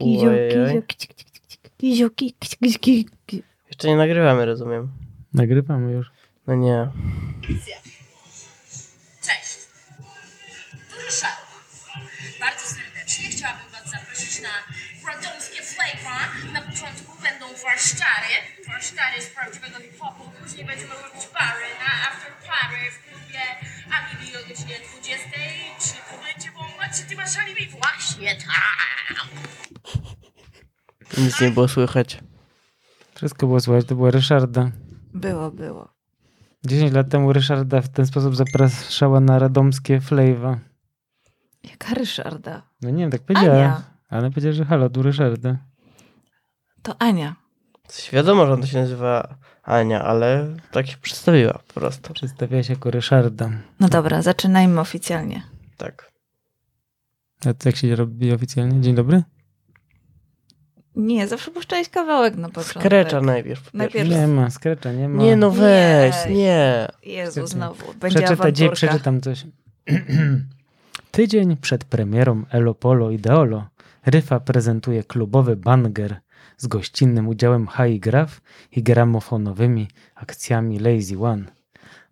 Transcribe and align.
Kizio, 0.00 0.28
Ojej. 0.28 0.82
Jeszcze 3.68 3.88
nie 3.88 3.96
nagrywamy, 3.96 4.46
rozumiem. 4.46 4.92
Nagrywamy 5.34 5.92
już. 5.92 6.06
No 6.46 6.54
nie. 6.54 6.88
Cześć! 9.26 9.58
Tu 10.90 10.96
Ryszard. 11.06 11.42
Bardzo 12.40 12.64
serdecznie 12.74 13.28
chciałabym 13.28 13.68
Was 13.72 13.90
zaprosić 13.90 14.42
na 14.42 14.54
radomskie 15.12 15.62
flavor. 15.62 16.52
Na 16.52 16.60
początku 16.62 17.22
będą 17.22 17.46
warsztary. 17.64 18.34
Warsztary 18.68 19.22
z 19.22 19.26
prawdziwego 19.26 19.76
hip-hopu. 19.80 20.22
Później 20.42 20.64
będziemy 20.66 20.94
robić 20.94 21.24
bary 21.34 21.68
na 21.82 21.90
after 22.08 22.32
party 22.48 22.80
w 22.94 22.98
klubie 23.08 23.42
Alibi 23.94 24.36
o 24.36 24.40
godzinie 24.48 24.76
20. 24.88 25.28
Czy 25.82 25.94
to 26.08 26.14
będzie 26.24 26.50
bomba? 26.52 26.84
Czy 26.96 27.02
Ty 27.08 27.16
masz 27.16 27.36
alibi? 27.36 27.66
Właśnie 27.66 28.36
tam! 28.36 29.28
Nic 31.18 31.40
nie 31.40 31.50
było 31.50 31.68
słychać. 31.68 32.20
Wszystko 33.14 33.46
było 33.46 33.60
słychać, 33.60 33.86
to 33.86 33.94
była 33.94 34.10
Ryszarda. 34.10 34.70
Było, 35.14 35.50
było. 35.50 35.88
10 36.64 36.92
lat 36.92 37.08
temu 37.08 37.32
Ryszarda 37.32 37.80
w 37.80 37.88
ten 37.88 38.06
sposób 38.06 38.36
zapraszała 38.36 39.20
na 39.20 39.38
radomskie 39.38 40.00
flavor. 40.00 40.58
Jaka 41.64 41.94
Ryszarda? 41.94 42.62
No 42.82 42.90
nie 42.90 42.98
wiem, 42.98 43.10
tak 43.10 43.22
powiedziała. 43.22 43.54
Ania. 43.54 43.82
Ale 44.08 44.30
powiedziała, 44.30 44.52
że 44.52 44.64
halo, 44.64 44.90
tu 44.90 45.02
Ryszarda. 45.02 45.56
To 46.82 47.02
Ania. 47.02 47.36
Wiadomo, 48.12 48.46
że 48.46 48.52
ona 48.52 48.66
się 48.66 48.80
nazywa 48.80 49.34
Ania, 49.62 50.04
ale 50.04 50.56
tak 50.70 50.86
się 50.86 50.96
przedstawiła 50.96 51.52
po 51.52 51.80
prostu. 51.80 52.12
Przedstawia 52.12 52.62
się 52.62 52.72
jako 52.72 52.90
Ryszarda. 52.90 53.50
No 53.80 53.88
dobra, 53.88 54.22
zaczynajmy 54.22 54.80
oficjalnie. 54.80 55.42
Tak. 55.76 56.12
A 57.46 57.54
to 57.54 57.68
jak 57.68 57.76
się 57.76 57.96
robi 57.96 58.32
oficjalnie? 58.32 58.80
Dzień 58.80 58.94
dobry? 58.94 59.22
Nie, 60.96 61.28
zawsze 61.28 61.50
puszczałeś 61.50 61.88
kawałek 61.88 62.36
na 62.36 62.48
początku. 62.48 62.80
Skrecza 62.80 63.20
najpierw. 63.20 63.74
Najpierw-. 63.74 64.10
Nie 64.10 64.26
ma, 64.26 64.50
skrecza, 64.50 64.92
nie 64.92 65.08
ma. 65.08 65.22
Nie 65.22 65.36
no 65.36 65.50
weź, 65.50 66.14
Nie. 66.28 66.34
nie. 66.34 66.88
Jezu, 67.02 67.32
Skrecza. 67.32 67.46
znowu. 67.46 67.94
Będzie 68.00 68.18
Przeczytaj, 68.18 68.52
dzień, 68.52 68.70
przeczytam 68.70 69.20
coś. 69.20 69.46
Tydzień 71.10 71.56
przed 71.56 71.84
premierą 71.84 72.44
Elo 72.50 72.74
Polo 72.74 73.10
Ideolo 73.10 73.66
Ryfa 74.06 74.40
prezentuje 74.40 75.04
klubowy 75.04 75.56
banger 75.56 76.16
z 76.56 76.66
gościnnym 76.66 77.28
udziałem 77.28 77.66
High 77.66 78.00
Graf 78.00 78.40
i 78.72 78.82
gramofonowymi 78.82 79.88
akcjami 80.14 80.78
Lazy 80.78 81.18
One. 81.18 81.44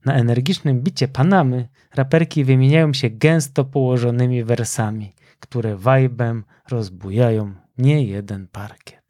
Na 0.04 0.14
energicznym 0.14 0.80
bicie 0.80 1.08
Panamy 1.08 1.68
raperki 1.94 2.44
wymieniają 2.44 2.92
się 2.92 3.10
gęsto 3.10 3.64
położonymi 3.64 4.44
wersami, 4.44 5.12
które 5.40 5.76
wajbem 5.76 6.44
rozbujają 6.70 7.52
nie 7.80 8.04
jeden 8.04 8.48
parkiet. 8.48 9.00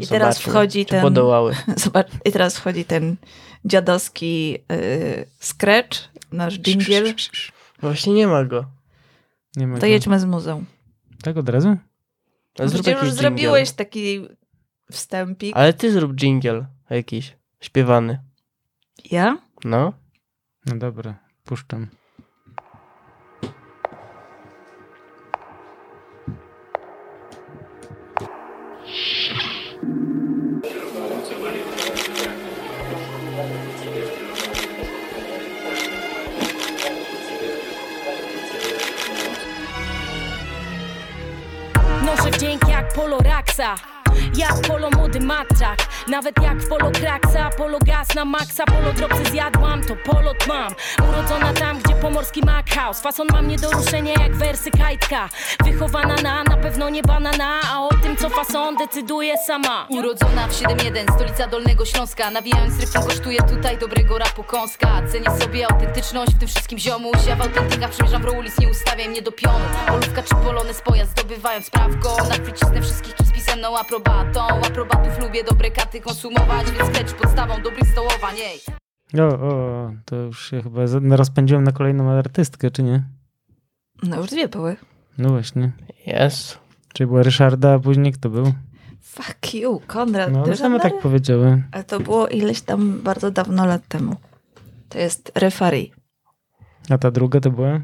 I 0.00 0.06
teraz 0.06 0.34
Zobaczmy, 0.34 0.52
wchodzi 0.52 0.86
ten- 0.86 1.02
podołały. 1.02 1.56
Zobacz, 1.76 2.08
i 2.24 2.32
teraz 2.32 2.58
wchodzi 2.58 2.84
ten 2.84 3.16
dziadowski 3.64 4.50
yy, 4.52 5.26
scratch, 5.40 5.98
nasz 6.32 6.58
dżingiel. 6.58 7.14
Właśnie 7.80 8.12
nie 8.12 8.26
ma 8.26 8.44
go. 8.44 8.64
Nie 9.56 9.66
ma 9.66 9.74
To 9.74 9.80
go. 9.80 9.86
jedźmy 9.86 10.20
z 10.20 10.24
muzeum. 10.24 10.66
Tak 11.22 11.36
od 11.36 11.48
razu? 11.48 11.76
Przecież 12.54 13.02
już 13.02 13.12
zrobiłeś 13.12 13.68
dżingiel. 13.68 13.76
taki 13.76 14.28
wstępik. 14.92 15.56
Ale 15.56 15.72
ty 15.72 15.92
zrób 15.92 16.14
dżingiel 16.14 16.66
jakiś. 16.90 17.36
Śpiewany. 17.60 18.20
Ja? 19.10 19.38
No. 19.64 19.92
No 20.66 20.76
dobra, 20.76 21.18
puszczam. 21.44 21.86
Noszę 42.06 42.30
wdzięk 42.30 42.68
jak 42.68 42.92
polo 42.92 43.18
raksa 43.18 43.74
jak 44.34 44.60
polo 44.68 44.90
młody 44.90 45.20
matrak 45.20 45.78
Nawet 46.08 46.42
jak 46.42 46.68
polo 46.68 46.90
kraksa 46.90 47.50
Polo 47.50 47.78
gaz 47.78 48.14
na 48.14 48.24
maksa 48.24 48.64
Polo 48.64 48.92
dropsy 48.92 49.30
zjadłam 49.30 49.84
To 49.84 49.96
polot 49.96 50.46
mam. 50.46 50.74
Urodzona 51.08 51.52
tam 51.52 51.78
gdzie 51.78 51.94
pomorski 51.94 52.40
Mac 52.44 52.66
House 52.70 53.00
Fason 53.00 53.26
mam 53.32 53.48
nie 53.48 53.58
do 53.58 53.70
ruszenia 53.70 54.12
jak 54.12 54.36
wersy 54.36 54.70
kajtka. 54.70 55.28
Wychowana 55.64 56.14
na 56.14 56.44
na 56.44 56.56
pewno 56.56 56.88
nie 56.88 57.02
banana 57.02 57.60
A 57.72 57.82
o 57.82 57.88
tym 58.02 58.16
co 58.16 58.30
fason 58.30 58.76
decyduje 58.76 59.34
sama. 59.46 59.86
Urodzona 59.88 60.46
w 60.46 60.52
7-1, 60.52 61.14
stolica 61.14 61.46
Dolnego 61.46 61.84
Śląska. 61.84 62.30
Nawijając 62.30 62.80
rytm 62.80 63.02
kosztuje 63.02 63.42
tutaj 63.42 63.78
dobrego 63.78 64.18
rapu 64.18 64.44
kąska. 64.44 65.02
Cenię 65.12 65.40
sobie 65.40 65.66
autentyczność 65.70 66.32
w 66.34 66.38
tym 66.38 66.48
wszystkim 66.48 66.78
ziomuś 66.78 67.26
Ja 67.28 67.36
w 67.36 67.42
autentykach 67.42 67.90
przemierzam 67.90 68.22
w 68.22 68.38
ulic, 68.38 68.58
nie 68.58 68.68
ustawiaj 68.68 69.08
mnie 69.08 69.22
do 69.22 69.32
pionu. 69.32 69.64
Polówka 69.86 70.22
czy 70.22 70.34
polony 70.34 70.74
z 70.74 70.80
pojazd 70.80 71.10
zdobywając 71.10 71.70
prawko. 71.70 72.16
Na 72.74 72.80
wszystkich 72.82 73.14
z 73.26 73.32
pisemną 73.32 73.78
aprobatą 73.78 74.19
Aprobatów 74.20 75.18
lubię 75.20 75.44
dobre 75.44 75.70
katy 75.70 76.00
konsumować 76.00 76.66
Więc 76.94 77.12
podstawą 77.12 77.62
dobrych 77.62 77.88
stołowań, 77.92 78.36
ej 78.44 78.60
O, 79.20 79.24
o, 79.24 79.92
to 80.04 80.16
już 80.16 80.50
się 80.50 80.62
chyba 80.62 80.80
rozpędziłem 81.16 81.64
na 81.64 81.72
kolejną 81.72 82.10
artystkę, 82.10 82.70
czy 82.70 82.82
nie? 82.82 83.02
No 84.02 84.16
już 84.16 84.30
dwie 84.30 84.48
były. 84.48 84.76
No 85.18 85.28
właśnie. 85.28 85.72
Jest. 86.06 86.58
Czyli 86.92 87.06
była 87.06 87.22
Ryszarda, 87.22 87.74
a 87.74 87.78
później 87.78 88.12
kto 88.12 88.30
był? 88.30 88.52
Fuck 89.02 89.54
you, 89.54 89.80
Konrad. 89.86 90.32
No, 90.32 90.56
same 90.56 90.80
tak 90.80 90.98
powiedziały. 90.98 91.62
Ale 91.72 91.84
to 91.84 92.00
było 92.00 92.28
ileś 92.28 92.60
tam 92.60 93.00
bardzo 93.02 93.30
dawno 93.30 93.66
lat 93.66 93.88
temu. 93.88 94.16
To 94.88 94.98
jest 94.98 95.32
referee. 95.34 95.92
A 96.90 96.98
ta 96.98 97.10
druga 97.10 97.40
to 97.40 97.50
była? 97.50 97.80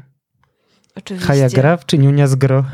Oczywiście. 0.95 1.27
Haja 1.27 1.49
Graf 1.49 1.85
czy 1.85 1.97
Niunia 1.97 2.27
z 2.27 2.35
Gro? 2.35 2.65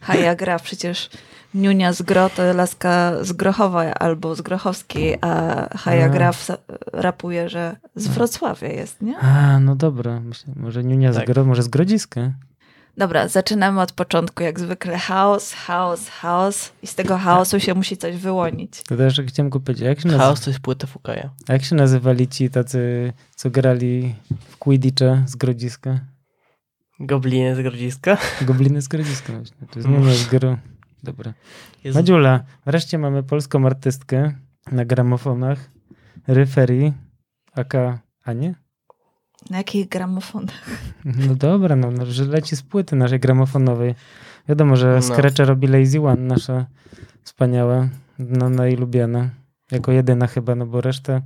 Haja 0.00 0.34
gra 0.34 0.58
przecież 0.58 1.10
Niunia 1.54 1.92
z 1.92 2.02
Gro 2.02 2.30
to 2.30 2.52
laska 2.52 3.24
z 3.24 3.32
Grochowa 3.32 3.94
albo 3.94 4.34
z 4.34 4.40
Grochowskiej, 4.42 5.18
a 5.20 5.66
Haja 5.78 6.04
A. 6.06 6.08
Graf 6.08 6.48
rapuje, 6.92 7.48
że 7.48 7.76
z 7.96 8.08
Wrocławia 8.08 8.68
jest, 8.68 9.02
nie? 9.02 9.18
A, 9.18 9.60
no 9.60 9.76
dobra. 9.76 10.20
Myślę, 10.20 10.52
może 10.56 10.84
Niunia 10.84 11.12
z 11.12 11.16
Tak. 11.16 11.26
Gro, 11.26 11.44
może 11.44 11.62
z 11.62 11.68
Grodziska? 11.68 12.32
Dobra, 12.96 13.28
zaczynamy 13.28 13.80
od 13.80 13.92
początku, 13.92 14.42
jak 14.42 14.60
zwykle 14.60 14.98
chaos, 14.98 15.52
chaos, 15.52 16.08
chaos 16.08 16.72
i 16.82 16.86
z 16.86 16.94
tego 16.94 17.18
chaosu 17.18 17.60
się 17.60 17.74
musi 17.74 17.96
coś 17.96 18.16
wyłonić. 18.16 18.82
To 18.82 18.96
też 18.96 19.20
chciałem 19.26 19.50
go 19.50 19.60
powiedzieć. 19.60 19.84
Jak 19.84 20.00
się, 20.00 20.08
nazy- 20.08 20.18
Chaos 20.18 20.40
to 20.40 20.50
jest 20.50 20.60
płyta 20.60 20.86
Fukaja. 20.86 21.30
a 21.48 21.52
jak 21.52 21.64
się 21.64 21.76
nazywali 21.76 22.28
ci 22.28 22.50
tacy, 22.50 23.12
co 23.36 23.50
grali 23.50 24.14
w 24.48 24.56
Quidditcha 24.56 25.22
z 25.26 25.36
Grodziska? 25.36 26.00
Gobliny 27.00 27.56
z 27.56 27.60
Grodziska. 27.60 28.16
Gobliny 28.42 28.82
z 28.82 28.88
Grodziska 28.88 29.32
właśnie. 29.32 29.56
To 29.70 29.78
jest 29.78 30.18
z 30.20 30.26
Gro. 30.26 30.56
Dobra. 31.04 31.34
Jezu. 31.84 31.98
Madziula, 31.98 32.44
wreszcie 32.66 32.98
mamy 32.98 33.22
polską 33.22 33.66
artystkę 33.66 34.32
na 34.72 34.84
gramofonach. 34.84 35.70
Ryferi, 36.28 36.92
aka 37.52 37.98
Anie? 38.24 38.54
Na 39.50 39.58
jakich 39.58 39.88
gramofonach? 39.88 40.80
No 41.04 41.34
dobra, 41.34 41.76
no, 41.76 41.90
no 41.90 42.06
że 42.06 42.24
leci 42.24 42.56
z 42.56 42.62
płyty 42.62 42.96
naszej 42.96 43.20
gramofonowej. 43.20 43.94
Wiadomo, 44.48 44.76
że 44.76 44.94
No. 44.94 45.02
Scratcher 45.02 45.48
robi 45.48 45.66
Lazy 45.66 46.00
One, 46.00 46.22
nasza 46.22 46.66
wspaniała, 47.22 47.88
no 48.18 48.50
najlubiana. 48.50 49.30
Jako 49.70 49.92
jedyna 49.92 50.26
chyba, 50.26 50.54
no 50.54 50.66
bo 50.66 50.80
resztę... 50.80 51.22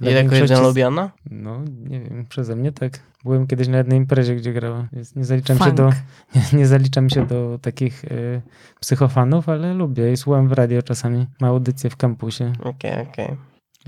dla 0.00 0.10
Jako 0.10 0.34
jedna 0.34 0.56
z- 0.56 0.62
lubiana? 0.62 1.10
No, 1.30 1.60
nie 1.88 2.00
wiem, 2.00 2.26
przeze 2.28 2.56
mnie 2.56 2.72
tak. 2.72 3.00
Byłem 3.24 3.46
kiedyś 3.46 3.68
na 3.68 3.78
jednej 3.78 3.98
imprezie, 3.98 4.36
gdzie 4.36 4.52
grała, 4.52 4.88
więc 4.92 5.14
nie 5.16 5.24
zaliczam 5.24 5.58
się 5.58 5.64
Funk. 5.64 5.76
do, 5.76 5.90
nie, 6.34 6.42
nie 6.58 6.66
zaliczam 6.66 7.10
się 7.10 7.26
do 7.26 7.58
takich 7.62 8.04
y, 8.04 8.42
psychofanów, 8.80 9.48
ale 9.48 9.74
lubię 9.74 10.12
i 10.12 10.16
słucham 10.16 10.48
w 10.48 10.52
radio 10.52 10.82
czasami. 10.82 11.26
Ma 11.40 11.48
audycję 11.48 11.90
w 11.90 11.96
kampusie. 11.96 12.52
Okej, 12.62 12.92
okej. 13.10 13.36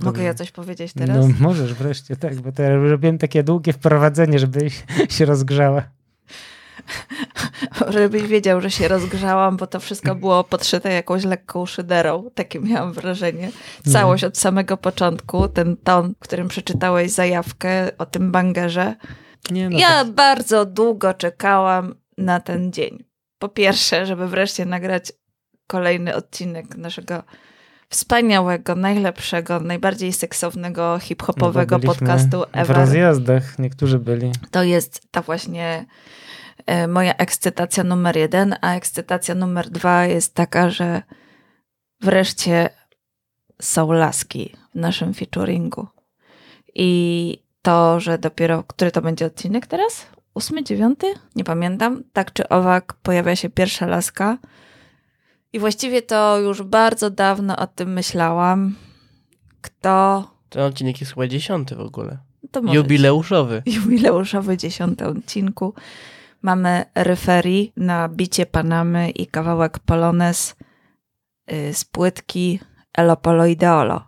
Mogę 0.03 0.23
ja 0.23 0.35
coś 0.35 0.51
powiedzieć 0.51 0.93
teraz? 0.93 1.17
No 1.17 1.29
możesz 1.41 1.75
wreszcie, 1.75 2.17
tak, 2.17 2.41
bo 2.41 2.53
to 2.53 2.63
ja 2.63 2.77
robiłem 2.77 3.19
takie 3.19 3.43
długie 3.43 3.73
wprowadzenie, 3.73 4.39
żebyś 4.39 4.85
się 5.17 5.25
rozgrzała. 5.25 5.83
Żebyś 7.89 8.23
wiedział, 8.23 8.61
że 8.61 8.71
się 8.71 8.89
rozgrzałam, 8.89 9.57
bo 9.57 9.67
to 9.67 9.81
wszystko 9.81 10.15
było 10.15 10.45
podszyte 10.45 10.93
jakąś 10.93 11.25
lekką 11.25 11.67
szyderą. 11.67 12.31
Takie 12.35 12.61
miałam 12.61 12.93
wrażenie. 12.93 13.51
Całość 13.93 14.25
od 14.25 14.39
samego 14.39 14.77
początku, 14.77 15.49
ten 15.49 15.77
ton, 15.77 16.15
w 16.15 16.19
którym 16.19 16.49
przeczytałeś 16.49 17.11
zajawkę 17.11 17.99
o 17.99 18.07
tym 18.07 18.33
bangerze. 18.33 18.95
Nie, 19.51 19.71
no 19.71 19.79
ja 19.79 19.89
tak, 19.89 20.11
bardzo 20.11 20.67
długo 20.67 21.15
czekałam 21.15 21.95
na 22.19 22.41
ten 22.41 22.73
dzień. 22.73 23.05
Po 23.39 23.49
pierwsze, 23.49 24.07
żeby 24.07 24.29
wreszcie 24.29 24.65
nagrać 24.67 25.13
kolejny 25.67 26.15
odcinek 26.15 26.77
naszego 26.77 27.23
wspaniałego, 27.89 28.75
najlepszego, 28.75 29.61
najbardziej 29.61 30.13
seksownego, 30.13 30.93
no 30.93 30.99
hip-hopowego 30.99 31.79
byliśmy 31.79 32.07
podcastu 32.07 32.41
W 32.41 32.47
ever. 32.53 32.77
rozjazdach 32.77 33.59
niektórzy 33.59 33.99
byli. 33.99 34.33
To 34.51 34.63
jest 34.63 35.03
ta 35.11 35.23
właśnie 35.23 35.87
moja 36.89 37.15
ekscytacja 37.15 37.85
numer 37.85 38.17
jeden, 38.17 38.57
a 38.61 38.75
ekscytacja 38.75 39.35
numer 39.35 39.71
dwa 39.71 40.07
jest 40.07 40.35
taka, 40.35 40.71
że 40.71 41.03
wreszcie 42.01 42.71
są 43.63 43.93
laski 43.93 44.57
w 44.75 44.79
naszym 44.79 45.15
featuringu. 45.15 45.87
I 46.75 47.39
to, 47.63 48.01
że 48.01 48.19
dopiero, 48.19 48.63
który 48.63 48.91
to 48.91 49.03
będzie 49.03 49.27
odcinek 49.27 49.67
teraz? 49.67 50.07
Ósmy, 50.35 50.65
dziewiąty? 50.65 51.15
Nie 51.37 51.45
pamiętam. 51.45 52.03
Tak 52.13 52.33
czy 52.33 52.49
owak 52.49 52.95
pojawia 53.03 53.37
się 53.37 53.51
pierwsza 53.51 53.87
laska. 53.87 54.39
I 55.53 55.59
właściwie 55.59 56.03
to 56.03 56.39
już 56.39 56.63
bardzo 56.63 57.11
dawno 57.11 57.57
o 57.57 57.67
tym 57.67 57.93
myślałam. 57.93 58.77
Kto 59.61 60.25
Ten 60.49 60.63
odcinek 60.63 61.01
jest 61.01 61.15
chyba 61.15 61.27
dziesiąty 61.27 61.77
w 61.77 61.81
ogóle. 61.81 62.19
Jubileuszowy. 62.73 63.63
jubileuszowy 63.67 64.57
dziesiąty 64.57 65.07
odcinku. 65.07 65.75
Mamy 66.43 66.85
referii 66.95 67.73
na 67.77 68.09
bicie 68.09 68.47
Panamy 68.47 69.11
i 69.11 69.27
kawałek 69.27 69.79
Polones 69.79 70.57
y, 71.53 71.75
z 71.75 71.85
płytki 71.85 72.61
Elo 72.95 73.17
Polo 73.17 73.47
Ideolo. 73.47 73.99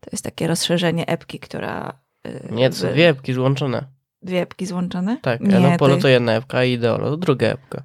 To 0.00 0.10
jest 0.12 0.24
takie 0.24 0.46
rozszerzenie 0.48 1.06
epki, 1.06 1.38
która... 1.40 1.92
y, 2.26 2.48
Nie, 2.50 2.70
to 2.70 2.76
są 2.76 2.88
dwie 2.92 3.08
epki 3.08 3.32
złączone. 3.32 3.84
Dwie 4.22 4.40
epki 4.42 4.66
złączone? 4.66 5.16
Tak, 5.22 5.40
Nie, 5.40 5.56
Elo 5.56 5.78
Polo 5.78 5.96
to- 5.96 6.02
to 6.02 6.08
jedna 6.08 6.32
epka, 6.32 6.58
a 6.58 6.64
Ideolo 6.64 7.10
to 7.10 7.16
druga 7.16 7.46
epka. 7.46 7.82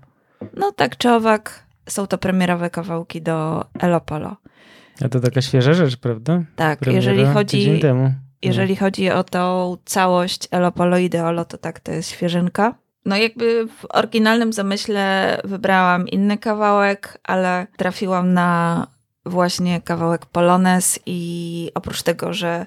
No 0.54 0.72
tak 0.72 0.98
czy 0.98 1.12
owak, 1.12 1.66
są 1.90 2.08
to 2.08 2.18
premierowe 2.18 2.70
kawałki 2.70 3.22
do 3.22 3.66
Elo 3.80 4.02
Polo. 4.02 4.36
A 5.06 5.10
to 5.10 5.20
taka 5.20 5.42
świeża 5.42 5.74
rzecz, 5.74 5.98
prawda? 5.98 6.44
Tak, 6.56 6.80
Premiera 6.80 6.96
jeżeli 6.96 7.18
Tydzień 7.18 7.34
chodzi, 7.34 7.80
temu. 7.80 8.04
No. 8.04 8.12
jeżeli 8.42 8.76
chodzi 8.76 9.12
o 9.12 9.24
tą 9.24 9.76
całość 9.86 10.48
Elo 10.52 10.72
Polo 10.72 10.98
Ideolo, 10.98 11.46
to 11.46 11.58
tak, 11.58 11.80
to 11.80 11.92
jest 11.92 12.10
świeżynka. 12.10 12.76
No 13.06 13.18
jakby 13.18 13.68
w 13.68 13.86
oryginalnym 13.90 14.54
zamyśle 14.54 15.38
wybrałam 15.44 16.08
inny 16.08 16.38
kawałek, 16.38 17.18
ale 17.24 17.68
trafiłam 17.78 18.34
na 18.34 18.88
właśnie 19.26 19.82
kawałek 19.82 20.26
Polones 20.26 21.00
i 21.06 21.72
oprócz 21.76 22.04
tego, 22.04 22.34
że 22.34 22.66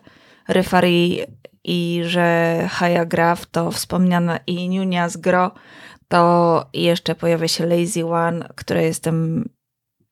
Ryfari 0.49 1.21
i 1.65 2.01
że 2.05 2.59
Haya 2.71 3.07
Graf 3.07 3.47
to 3.47 3.71
wspomniana 3.71 4.39
i 4.47 4.69
Nunia 4.69 5.09
z 5.09 5.17
Gro, 5.17 5.51
to 6.09 6.67
jeszcze 6.75 7.15
pojawia 7.15 7.49
się 7.49 7.67
Lazy 7.67 8.07
One, 8.07 8.49
której 8.55 8.85
jestem 8.85 9.49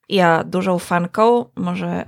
ja 0.09 0.43
dużą 0.43 0.79
fanką, 0.79 1.45
może 1.55 2.05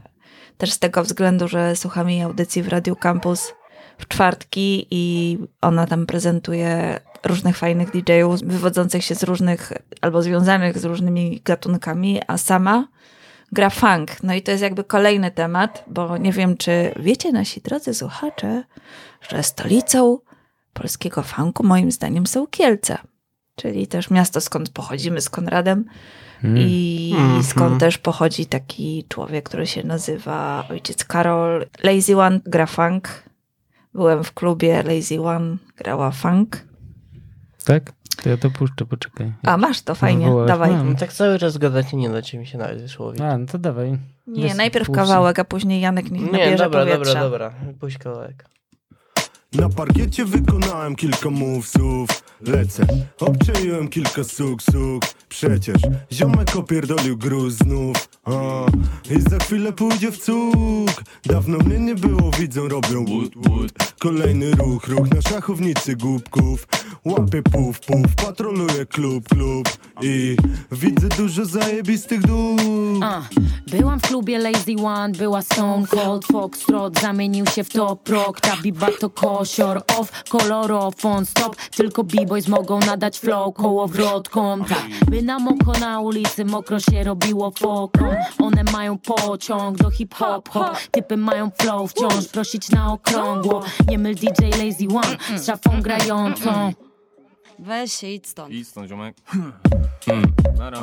też 0.58 0.72
z 0.72 0.80
tego 0.80 1.04
względu, 1.04 1.48
że 1.48 1.76
słucham 1.76 2.10
jej 2.10 2.22
audycji 2.22 2.64
w 2.64 2.68
Radiu 2.68 2.96
Campus 2.96 3.54
w 3.98 4.08
czwartki 4.08 4.88
i 4.92 5.38
ona 5.62 5.88
tam 5.88 6.06
prezentuje 6.06 7.00
różnych 7.26 7.58
fajnych 7.58 7.92
DJ-ów 7.92 8.42
wywodzących 8.42 9.04
się 9.04 9.16
z 9.16 9.24
różnych 9.24 9.74
albo 10.02 10.22
związanych 10.22 10.78
z 10.80 10.86
różnymi 10.86 11.42
gatunkami, 11.46 12.22
a 12.28 12.38
sama 12.38 12.88
gra 13.52 13.70
funk. 13.70 14.24
No 14.24 14.34
i 14.34 14.42
to 14.42 14.52
jest 14.52 14.64
jakby 14.64 14.84
kolejny 14.84 15.32
temat, 15.32 15.84
bo 15.88 16.18
nie 16.18 16.32
wiem, 16.32 16.58
czy 16.58 16.92
wiecie 17.00 17.32
nasi 17.32 17.62
drodzy 17.62 17.94
słuchacze, 17.94 18.64
że 19.30 19.44
stolicą 19.44 20.18
polskiego 20.74 21.24
funku 21.24 21.64
moim 21.64 21.92
zdaniem 21.92 22.28
są 22.28 22.48
Kielce. 22.48 22.98
Czyli 23.56 23.88
też 23.88 24.10
miasto, 24.10 24.42
skąd 24.42 24.70
pochodzimy 24.70 25.22
z 25.22 25.30
Konradem 25.30 25.86
Mm. 26.44 26.58
i 26.58 27.14
Mhm. 27.18 27.44
skąd 27.44 27.80
też 27.80 27.98
pochodzi 27.98 28.46
taki 28.46 29.06
człowiek, 29.10 29.46
który 29.46 29.68
się 29.68 29.84
nazywa 29.84 30.66
ojciec 30.70 31.04
Karol. 31.04 31.66
Lazy 31.84 32.18
One 32.18 32.40
gra 32.46 32.66
funk. 32.66 33.24
Byłem 33.94 34.24
w 34.24 34.34
klubie 34.34 34.84
Lazy 34.84 35.22
One, 35.22 35.58
grała 35.78 36.12
funk. 36.12 36.58
Tak? 37.66 37.92
To 38.24 38.30
ja 38.30 38.38
to 38.38 38.50
puszczę, 38.52 38.86
poczekaj. 38.86 39.34
A, 39.44 39.58
masz 39.58 39.82
to, 39.82 39.96
fajnie, 39.96 40.26
Wywołałeś. 40.26 40.48
dawaj. 40.48 40.72
Mam. 40.72 40.90
No 40.90 40.96
tak 41.00 41.14
cały 41.14 41.40
czas 41.40 41.58
gadać 41.58 41.94
nie 41.94 42.10
da 42.10 42.22
ci 42.22 42.38
mi 42.38 42.48
się 42.48 42.58
nawet 42.58 42.82
wysłowić. 42.82 43.22
A, 43.22 43.38
no 43.38 43.46
to 43.46 43.58
dawaj. 43.58 43.98
Nie, 44.28 44.50
Wys- 44.50 44.56
najpierw 44.58 44.88
puszczę. 44.88 45.02
kawałek, 45.02 45.40
a 45.40 45.44
później 45.46 45.82
Janek 45.82 46.12
niech 46.12 46.22
Nie, 46.22 46.32
nabierze 46.32 46.64
dobra, 46.64 46.80
powietrza. 46.86 47.20
dobra, 47.20 47.50
dobra. 47.50 47.74
Puść 47.80 47.98
kawałek. 47.98 48.46
Na 49.54 49.70
parkiecie 49.70 50.26
wykonałem 50.26 50.96
kilka 50.96 51.30
movesów 51.30 52.10
Lecę, 52.42 52.86
obczaiłem 53.20 53.88
kilka 53.88 54.24
suk, 54.24 54.62
suk 54.64 55.04
Przecież 55.30 55.76
ziomek 56.12 56.56
opierdolił 56.56 57.18
gruz 57.18 57.54
znów 57.54 58.10
a, 58.26 58.32
I 59.16 59.22
za 59.22 59.38
chwilę 59.40 59.74
pójdzie 59.74 60.12
w 60.12 60.18
cuk 60.18 61.04
Dawno 61.26 61.58
mnie 61.58 61.80
nie 61.80 61.96
było, 61.96 62.32
widzą, 62.40 62.68
robią 62.68 63.06
wood, 63.06 63.32
wood 63.36 63.72
Kolejny 64.00 64.52
ruch, 64.52 64.88
ruch 64.88 65.12
na 65.16 65.22
szachownicy 65.22 65.96
głupków 65.96 66.68
Łapię 67.06 67.42
puf, 67.42 67.80
puf, 67.80 68.16
patroluję 68.26 68.86
klub, 68.86 69.30
klub 69.30 69.70
I 70.02 70.38
widzę 70.72 71.08
dużo 71.08 71.46
zajebistych 71.46 72.22
duch 72.22 72.60
A, 73.02 73.22
byłam 73.68 74.00
w 74.00 74.02
klubie 74.02 74.40
Lazy 74.40 74.76
One, 74.86 75.14
była 75.14 75.42
Stone 75.42 75.88
Cold 75.88 76.26
Foxtrot 76.26 77.00
Zamienił 77.02 77.46
się 77.46 77.64
w 77.64 77.70
top 77.70 78.10
rock, 78.10 78.42
ta 78.42 78.58
biba 78.62 78.88
to 79.00 79.10
kosior 79.10 79.82
Off, 79.98 80.24
kolorofon, 80.30 81.26
stop. 81.26 81.56
Tylko 81.56 82.04
b-boys 82.04 82.48
mogą 82.48 82.80
nadać 82.80 83.20
flow 83.20 83.54
kołowrotkom. 83.54 84.66
Tak, 84.66 84.88
by 85.10 85.22
na 85.24 85.40
moko 85.40 85.72
na 85.72 86.00
ulicy 86.00 86.46
Mokro 86.46 86.80
się 86.80 87.04
robiło 87.04 87.52
foką. 87.52 88.16
One 88.38 88.64
mają 88.64 88.98
pociąg 88.98 89.78
do 89.78 89.92
hip-hop 89.92 90.50
hop. 90.50 90.78
Typy 90.92 91.18
mają 91.18 91.52
flow 91.62 91.92
wciąż 91.92 92.28
Prosić 92.28 92.70
na 92.70 92.94
okrągło. 92.94 93.64
Nie 93.88 93.98
myl 93.98 94.16
DJ 94.16 94.44
Lazy 94.46 94.88
One 94.98 95.40
z 95.40 95.46
szafą 95.46 95.82
grającą 95.82 96.74
Weź 97.60 97.94
się, 97.94 98.08
idź 98.08 98.28
stąd. 98.28 98.54
Idź 98.54 98.68
stąd, 98.68 98.90
ziomek. 98.90 99.16
Mm. 99.36 99.54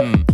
Mm. 0.01 0.25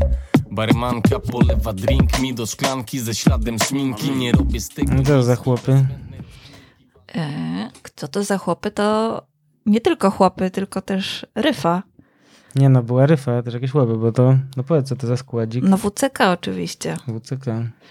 Barmanka 0.50 1.18
polewa 1.18 1.72
drink 1.72 2.20
mi 2.20 2.34
do 2.34 2.46
szklanki 2.46 3.00
ze 3.00 3.14
śladem 3.14 3.58
szminki. 3.58 4.10
Nie 4.10 4.32
robię 4.32 4.60
z 4.60 4.68
tego 4.68 4.94
No 4.94 5.02
to 5.02 5.22
za 5.22 5.36
chłopy. 5.36 5.86
E, 7.14 7.70
kto 7.82 8.08
to 8.08 8.24
za 8.24 8.38
chłopy? 8.38 8.70
To 8.70 9.22
nie 9.66 9.80
tylko 9.80 10.10
chłopy, 10.10 10.50
tylko 10.50 10.82
też 10.82 11.26
Ryfa. 11.34 11.82
Nie 12.54 12.68
no, 12.68 12.82
była 12.82 13.06
ryfa, 13.06 13.42
też 13.42 13.54
jakieś 13.54 13.70
chłopy, 13.70 13.96
bo 13.96 14.12
to, 14.12 14.36
no 14.56 14.62
powiedz 14.62 14.88
co 14.88 14.96
to 14.96 15.06
za 15.06 15.16
składzik. 15.16 15.64
No 15.64 15.76
WCK 15.76 16.20
oczywiście, 16.32 16.96
WCK. 17.08 17.46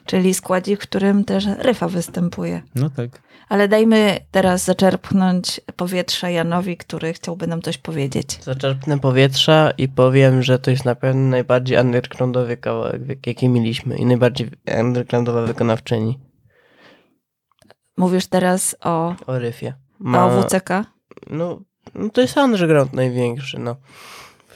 czyli 0.06 0.34
składzik, 0.34 0.80
w 0.80 0.84
którym 0.84 1.26
też 1.26 1.46
Ryfa 1.58 1.88
występuje. 1.88 2.62
No 2.76 2.90
tak. 2.90 3.22
Ale 3.52 3.68
dajmy 3.68 4.20
teraz 4.32 4.66
zaczerpnąć 4.66 5.62
powietrza 5.76 6.30
Janowi, 6.30 6.78
który 6.78 7.14
chciałby 7.14 7.48
nam 7.48 7.62
coś 7.62 7.78
powiedzieć. 7.78 8.44
Zaczerpnę 8.44 9.00
powietrza 9.00 9.72
i 9.78 9.88
powiem, 9.88 10.44
że 10.44 10.60
to 10.60 10.72
jest 10.72 10.86
na 10.86 10.96
pewno 10.96 11.30
najbardziej 11.30 11.78
undergroundowy 11.78 12.58
kawałek, 12.58 13.28
jaki 13.28 13.50
mieliśmy 13.50 13.98
i 13.98 14.06
najbardziej 14.06 14.50
undergroundowa 14.80 15.42
wykonawczyni 15.42 16.20
Mówisz 17.98 18.28
teraz 18.28 18.76
o, 18.82 19.16
o 19.28 19.40
ryfie. 19.40 19.74
o 20.06 20.42
WCK? 20.42 20.70
No, 21.30 21.62
no 21.96 22.10
to 22.10 22.22
jest 22.22 22.38
underground 22.38 22.94
największy, 22.94 23.60
no. 23.60 23.76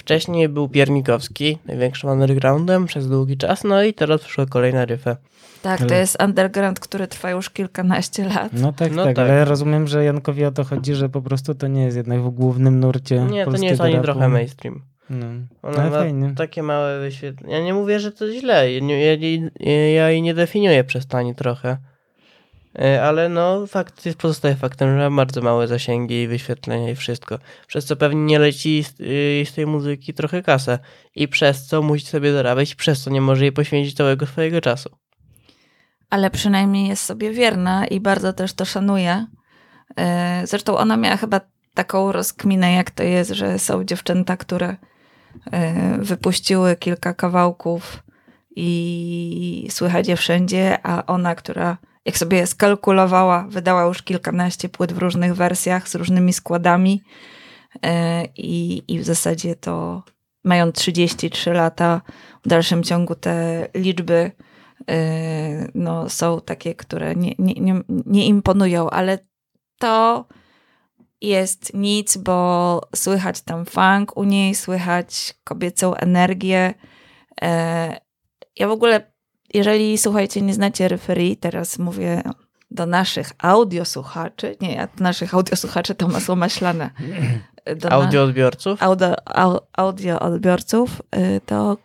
Wcześniej 0.09 0.49
był 0.49 0.69
Piernikowski, 0.69 1.57
największym 1.65 2.09
undergroundem 2.09 2.85
przez 2.85 3.09
długi 3.09 3.37
czas, 3.37 3.63
no 3.63 3.83
i 3.83 3.93
teraz 3.93 4.21
przyszła 4.21 4.45
kolejna 4.45 4.85
ryfa. 4.85 5.15
Tak, 5.61 5.85
to 5.85 5.93
jest 5.95 6.17
underground, 6.23 6.79
który 6.79 7.07
trwa 7.07 7.31
już 7.31 7.49
kilkanaście 7.49 8.25
lat. 8.25 8.49
No 8.53 8.73
tak, 8.73 8.91
No 8.91 9.03
tak, 9.05 9.15
tak. 9.15 9.25
ale 9.25 9.37
ja 9.37 9.45
rozumiem, 9.45 9.87
że 9.87 10.03
Jankowi 10.03 10.45
o 10.45 10.51
to 10.51 10.63
chodzi, 10.63 10.95
że 10.95 11.09
po 11.09 11.21
prostu 11.21 11.55
to 11.55 11.67
nie 11.67 11.83
jest 11.83 11.97
jednak 11.97 12.21
w 12.21 12.29
głównym 12.29 12.79
nurcie 12.79 13.19
Nie, 13.19 13.45
to 13.45 13.51
nie 13.57 13.67
jest 13.67 13.81
ani 13.81 13.93
rapu. 13.93 14.03
trochę 14.03 14.27
mainstream. 14.29 14.81
No, 15.09 15.25
Ona 15.63 15.77
ale 15.81 15.89
ma 15.91 15.97
fajnie. 15.99 16.33
takie 16.37 16.63
małe 16.63 16.99
wyświetlenia. 16.99 17.57
Ja 17.57 17.63
nie 17.63 17.73
mówię, 17.73 17.99
że 17.99 18.11
to 18.11 18.31
źle. 18.31 18.71
Ja, 18.71 18.97
ja, 18.97 19.13
jej- 19.13 19.49
ja 19.95 20.09
jej 20.09 20.21
nie 20.21 20.33
definiuję 20.33 20.83
przez 20.83 21.07
to 21.07 21.17
ani 21.17 21.35
trochę. 21.35 21.77
E, 22.79 23.03
Ale 23.03 23.29
no, 23.29 23.67
fakt 23.67 24.05
jest, 24.05 24.17
pozostaje 24.17 24.55
faktem, 24.55 24.89
że 24.99 25.09
ma 25.09 25.15
bardzo 25.17 25.41
małe 25.41 25.67
zasięgi 25.67 26.27
wyświetlenia 26.27 26.89
i 26.91 26.95
wszystko. 26.95 27.39
Przez 27.67 27.85
co 27.85 27.95
pewnie 27.95 28.21
nie 28.21 28.39
leci 28.39 28.83
z, 28.83 28.99
y, 28.99 29.43
z 29.51 29.53
tej 29.53 29.65
muzyki 29.65 30.13
trochę 30.13 30.43
kasę. 30.43 30.79
I 31.15 31.27
przez 31.27 31.65
co 31.67 31.81
musi 31.81 32.05
sobie 32.05 32.33
zarabiać, 32.33 32.71
i 32.73 32.75
przez 32.75 33.03
co 33.03 33.09
nie 33.09 33.21
może 33.21 33.43
jej 33.43 33.51
poświęcić 33.51 33.95
całego 33.97 34.25
swojego 34.25 34.61
czasu. 34.61 34.89
ale 36.09 36.29
przynajmniej 36.31 36.87
jest 36.87 37.03
sobie 37.03 37.31
wierna 37.31 37.87
i 37.87 37.99
bardzo 37.99 38.33
też 38.33 38.53
to 38.53 38.65
szanuje. 38.65 39.25
E, 39.97 40.41
Zresztą 40.47 40.77
ona 40.77 40.97
miała 40.97 41.17
chyba 41.17 41.41
taką 41.73 42.11
rozkminę, 42.11 42.73
jak 42.73 42.91
to 42.91 43.03
jest, 43.03 43.31
że 43.31 43.59
są 43.59 43.83
dziewczęta, 43.83 44.37
które 44.37 44.75
e, 45.51 45.97
wypuściły 45.99 46.75
kilka 46.75 47.13
kawałków 47.13 48.03
i 48.55 49.67
słychać 49.71 50.07
je 50.07 50.15
wszędzie, 50.15 50.77
a 50.83 51.05
ona, 51.05 51.35
która 51.35 51.77
jak 52.05 52.17
sobie 52.17 52.47
skalkulowała, 52.47 53.45
wydała 53.49 53.83
już 53.83 54.01
kilkanaście 54.01 54.69
płyt 54.69 54.93
w 54.93 54.97
różnych 54.97 55.35
wersjach 55.35 55.89
z 55.89 55.95
różnymi 55.95 56.33
składami 56.33 57.03
e, 57.83 58.25
i, 58.25 58.83
i 58.87 58.99
w 58.99 59.03
zasadzie 59.03 59.55
to 59.55 60.03
mają 60.43 60.71
33 60.71 61.53
lata, 61.53 62.01
w 62.45 62.47
dalszym 62.47 62.83
ciągu 62.83 63.15
te 63.15 63.67
liczby 63.73 64.31
yy, 64.87 64.95
no, 65.75 66.09
są 66.09 66.41
takie, 66.41 66.75
które 66.75 67.15
nie, 67.15 67.35
nie, 67.39 67.53
nie, 67.53 67.81
nie 67.87 68.25
imponują, 68.25 68.89
ale 68.89 69.19
to 69.79 70.25
jest 71.21 71.73
nic, 71.73 72.17
bo 72.17 72.81
słychać 72.95 73.41
tam 73.41 73.65
funk 73.65 74.17
u 74.17 74.23
niej, 74.23 74.55
słychać 74.55 75.33
kobiecą 75.43 75.95
energię. 75.95 76.73
E, 77.41 77.97
ja 78.55 78.67
w 78.67 78.71
ogóle, 78.71 79.14
jeżeli 79.53 79.97
słuchajcie, 79.97 80.41
nie 80.41 80.53
znacie 80.53 80.87
referii, 80.87 81.37
teraz 81.37 81.79
mówię 81.79 82.21
do 82.71 82.85
naszych 82.85 83.31
audiosłuchaczy, 83.37 84.55
nie, 84.61 84.73
ja 84.75 84.87
do 84.87 85.03
naszych 85.03 85.33
audiosłuchaczy 85.33 85.95
to 85.95 86.07
masło 86.07 86.35
maślane. 86.35 86.89
Do 87.81 87.89
na- 87.89 87.95
Audioodbiorców? 87.95 88.83
audio, 88.83 89.15
au, 89.29 89.59
audio 89.77 90.19
odbiorców, 90.19 91.01
y, 91.15 91.41
to 91.45 91.77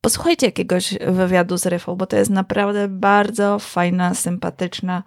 posłuchajcie 0.00 0.46
jakiegoś 0.46 0.94
wywiadu 1.08 1.58
z 1.58 1.66
Ryfą, 1.66 1.96
bo 1.96 2.06
to 2.06 2.16
jest 2.16 2.30
naprawdę 2.30 2.88
bardzo 2.88 3.58
fajna, 3.58 4.14
sympatyczna, 4.14 5.02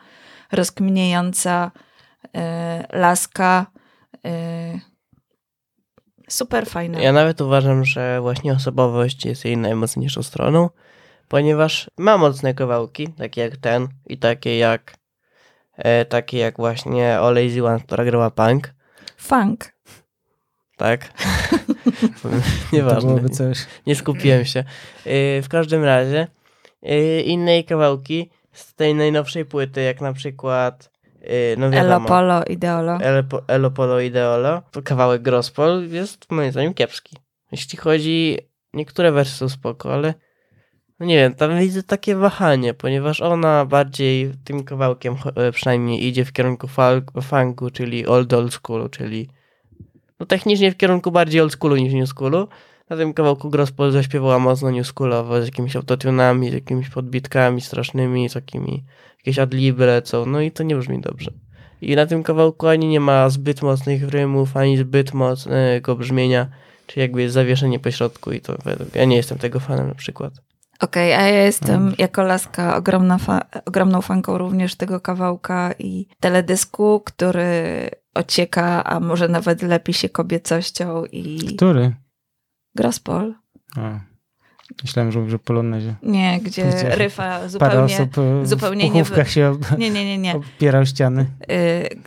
rozkminiająca 0.52 1.72
y, 2.26 2.30
laska. 2.98 3.66
y, 4.28 4.80
super 6.30 6.66
fajna. 6.68 7.00
Ja 7.00 7.12
nawet 7.14 7.42
uważam, 7.42 7.86
że 7.86 8.22
właśnie 8.22 8.54
osobowość 8.54 9.26
jest 9.26 9.46
jej 9.46 9.58
najmocniejszą 9.58 10.24
stroną, 10.24 10.70
ponieważ 11.32 11.90
ma 11.98 12.18
mocne 12.18 12.54
kawałki, 12.54 13.08
takie 13.08 13.42
jak 13.42 13.58
ten 13.58 13.88
i 14.08 14.18
takie 14.18 14.58
jak 14.58 14.94
e, 15.76 16.06
takie 16.06 16.38
jak 16.38 16.58
właśnie 16.58 17.20
O 17.22 17.32
Lazy 17.32 17.66
One, 17.66 17.80
która 17.80 18.06
grała 18.06 18.32
punk, 18.32 18.74
Funk. 19.18 19.74
tak? 20.78 21.14
Nieważne. 22.74 23.30
coś. 23.30 23.66
nie 23.88 23.96
skupiłem 23.96 24.46
się. 24.46 24.64
Yy, 25.06 25.42
w 25.42 25.48
każdym 25.50 25.84
razie 25.84 26.28
yy, 26.82 27.22
inne 27.22 27.64
kawałki 27.64 28.30
z 28.52 28.74
tej 28.76 28.96
najnowszej 28.96 29.46
płyty, 29.46 29.82
jak 29.82 30.02
na 30.02 30.14
przykład 30.14 30.92
yy, 31.22 31.30
no 31.58 31.70
wiadomo, 31.70 32.08
Polo, 32.08 32.44
Ideolo. 32.44 32.98
Elo, 33.02 33.24
Elo 33.48 33.72
Polo 33.72 34.00
Ideolo, 34.00 34.62
to 34.72 34.82
kawałek 34.82 35.22
Grospol 35.22 35.88
jest 35.90 36.32
moim 36.32 36.52
zdaniem 36.52 36.74
kiepski. 36.74 37.18
Jeśli 37.52 37.78
chodzi, 37.78 38.38
niektóre 38.74 39.12
wersje 39.12 39.36
są 39.36 39.50
spoko, 39.50 39.94
ale 39.94 40.14
no 41.02 41.08
nie 41.08 41.16
wiem, 41.16 41.34
tam 41.34 41.60
widzę 41.60 41.84
takie 41.84 42.16
wahanie, 42.16 42.74
ponieważ 42.74 43.22
ona 43.22 43.66
bardziej 43.66 44.32
tym 44.44 44.64
kawałkiem 44.64 45.16
e, 45.36 45.52
przynajmniej 45.52 46.08
idzie 46.08 46.26
w 46.26 46.34
kierunku 46.34 46.68
funku, 47.22 47.70
czyli 47.70 48.08
old 48.08 48.34
old 48.34 48.54
schoolu, 48.54 48.90
czyli 48.90 49.30
no 50.20 50.26
technicznie 50.26 50.72
w 50.72 50.78
kierunku 50.78 51.12
bardziej 51.12 51.42
old 51.42 51.52
schoolu 51.52 51.76
niż 51.76 51.94
new 51.94 52.10
schoolu. 52.10 52.48
Na 52.90 52.98
tym 52.98 53.14
kawałku 53.14 53.50
Grospol 53.50 53.92
zaśpiewała 53.92 54.40
mocno 54.40 54.72
new 54.72 54.88
schoolowo, 54.88 55.42
z 55.42 55.46
jakimiś 55.46 55.76
autotunami, 55.76 56.52
z 56.52 56.54
jakimiś 56.54 56.90
podbitkami 56.90 57.62
strasznymi, 57.62 58.30
z 58.30 58.34
takimi, 58.34 58.84
jakieś 59.18 59.40
adliby 59.40 59.86
lecą, 59.86 60.26
no 60.26 60.42
i 60.42 60.52
to 60.52 60.64
nie 60.64 60.76
brzmi 60.76 61.02
dobrze. 61.02 61.32
I 61.82 61.96
na 61.96 62.06
tym 62.06 62.24
kawałku 62.24 62.68
ani 62.68 62.88
nie 62.88 63.00
ma 63.00 63.30
zbyt 63.30 63.62
mocnych 63.62 64.10
rymów, 64.10 64.58
ani 64.58 64.78
zbyt 64.78 65.14
mocnego 65.14 65.96
brzmienia, 65.96 66.48
czyli 66.88 67.02
jakby 67.02 67.22
jest 67.22 67.34
zawieszenie 67.34 67.80
po 67.80 67.92
środku 67.92 68.32
i 68.32 68.42
to 68.42 68.56
według, 68.66 68.96
ja 68.96 69.06
nie 69.06 69.16
jestem 69.16 69.38
tego 69.38 69.60
fanem 69.60 69.88
na 69.88 69.96
przykład. 69.96 70.51
Okej, 70.82 71.14
a 71.14 71.22
ja 71.22 71.44
jestem 71.44 71.94
jako 71.98 72.24
laska 72.24 72.76
ogromna 72.76 73.18
fa- 73.18 73.46
ogromną 73.66 74.02
fanką 74.02 74.38
również 74.38 74.76
tego 74.76 75.00
kawałka 75.00 75.74
i 75.80 76.08
teledysku, 76.20 77.02
który 77.06 77.90
ocieka, 78.14 78.84
a 78.84 79.00
może 79.00 79.28
nawet 79.28 79.62
lepi 79.62 79.94
się 79.94 80.10
kobiecością 80.10 81.04
i 81.12 81.56
Który? 81.56 81.96
Grospol. 82.76 83.34
A. 83.78 84.00
Myślałem, 84.84 85.12
że 85.12 85.20
mówisz 85.20 85.34
o 85.34 85.40
Polonezie. 85.40 85.96
Nie, 86.04 86.40
gdzie 86.44 86.66
Gdzie 86.70 86.96
Ryfa 86.96 87.24
Parę 87.40 87.50
zupełnie... 87.50 87.96
osób 87.96 88.18
e, 88.18 88.46
zupełnie 88.46 88.90
w 88.90 88.92
puchówkach 88.92 89.30
się 89.30 89.50
ob- 89.50 89.78
Nie, 89.78 89.90
nie, 89.90 90.06
nie, 90.06 90.18
nie. 90.18 90.36
opiera 90.36 90.80
o 90.80 90.86
ściany. 90.86 91.22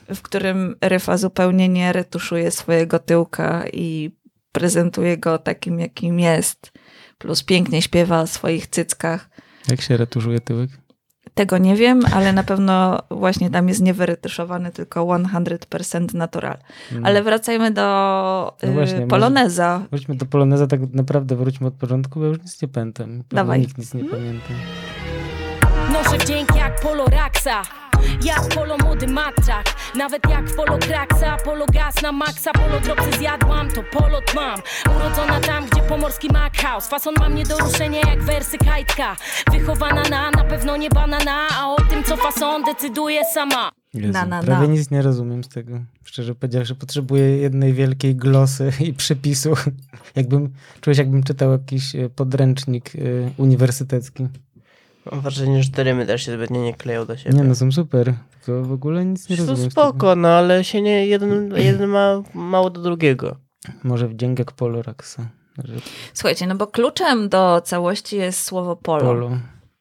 Y, 0.08 0.14
w 0.14 0.22
którym 0.22 0.76
Ryfa 0.80 1.16
zupełnie 1.16 1.68
nie 1.68 1.92
retuszuje 1.92 2.50
swojego 2.50 2.98
tyłka 2.98 3.64
i 3.72 4.16
prezentuje 4.52 5.18
go 5.18 5.38
takim, 5.38 5.80
jakim 5.80 6.20
jest. 6.20 6.72
Plus 7.18 7.42
pięknie 7.42 7.82
śpiewa 7.82 8.20
o 8.20 8.26
swoich 8.26 8.66
cyckach. 8.66 9.30
Jak 9.70 9.80
się 9.80 9.96
retuszuje 9.96 10.40
tyłek? 10.40 10.70
Tego 11.34 11.58
nie 11.58 11.76
wiem, 11.76 12.00
ale 12.14 12.32
na 12.32 12.42
pewno 12.42 12.98
właśnie 13.10 13.50
tam 13.50 13.68
jest 13.68 13.80
niewyretuszowany, 13.82 14.70
tylko 14.72 15.04
100% 15.58 16.14
natural. 16.14 16.56
Mm. 16.92 17.06
Ale 17.06 17.22
wracajmy 17.22 17.70
do 17.70 17.82
No 18.62 18.68
y, 18.68 18.72
właśnie, 18.72 18.94
może- 18.94 19.06
Poloneza. 19.06 19.82
Wróćmy 19.90 20.14
do 20.14 20.26
Poloneza, 20.26 20.66
tak 20.66 20.80
naprawdę 20.92 21.36
wróćmy 21.36 21.66
od 21.66 21.74
początku, 21.74 22.20
bo 22.20 22.26
już 22.26 22.38
nic 22.38 22.62
nie 22.62 22.68
pamiętam. 22.68 23.22
Dawaj. 23.30 23.60
Nikt 23.60 23.78
nic 23.78 23.94
nie 23.94 24.04
pamięta. 24.04 24.48
Noszę 25.92 26.18
wdzięk 26.18 26.56
jak 26.56 26.80
polo 26.80 27.04
Raxa 27.04 27.62
Jak 28.24 28.48
polo 28.54 28.76
młody 28.76 29.06
matrak 29.06 29.74
Nawet 29.94 30.30
jak 30.30 30.50
w 30.50 30.56
polo 30.56 30.78
kraksa 30.78 31.36
Polo 31.44 31.66
gaz 31.66 32.02
na 32.02 32.12
maksa 32.12 32.52
Polo 32.52 32.80
dropsy 32.80 33.18
zjadłam 33.18 33.68
To 33.70 33.82
polot 33.92 34.34
mam 34.34 34.60
Urodzona 34.96 35.40
tam 35.40 35.66
gdzie 35.66 35.82
pomorski 35.82 36.28
Mac 36.32 36.56
House 36.56 36.88
Fason 36.88 37.14
mam 37.20 37.34
nie 37.34 37.44
do 37.44 37.58
ruszenia 37.58 38.00
jak 38.00 38.22
wersy 38.22 38.58
kajtka 38.58 39.16
Wychowana 39.52 40.02
na 40.02 40.30
na 40.30 40.44
pewno 40.44 40.76
nie 40.76 40.90
banana 40.90 41.48
A 41.58 41.68
o 41.68 41.76
tym 41.76 42.04
co 42.04 42.16
fason 42.16 42.62
decyduje 42.62 43.24
sama 43.34 43.70
Jezu, 43.94 44.12
Na, 44.12 44.26
na, 44.26 44.42
prawie 44.42 44.66
na. 44.66 44.72
nic 44.74 44.90
nie 44.90 45.02
rozumiem 45.02 45.44
z 45.44 45.48
tego. 45.48 45.80
Szczerze 46.04 46.34
powiedziawszy, 46.34 46.74
potrzebuję 46.74 47.36
jednej 47.36 47.72
wielkiej 47.72 48.16
glosy 48.16 48.72
i 48.80 48.92
przypisu. 48.94 49.54
Jakbym, 50.16 50.52
czułeś 50.80 50.98
jakbym 50.98 51.22
czytał 51.22 51.52
jakiś 51.52 51.94
e, 51.96 52.08
podręcznik 52.10 52.92
e, 52.96 52.98
uniwersytecki. 53.36 54.26
Mam 55.12 55.20
wrażenie, 55.20 55.62
że 55.62 55.70
te 55.70 55.84
rymy 55.84 56.06
też 56.06 56.26
się 56.26 56.32
zbytnio 56.32 56.62
nie 56.62 56.74
kleją 56.74 57.06
do 57.06 57.16
siebie. 57.16 57.36
Nie 57.36 57.44
no, 57.44 57.54
są 57.54 57.72
super. 57.72 58.14
Tylko 58.30 58.62
w 58.62 58.72
ogóle 58.72 59.04
nic 59.04 59.28
nie 59.28 59.36
to 59.36 59.42
rozumiem. 59.46 59.70
tego. 59.70 59.88
spoko, 59.88 60.16
no 60.16 60.28
ale 60.28 60.64
się 60.64 60.82
nie, 60.82 61.06
jeden, 61.06 61.54
jeden 61.56 61.90
ma 61.90 62.22
mało 62.34 62.70
do 62.70 62.80
drugiego. 62.80 63.36
Może 63.82 64.08
wdzięk 64.08 64.38
jak 64.38 64.52
Poloraxa. 64.52 65.18
Że 65.64 65.74
Słuchajcie, 66.14 66.46
no 66.46 66.54
bo 66.54 66.66
kluczem 66.66 67.28
do 67.28 67.60
całości 67.60 68.16
jest 68.16 68.42
słowo 68.44 68.76
polo. 68.76 69.04
Polo. 69.04 69.30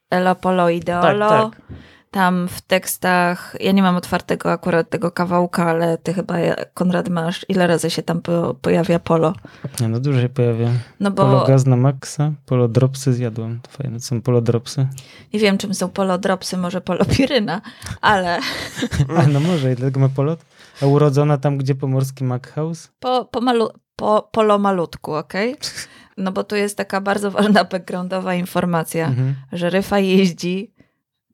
Elo, 0.10 0.36
polo, 0.36 0.70
ideolo. 0.70 1.30
Tak, 1.30 1.52
tak. 1.52 1.62
Tam 2.14 2.48
w 2.48 2.62
tekstach, 2.62 3.56
ja 3.60 3.72
nie 3.72 3.82
mam 3.84 3.96
otwartego 3.96 4.52
akurat 4.52 4.90
tego 4.90 5.12
kawałka, 5.12 5.66
ale 5.66 5.98
ty 5.98 6.14
chyba, 6.14 6.36
Konrad, 6.74 7.10
masz, 7.10 7.46
ile 7.50 7.68
razy 7.68 7.90
się 7.90 8.04
tam 8.04 8.22
po, 8.22 8.56
pojawia 8.62 9.00
polo? 9.00 9.34
Nie 9.82 9.88
no, 9.88 10.00
dużo 10.00 10.22
się 10.22 10.30
pojawia. 10.30 10.70
No 11.00 11.12
bo 11.12 11.24
Polo 11.26 11.46
gaz 11.48 11.66
na 11.66 11.76
maksa, 11.76 12.32
polo 12.46 12.68
dropsy 12.68 13.14
zjadłem. 13.14 13.60
To 13.62 13.72
fajne, 13.72 14.00
są 14.00 14.22
polo 14.22 14.42
dropsy. 14.42 14.88
nie 15.34 15.40
wiem, 15.40 15.58
czym 15.58 15.74
są 15.74 15.90
polo 15.90 16.18
dropsy, 16.18 16.58
może 16.58 16.82
polo 16.82 17.06
piryna, 17.06 17.62
ale 18.02 18.40
A 19.18 19.28
no 19.28 19.40
może 19.40 19.72
i 19.74 19.76
dlatego 19.76 20.00
ma 20.00 20.10
polo. 20.10 20.38
A 20.82 20.86
urodzona 20.86 21.38
tam, 21.38 21.58
gdzie 21.58 21.76
pomorski 21.76 22.24
Mac 22.24 22.48
House? 22.48 22.92
po, 23.00 23.26
po, 23.26 23.42
malu, 23.42 23.70
po 23.96 24.30
polo 24.32 24.60
malutku, 24.60 25.14
okej? 25.16 25.56
No 26.18 26.32
bo 26.32 26.44
tu 26.44 26.56
jest 26.56 26.78
taka 26.78 27.02
bardzo 27.02 27.32
ważna 27.38 27.64
backgroundowa 27.64 28.36
informacja, 28.36 29.08
Mhm. 29.08 29.36
że 29.52 29.70
Ryfa 29.70 30.00
jeździ 30.00 30.73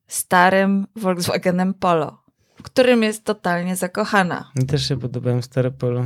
starym 0.09 0.87
Volkswagenem 0.95 1.73
Polo, 1.73 2.17
w 2.55 2.63
którym 2.63 3.03
jest 3.03 3.23
totalnie 3.23 3.75
zakochana. 3.75 4.51
Mi 4.55 4.65
też 4.65 4.87
się 4.87 4.99
podobają 4.99 5.41
stare 5.41 5.71
polo. 5.71 6.03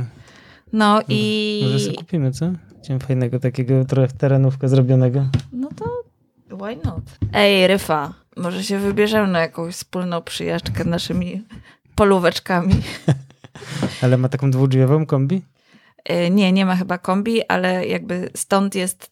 No 0.72 1.00
i... 1.08 1.60
Może 1.64 1.80
sobie 1.80 1.96
kupimy, 1.96 2.32
co? 2.32 2.52
Chciałem 2.82 3.00
fajnego 3.00 3.38
takiego 3.38 3.84
trochę 3.84 4.08
terenówkę 4.08 4.68
zrobionego. 4.68 5.26
No 5.52 5.68
to 5.76 5.84
why 6.56 6.76
not? 6.84 7.04
Ej, 7.32 7.66
Ryfa, 7.66 8.14
może 8.36 8.64
się 8.64 8.78
wybierzemy 8.78 9.32
na 9.32 9.40
jakąś 9.40 9.74
wspólną 9.74 10.22
przyjażdżkę 10.22 10.84
naszymi 10.84 11.42
polóweczkami. 11.94 12.74
Ale 14.02 14.16
ma 14.16 14.28
taką 14.28 14.50
dwudrzwiową 14.50 15.06
kombi? 15.06 15.42
Y, 16.10 16.30
Nie, 16.30 16.52
nie 16.52 16.66
ma 16.66 16.76
chyba 16.76 16.98
kombi, 16.98 17.48
ale 17.48 17.86
jakby 17.86 18.30
stąd 18.36 18.74
jest, 18.74 19.10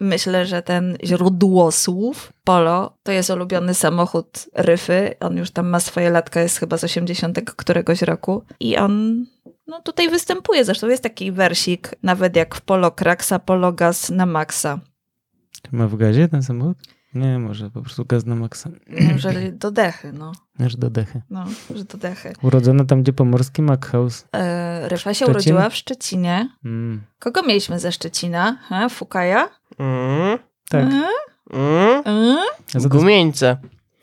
myślę, 0.00 0.46
że 0.46 0.62
ten 0.62 0.96
źródło 1.04 1.72
słów. 1.72 2.32
Polo 2.44 2.96
to 3.02 3.12
jest 3.12 3.30
ulubiony 3.30 3.74
samochód 3.74 4.48
Ryfy. 4.54 5.14
On 5.20 5.36
już 5.36 5.50
tam 5.50 5.68
ma 5.68 5.80
swoje 5.80 6.10
latka, 6.10 6.40
jest 6.40 6.58
chyba 6.58 6.76
z 6.76 6.84
80 6.84 7.40
któregoś 7.56 8.02
roku. 8.02 8.42
I 8.60 8.76
on 8.76 9.24
no 9.66 9.82
tutaj 9.82 10.08
występuje. 10.08 10.64
Zresztą 10.64 10.88
jest 10.88 11.02
taki 11.02 11.32
wersik, 11.32 11.94
nawet 12.02 12.36
jak 12.36 12.54
w 12.54 12.60
Polo 12.60 12.90
Kraksa, 12.90 13.38
Polo 13.38 13.72
Gaz 13.72 14.10
na 14.10 14.26
maksa. 14.26 14.80
Ma 15.72 15.88
w 15.88 15.96
gazie 15.96 16.28
ten 16.28 16.42
samochód? 16.42 16.78
Nie, 17.14 17.38
może 17.38 17.70
po 17.70 17.80
prostu 17.82 18.04
gaz 18.04 18.26
na 18.26 18.34
maksa. 18.34 18.70
Że 19.16 19.32
do 19.52 19.70
dechy, 19.70 20.12
no. 20.12 20.32
Aż 20.66 20.76
do 20.76 20.90
dechy. 20.90 21.22
No, 21.30 21.44
że 21.74 21.84
do 21.84 21.98
dechy. 21.98 22.32
Urodzona 22.42 22.84
tam, 22.84 23.02
gdzie 23.02 23.12
pomorski 23.12 23.62
Mac 23.62 23.84
House. 23.86 24.24
E, 24.32 24.88
Ryfa 24.88 25.10
się 25.10 25.14
Szczecin? 25.14 25.30
urodziła 25.30 25.70
w 25.70 25.74
Szczecinie. 25.74 26.48
Mm. 26.64 27.02
Kogo 27.18 27.42
mieliśmy 27.42 27.78
ze 27.78 27.92
Szczecina? 27.92 28.58
Ha? 28.68 28.88
Fukaja? 28.88 29.48
Mm, 29.78 30.38
Tak. 30.70 30.82
Mm. 30.82 32.38
To, 32.72 32.78
jest, 32.78 32.88
Gumieńce. 32.88 33.56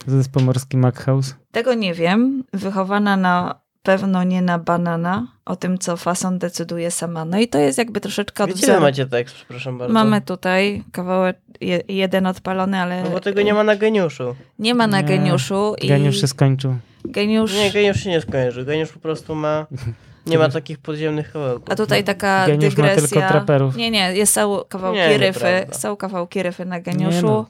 to 0.05 0.11
jest 0.11 0.31
pomorski 0.31 0.77
Mac 0.77 0.95
House? 0.95 1.35
Tego 1.51 1.73
nie 1.73 1.93
wiem. 1.93 2.43
Wychowana 2.53 3.17
na 3.17 3.59
pewno 3.85 4.23
nie 4.23 4.41
na 4.41 4.59
banana. 4.59 5.27
O 5.45 5.55
tym, 5.55 5.77
co 5.77 5.97
fason 5.97 6.39
decyduje 6.39 6.91
sama. 6.91 7.25
No 7.25 7.39
i 7.39 7.47
to 7.47 7.57
jest 7.59 7.77
jakby 7.77 8.01
troszeczkę 8.01 8.43
od 8.43 8.53
wzoru. 8.53 8.81
macie 8.81 9.05
tekst, 9.05 9.35
przepraszam 9.35 9.77
bardzo? 9.77 9.93
Mamy 9.93 10.21
tutaj 10.21 10.83
kawałek 10.91 11.37
je, 11.61 11.81
jeden 11.87 12.25
odpalony, 12.27 12.79
ale 12.79 13.03
No 13.03 13.09
bo 13.09 13.19
tego 13.19 13.41
nie 13.41 13.53
ma 13.53 13.63
na 13.63 13.75
geniuszu. 13.75 14.35
nie 14.59 14.75
ma 14.75 14.87
na 14.87 15.01
Nie. 15.01 15.07
geniuszu. 15.07 15.75
I 15.81 15.87
Geniusz 15.87 16.21
się 16.21 16.27
skończył. 16.27 16.75
geniusz... 17.05 17.53
Nie, 17.55 17.71
geniusz 17.71 18.03
się 18.03 18.09
nie 18.09 18.21
skończy. 18.21 18.65
Geniusz 18.65 18.91
po 18.91 18.99
prostu 18.99 19.35
ma 19.35 19.65
Nie 20.27 20.37
ma 20.37 20.49
takich 20.49 20.77
podziemnych 20.79 21.31
kawałków. 21.31 21.69
A 21.71 21.75
tutaj 21.75 22.03
taka 22.03 22.47
Geniusz 22.47 22.77
ma 22.77 22.83
dygresja. 22.83 23.07
tylko 23.07 23.27
traperów. 23.29 23.75
Nie, 23.75 23.91
nie, 23.91 24.13
jest, 24.15 24.33
są 24.33 24.59
kawałki 24.69 24.99
Nie, 24.99 25.17
ryfy, 25.17 25.65
są 25.71 25.95
kawałki 25.95 26.43
ryfy 26.43 26.65
na 26.65 26.75
Nie 26.77 26.81
geniuszu, 26.83 27.25
no, 27.27 27.45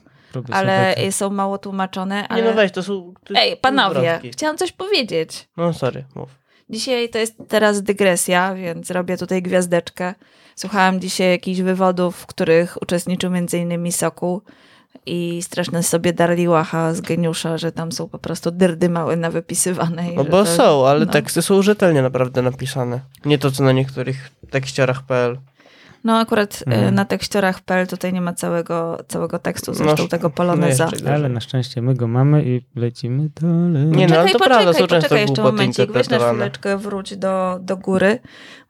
ale 0.50 0.94
sobie 0.94 1.12
są 1.12 1.30
mało 1.30 1.58
tłumaczone. 1.58 2.28
Ale... 2.28 2.42
Nie 2.42 2.48
no 2.48 2.54
weź, 2.54 2.72
to 2.72 2.82
są... 2.82 3.14
To 3.24 3.34
Ej, 3.34 3.50
są 3.50 3.56
panowie, 3.56 4.20
chciałam 4.32 4.56
coś 4.56 4.72
powiedzieć. 4.72 5.48
No 5.56 5.72
sorry, 5.72 6.04
mów. 6.14 6.28
Dzisiaj 6.70 7.08
to 7.08 7.18
jest 7.18 7.34
teraz 7.48 7.82
dygresja, 7.82 8.54
więc 8.54 8.90
robię 8.90 9.16
tutaj 9.16 9.42
gwiazdeczkę. 9.42 10.14
Słuchałam 10.56 11.00
dzisiaj 11.00 11.30
jakichś 11.30 11.60
wywodów, 11.60 12.16
w 12.16 12.26
których 12.26 12.82
uczestniczył 12.82 13.32
m.in. 13.34 13.92
Sokół 13.92 14.42
i 15.06 15.42
strasznie 15.42 15.82
sobie 15.82 16.12
darli 16.12 16.48
łacha 16.48 16.94
z 16.94 17.00
geniusza, 17.00 17.58
że 17.58 17.72
tam 17.72 17.92
są 17.92 18.08
po 18.08 18.18
prostu 18.18 18.50
dyrdy 18.50 18.88
małe 18.88 19.16
nawypisywane. 19.16 20.02
No 20.14 20.24
bo 20.24 20.44
to- 20.44 20.46
są, 20.46 20.86
ale 20.86 21.06
no. 21.06 21.12
teksty 21.12 21.42
są 21.42 21.62
rzetelnie 21.62 22.02
naprawdę 22.02 22.42
napisane. 22.42 23.00
Nie 23.24 23.38
to, 23.38 23.50
co 23.50 23.64
na 23.64 23.72
niektórych 23.72 24.30
tekściorach.pl. 24.50 25.38
No 26.06 26.18
akurat 26.18 26.62
Mhm. 26.66 26.88
y, 26.88 26.92
na 26.92 27.04
tekściorach.pl 27.04 27.86
tutaj 27.86 28.12
nie 28.12 28.20
ma 28.20 28.32
całego, 28.32 28.98
całego 29.08 29.38
tekstu, 29.38 29.74
zresztą 29.74 30.02
No, 30.02 30.08
tego 30.08 30.28
no 30.28 30.34
poloneza. 30.34 30.84
gorzej. 30.90 31.08
Ale 31.08 31.28
na 31.28 31.40
szczęście 31.40 31.82
my 31.82 31.94
go 31.94 32.08
mamy 32.08 32.44
i 32.44 32.66
lecimy 32.76 33.28
dalej. 33.40 33.86
Nie, 33.86 34.06
no, 34.06 34.16
ale 34.18 34.30
to 34.30 34.38
prawda, 34.38 34.72
są 34.72 34.78
często 34.78 34.96
poczekaj 34.96 35.20
jeszcze 35.20 35.42
momencik, 35.42 35.92
weź 35.92 36.08
na 36.08 36.18
chwileczkę, 36.18 36.78
wróć 36.78 37.16
do, 37.16 37.58
do 37.62 37.76
góry, 37.76 38.18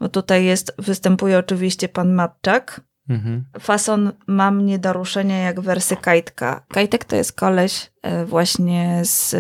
bo 0.01 0.09
tutaj 0.09 0.45
jest, 0.45 0.75
występuje 0.79 1.39
oczywiście 1.39 1.89
pan 1.89 2.13
Matczak. 2.15 2.81
Mhm. 3.09 3.45
Fason 3.61 4.13
mam 4.27 4.67
nie 4.67 4.79
do 4.79 4.93
ruszenia 4.93 5.39
jak 5.39 5.61
wersy 5.61 5.97
Kajtka. 5.97 6.63
Kajtek 6.69 7.05
to 7.05 7.17
jest 7.17 7.33
koleś 7.33 7.91
e, 8.03 8.25
właśnie 8.25 9.01
z 9.05 9.35
e, 9.35 9.39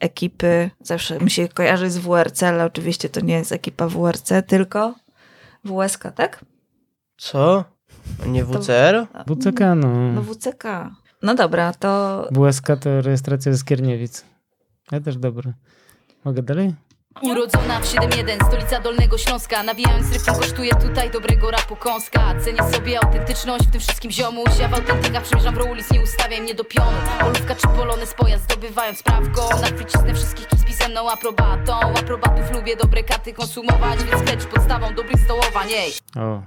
ekipy, 0.00 0.70
zawsze 0.80 1.18
mi 1.20 1.30
się 1.30 1.48
kojarzy 1.48 1.90
z 1.90 1.98
WRC, 1.98 2.42
ale 2.42 2.64
oczywiście 2.64 3.08
to 3.08 3.20
nie 3.20 3.34
jest 3.34 3.52
ekipa 3.52 3.88
WRC, 3.88 4.32
tylko 4.46 4.94
WSK, 5.64 6.02
tak? 6.14 6.44
Co? 7.22 7.64
Nie 8.26 8.44
WCR? 8.44 9.06
WCK, 9.26 9.60
no. 9.76 10.12
No 10.12 10.22
WCK. 10.22 10.64
No 11.22 11.34
dobra, 11.34 11.72
to 11.72 12.22
WSK 12.30 12.66
to 12.80 13.00
rejestracja 13.00 13.52
ze 13.52 13.58
Skierniewic. 13.58 14.24
Ja 14.92 15.00
też 15.00 15.16
dobry. 15.16 15.52
Mogę 16.24 16.42
dalej? 16.42 16.74
Urodzona 17.22 17.80
w 17.80 17.84
7-1, 17.84 18.46
stolica 18.48 18.80
Dolnego 18.80 19.18
Śląska 19.18 19.62
Nawijając 19.62 20.12
rytm 20.12 20.40
kosztuje 20.40 20.74
tutaj 20.74 21.10
dobrego 21.10 21.50
rapu 21.50 21.76
kąska 21.76 22.34
Cenię 22.44 22.72
sobie 22.72 22.98
autentyczność 23.04 23.64
w 23.64 23.70
tym 23.70 23.80
wszystkim 23.80 24.10
ziomuś 24.10 24.58
Ja 24.60 24.68
w 24.68 24.74
autentykach 24.74 25.22
przemierzam 25.22 25.54
w 25.54 25.70
ulic, 25.70 25.90
nie 25.90 26.02
ustawiaj 26.02 26.42
mnie 26.42 26.54
do 26.54 26.64
pionu 26.64 26.96
Polówka 27.20 27.54
czy 27.54 27.68
polony 27.68 28.06
z 28.06 28.14
pojazd 28.14 28.44
zdobywając 28.44 29.02
prawko 29.02 29.48
Na 29.60 29.76
wycisnę 29.76 30.14
wszystkich 30.14 30.46
z 30.60 30.64
pisemną 30.64 31.10
aprobatą 31.10 31.80
Aprobatów 31.80 32.52
lubię 32.52 32.76
dobre 32.76 33.04
katy 33.04 33.32
konsumować 33.32 34.04
Więc 34.04 34.22
kleć 34.22 34.44
podstawą 34.46 34.94
dobrych 34.94 35.24
stołowań, 35.24 35.68
ej 35.72 35.92
O. 36.16 36.42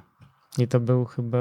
I 0.59 0.67
to 0.67 0.79
był 0.79 1.05
chyba 1.05 1.37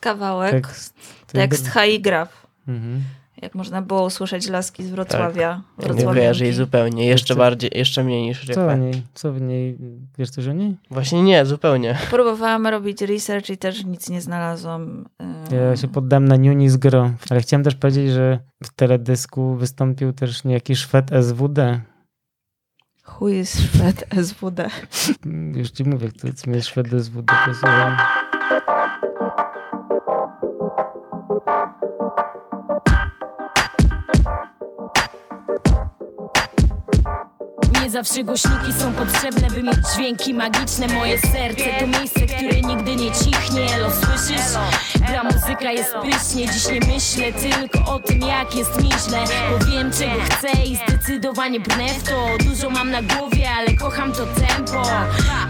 kawałek, 0.00 0.50
tekst, 0.52 0.94
tekst. 1.26 1.68
H 1.68 1.86
i 1.86 2.00
graf. 2.00 2.46
Mhm. 2.68 3.02
Jak 3.42 3.54
można 3.54 3.82
było 3.82 4.04
usłyszeć 4.04 4.48
laski 4.48 4.84
z 4.84 4.90
Wrocławia. 4.90 5.62
Tak. 5.80 5.96
Nie 5.96 6.04
kojarzy 6.04 6.44
jej 6.44 6.52
zupełnie. 6.52 7.06
Jeszcze 7.06 7.34
bardziej, 7.34 7.70
jeszcze 7.74 8.04
mniej 8.04 8.22
niż 8.22 8.46
Co 8.46 8.64
o 8.64 8.66
rypę. 8.66 8.78
niej? 8.78 9.02
Co 9.14 9.32
w 9.32 9.40
niej? 9.40 9.78
Wiesz 10.18 10.30
coś 10.30 10.46
o 10.48 10.52
niej? 10.52 10.76
Właśnie 10.90 11.22
nie, 11.22 11.46
zupełnie. 11.46 11.98
Próbowałam 12.10 12.66
robić 12.66 13.02
research 13.02 13.50
i 13.50 13.58
też 13.58 13.84
nic 13.84 14.08
nie 14.10 14.20
znalazłam. 14.20 15.08
Ja 15.50 15.76
się 15.76 15.88
poddam 15.88 16.28
na 16.28 16.36
Nuni 16.36 16.68
z 16.68 16.76
Gro. 16.76 17.10
Ale 17.30 17.40
chciałem 17.40 17.64
też 17.64 17.74
powiedzieć, 17.74 18.10
że 18.10 18.38
w 18.62 18.68
teledysku 18.68 19.54
wystąpił 19.54 20.12
też 20.12 20.44
niejaki 20.44 20.76
Szwed 20.76 21.10
SWD. 21.22 21.80
Chuj 23.02 23.36
jest 23.36 23.60
Szwed 23.60 24.04
SWD. 24.22 24.70
Już 25.58 25.70
ci 25.70 25.84
mówię, 25.84 26.08
kto 26.08 26.32
co 26.32 26.50
mnie 26.50 26.62
Szwed 26.62 26.88
SWD 27.04 27.32
Thank 31.84 32.33
you. 32.33 32.33
Nie 37.84 37.90
zawsze 37.90 38.24
głośniki 38.24 38.72
są 38.80 38.92
potrzebne, 38.92 39.50
by 39.50 39.62
mieć 39.62 39.76
dźwięki 39.94 40.34
magiczne. 40.34 40.88
Moje 40.88 41.18
serce 41.18 41.64
to 41.80 41.86
miejsce, 41.86 42.20
które 42.20 42.60
nigdy 42.60 42.96
nie 42.96 43.10
cichnie. 43.12 43.74
Elo, 43.74 43.90
słyszysz? 43.90 44.46
Gra 45.08 45.24
muzyka 45.24 45.72
jest 45.72 45.94
pysznie. 45.94 46.46
Dziś 46.52 46.68
nie 46.68 46.92
myślę 46.92 47.32
tylko 47.32 47.94
o 47.94 47.98
tym, 47.98 48.20
jak 48.20 48.54
jest 48.54 48.82
mi 48.82 48.90
źle 49.08 49.24
Bo 49.50 49.64
wiem, 49.64 49.92
czego 49.92 50.24
chcę 50.30 50.62
i 50.62 50.76
zdecydowanie 50.76 51.60
brnę 51.60 51.88
w 51.88 52.02
to. 52.02 52.28
Dużo 52.44 52.70
mam 52.70 52.90
na 52.90 53.02
głowie, 53.02 53.50
ale 53.58 53.74
kocham 53.74 54.12
to 54.12 54.26
tempo. 54.26 54.82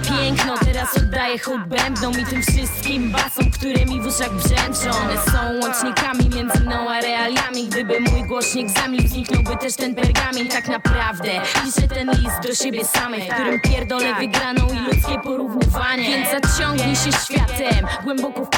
Piękno, 0.08 0.58
teraz 0.58 0.96
oddaję 0.96 1.38
hołd 1.38 1.66
bębnom 1.66 2.20
I 2.20 2.24
tym 2.26 2.42
wszystkim 2.42 3.10
basom, 3.10 3.50
które 3.50 3.86
mi 3.86 4.00
w 4.00 4.06
uszach 4.06 4.34
brzęczą. 4.34 4.98
One 4.98 5.14
są 5.32 5.68
łącznikami 5.68 6.28
między 6.36 6.60
mną 6.60 6.90
a 6.90 7.00
realiami. 7.00 7.68
Gdyby 7.68 8.00
mój 8.00 8.24
głośnik 8.28 8.70
zamilkł, 8.70 9.08
zniknąłby 9.08 9.56
też 9.56 9.74
ten 9.76 9.94
pergamin. 9.94 10.48
Tak 10.48 10.68
naprawdę 10.68 11.30
piszę 11.64 11.88
ten 11.88 12.10
list 12.10 12.23
do 12.24 12.54
siebie 12.54 12.84
samej 12.84 13.28
którym 13.28 13.60
pierdolę 13.60 14.14
wygraną 14.14 14.68
i 14.68 14.78
ludzkie 14.78 15.20
porównywanie. 15.24 16.02
Więc 16.02 16.28
zaciągnij 16.30 16.96
się 16.96 17.12
światem, 17.12 17.87
głęboko 18.04 18.44
w 18.44 18.48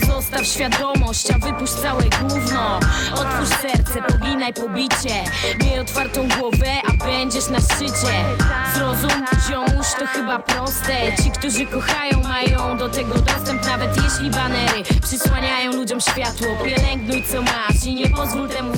Pozostaw 0.00 0.46
świadomość, 0.46 1.30
a 1.30 1.38
wypuść 1.38 1.72
całe 1.72 2.02
gówno. 2.02 2.80
Otwórz 3.12 3.48
serce, 3.48 4.02
poginaj 4.02 4.54
pobicie. 4.54 5.24
Miej 5.60 5.78
otwartą 5.78 6.28
głowę, 6.28 6.72
a 6.88 7.04
będziesz 7.04 7.48
na 7.48 7.60
szczycie. 7.60 8.24
Zrozum, 8.74 9.24
ziomuś, 9.48 9.86
to 9.98 10.06
chyba 10.06 10.38
proste. 10.38 10.92
Ci, 11.22 11.30
którzy 11.30 11.66
kochają, 11.66 12.22
mają 12.22 12.76
do 12.76 12.88
tego 12.88 13.14
dostęp 13.14 13.66
Nawet 13.66 13.96
jeśli 14.04 14.30
banery 14.30 14.82
przysłaniają 15.02 15.72
ludziom 15.72 16.00
światło. 16.00 16.46
Pielęgnuj 16.64 17.22
co 17.22 17.42
masz 17.42 17.84
i 17.84 17.94
nie 17.94 18.10
pozwól 18.10 18.48
temu 18.48 18.72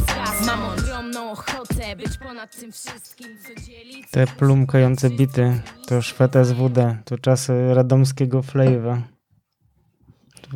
Mam 0.46 0.64
ogromną 0.64 1.30
ochotę 1.30 1.96
być 1.96 2.18
ponad 2.18 2.60
tym 2.60 2.72
wszystkim, 2.72 3.28
co 3.42 3.62
dzieli 3.62 4.04
Te 4.10 4.26
plumkające 4.26 5.10
bity 5.10 5.60
to 5.86 6.02
Szwed 6.02 6.32
SWD. 6.44 6.96
To 7.04 7.18
czasy 7.18 7.74
radomskiego 7.74 8.42
Flavor. 8.42 8.98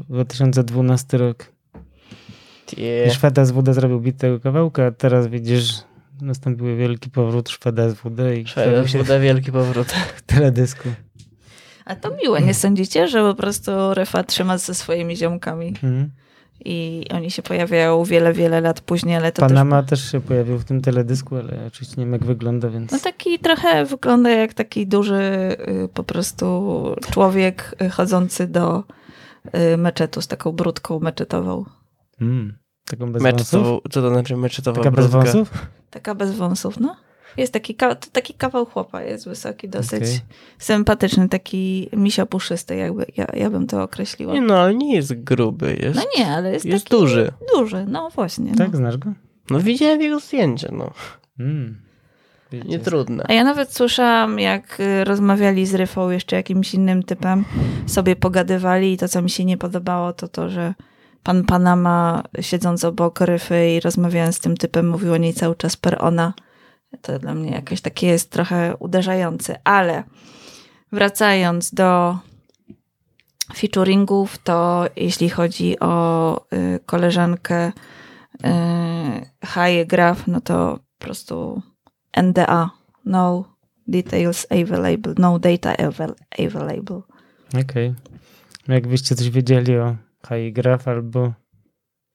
2012 0.08 1.18
rok. 1.18 1.52
Tie. 2.66 3.06
I 3.06 3.10
Szwed 3.10 3.38
SWD 3.38 3.74
zrobił 3.74 4.00
bit 4.00 4.16
tego 4.16 4.40
kawałka, 4.40 4.86
a 4.86 4.90
teraz 4.90 5.26
widzisz, 5.26 5.72
nastąpił 6.20 6.76
wielki 6.76 7.10
powrót 7.10 7.48
Szweda 7.50 7.90
SWD 7.90 8.36
i 8.36 8.44
pojawił 8.54 8.88
się 8.88 8.98
Szweda, 9.04 9.18
wielki 9.18 9.52
powrót. 9.52 9.92
w 10.16 10.22
teledysku. 10.22 10.88
A 11.84 11.96
to 11.96 12.16
miłe, 12.22 12.40
nie 12.42 12.54
sądzicie, 12.54 13.08
że 13.08 13.20
po 13.22 13.34
prostu 13.34 13.70
Refa 13.94 14.24
trzyma 14.24 14.58
ze 14.58 14.74
swoimi 14.74 15.16
ziomkami 15.16 15.68
Mhm. 15.68 16.10
I 16.64 17.06
oni 17.14 17.30
się 17.30 17.42
pojawiają 17.42 18.04
wiele, 18.04 18.32
wiele 18.32 18.60
lat 18.60 18.80
później, 18.80 19.16
ale 19.16 19.32
to 19.32 19.40
Panama 19.42 19.82
też... 19.82 19.90
też 20.00 20.12
się 20.12 20.20
pojawił 20.20 20.58
w 20.58 20.64
tym 20.64 20.80
teledysku, 20.82 21.36
ale 21.36 21.66
oczywiście 21.66 21.94
nie 21.98 22.04
wiem 22.04 22.12
jak 22.12 22.24
wygląda, 22.24 22.68
więc 22.70 22.92
No 22.92 22.98
taki 22.98 23.38
trochę 23.38 23.84
wygląda 23.84 24.30
jak 24.30 24.54
taki 24.54 24.86
duży 24.86 25.22
y, 25.84 25.88
po 25.94 26.04
prostu 26.04 26.46
człowiek 27.12 27.74
y, 27.82 27.90
chodzący 27.90 28.46
do 28.46 28.84
y, 29.72 29.76
meczetu 29.76 30.20
z 30.22 30.26
taką 30.26 30.52
brudką 30.52 31.00
meczetową. 31.00 31.64
mm, 32.20 32.58
taką 32.90 33.12
bez 33.12 33.22
wąsów. 33.22 33.38
Meczetową, 33.38 33.80
co 33.90 34.02
to 34.02 34.10
znaczy 34.10 34.36
meczetowa 34.36 34.78
Taka 34.82 34.90
bez 34.96 35.06
brudka? 35.06 35.32
wąsów? 35.32 35.66
Taka 35.90 36.14
bez 36.14 36.34
wąsów, 36.34 36.80
no. 36.80 36.96
Jest 37.36 37.52
taki, 37.52 37.76
taki 38.12 38.34
kawał 38.34 38.66
chłopa, 38.66 39.02
jest 39.02 39.28
wysoki, 39.28 39.68
dosyć 39.68 40.02
Okej. 40.02 40.20
sympatyczny, 40.58 41.28
taki 41.28 41.88
misio 41.92 42.26
puszysty, 42.26 42.76
jakby 42.76 43.06
ja, 43.16 43.26
ja 43.34 43.50
bym 43.50 43.66
to 43.66 43.82
określiła. 43.82 44.32
Nie 44.34 44.40
no, 44.40 44.58
ale 44.58 44.74
nie 44.74 44.94
jest 44.96 45.14
gruby, 45.14 45.76
jest, 45.80 45.96
No 45.96 46.02
nie, 46.18 46.26
ale 46.32 46.52
jest, 46.52 46.64
jest 46.64 46.84
taki 46.84 46.96
duży. 47.00 47.32
duży, 47.56 47.84
no 47.88 48.10
właśnie. 48.10 48.54
Tak, 48.54 48.70
No. 48.72 48.76
znasz 48.78 48.96
go? 48.96 49.12
No 49.50 49.60
widziałem 49.60 50.00
jego 50.02 50.20
zdjęcie, 50.20 50.68
no. 50.72 50.90
Mm. 51.40 51.76
Nie 52.64 52.78
trudne. 52.78 53.24
A 53.28 53.32
ja 53.32 53.44
nawet 53.44 53.74
słyszałam, 53.74 54.38
jak 54.38 54.80
y, 54.80 55.04
rozmawiali 55.04 55.66
z 55.66 55.74
Ryfą 55.74 56.10
jeszcze 56.10 56.36
jakimś 56.36 56.74
innym 56.74 57.02
typem, 57.02 57.44
sobie 57.86 58.16
pogadywali 58.16 58.92
i 58.92 58.96
to, 58.96 59.08
co 59.08 59.22
mi 59.22 59.30
się 59.30 59.44
nie 59.44 59.56
podobało, 59.56 60.12
to 60.12 60.28
to, 60.28 60.48
że 60.48 60.74
pan 61.22 61.44
Panama 61.44 62.22
siedząc 62.40 62.84
obok 62.84 63.20
Ryfy 63.20 63.70
i 63.70 63.80
rozmawiając 63.80 64.36
z 64.36 64.40
tym 64.40 64.56
typem, 64.56 64.88
mówił 64.88 65.12
o 65.12 65.16
niej 65.16 65.34
cały 65.34 65.56
czas 65.56 65.76
per 65.76 65.96
ona. 66.00 66.34
To 67.02 67.18
dla 67.18 67.34
mnie 67.34 67.50
jakieś 67.50 67.80
takie 67.80 68.06
jest 68.06 68.30
trochę 68.30 68.76
uderzające, 68.76 69.58
ale 69.64 70.04
wracając 70.92 71.74
do 71.74 72.18
featuringów, 73.56 74.38
to 74.38 74.86
jeśli 74.96 75.28
chodzi 75.30 75.78
o 75.80 76.36
y, 76.52 76.80
koleżankę 76.86 77.68
y, 77.68 77.72
Haje 79.46 79.86
Graf, 79.86 80.26
no 80.26 80.40
to 80.40 80.78
po 80.98 81.04
prostu 81.04 81.62
NDA, 82.22 82.70
no 83.04 83.44
details 83.86 84.46
available, 84.50 85.14
no 85.18 85.38
data 85.38 85.74
avail- 85.74 86.14
available. 86.46 87.00
Okej. 87.64 87.94
No 88.68 88.74
Jakbyście 88.74 89.14
coś 89.14 89.30
wiedzieli 89.30 89.78
o 89.78 89.96
Graf 90.52 90.88
albo 90.88 91.32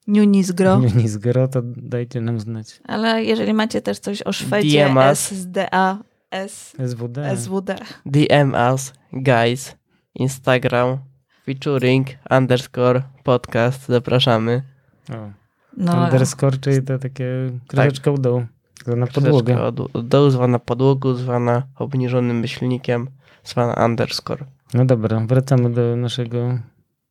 Nunis 0.08 0.52
Gro. 0.52 0.76
Unis 0.78 1.18
Gro, 1.18 1.48
to 1.48 1.62
dajcie 1.64 2.22
nam 2.22 2.40
znać. 2.40 2.80
Ale 2.84 3.24
jeżeli 3.24 3.54
macie 3.54 3.82
też 3.82 4.00
coś 4.00 4.22
o 4.22 4.34
Szwedzie, 4.34 4.86
DMS. 4.86 5.32
SDA, 5.32 5.98
S, 6.32 6.76
SWD. 6.88 7.38
SWD. 7.38 7.76
DM 8.06 8.54
us, 8.74 8.94
guys, 9.14 9.76
Instagram, 10.16 10.98
featuring, 11.46 12.08
underscore, 12.30 13.02
podcast, 13.24 13.88
zapraszamy. 13.88 14.62
O. 15.10 15.32
No, 15.78 16.04
Underscore, 16.04 16.58
czyli 16.58 16.84
to 16.84 17.00
takie 17.00 17.26
kreseczka 17.68 18.12
u 18.12 18.18
dołu. 18.18 18.46
Na 18.88 19.08
podłogę. 19.08 19.54
Troszeczkę 19.54 19.84
Od, 19.84 19.96
od 19.96 20.08
dołu 20.08 20.30
zwana 20.30 20.60
podłogu, 20.60 21.14
zwana 21.14 21.64
obniżonym 21.76 22.40
myślnikiem, 22.40 23.08
zwana 23.44 23.86
underscore. 23.86 24.46
No 24.74 24.86
dobra, 24.86 25.20
wracamy 25.20 25.70
do 25.70 25.96
naszego 25.96 26.60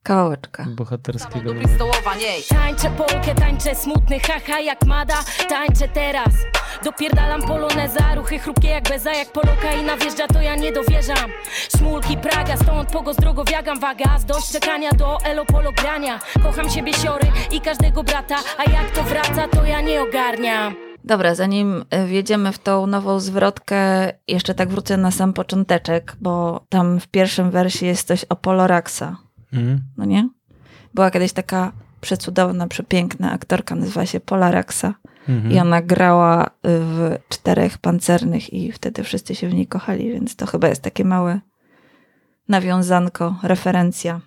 kawałeczka. 0.05 0.67
bohaterskiego. 0.69 1.53
Tańczę 2.49 2.91
polkę, 2.91 3.35
tańczę 3.35 3.75
smutny, 3.75 4.21
haha 4.21 4.61
jak 4.61 4.87
mada. 4.87 5.15
Tańczę 5.49 5.89
teraz. 5.89 6.35
Dopierdalam 6.85 7.43
poloneza, 7.43 8.15
ruchy 8.15 8.39
chrupkie 8.39 8.69
jak 8.69 8.89
beza 8.89 9.13
Jak 9.13 9.33
poloka 9.33 9.73
i 9.73 9.83
nawjeżdża 9.83 10.27
to 10.27 10.41
ja 10.41 10.57
nie 10.57 10.73
dowierzam. 10.73 11.31
Szmulki 11.77 12.17
Praga, 12.17 12.57
stąd 12.57 12.91
pogo 12.91 13.15
z 13.15 13.17
drogowiagam. 13.17 13.81
Waga, 13.81 14.19
z 14.19 14.25
dość 14.25 14.53
czekania 14.53 14.91
do 14.91 15.19
elo 15.25 15.45
polo 15.45 15.73
grania 15.73 16.21
Kocham 16.43 16.71
siebie 16.71 16.93
siory 16.93 17.27
i 17.53 17.61
każdego 17.61 18.05
brata 18.05 18.37
A 18.59 18.71
jak 18.71 18.91
to 18.91 19.03
wraca 19.03 19.49
to 19.49 19.65
ja 19.65 19.81
nie 19.81 20.03
ogarniam. 20.03 20.75
Dobra, 21.05 21.35
zanim 21.35 21.85
y, 21.95 22.07
wjedziemy 22.07 22.53
w 22.53 22.59
tą 22.59 22.87
nową 22.87 23.21
zwrotkę, 23.21 24.13
jeszcze 24.29 24.55
tak 24.55 24.69
wrócę 24.69 24.97
na 24.97 25.11
sam 25.11 25.33
począteczek, 25.33 26.17
bo 26.21 26.65
tam 26.69 27.01
w 27.01 27.07
pierwszym 27.07 27.51
wersie 27.51 27.87
jest 27.87 28.09
coś 28.09 28.25
o 28.25 28.37
Poloraxa, 28.37 29.17
Mhm. 29.55 29.81
no 29.97 30.05
nie? 30.05 30.29
Była 30.95 31.11
kiedyś 31.11 31.33
taka 31.33 31.73
przecudowna, 32.01 32.69
przepiękna 32.69 33.33
aktorka, 33.33 33.75
nazywa 33.75 34.07
się 34.07 34.21
Polaraxa 34.21 34.95
Mhm. 35.29 35.55
i 35.55 35.59
ona 35.59 35.83
grała 35.83 36.51
w 36.65 37.17
Czterech 37.29 37.79
Pancernych 37.79 38.53
i 38.53 38.73
wtedy 38.73 39.03
wszyscy 39.05 39.35
się 39.35 39.49
w 39.49 39.55
niej 39.55 39.67
kochali, 39.67 40.13
więc 40.13 40.37
to 40.37 40.47
chyba 40.47 40.69
jest 40.69 40.83
takie 40.83 41.05
małe 41.05 41.41
nawiązanko, 42.49 43.37
referencja. 43.43 44.21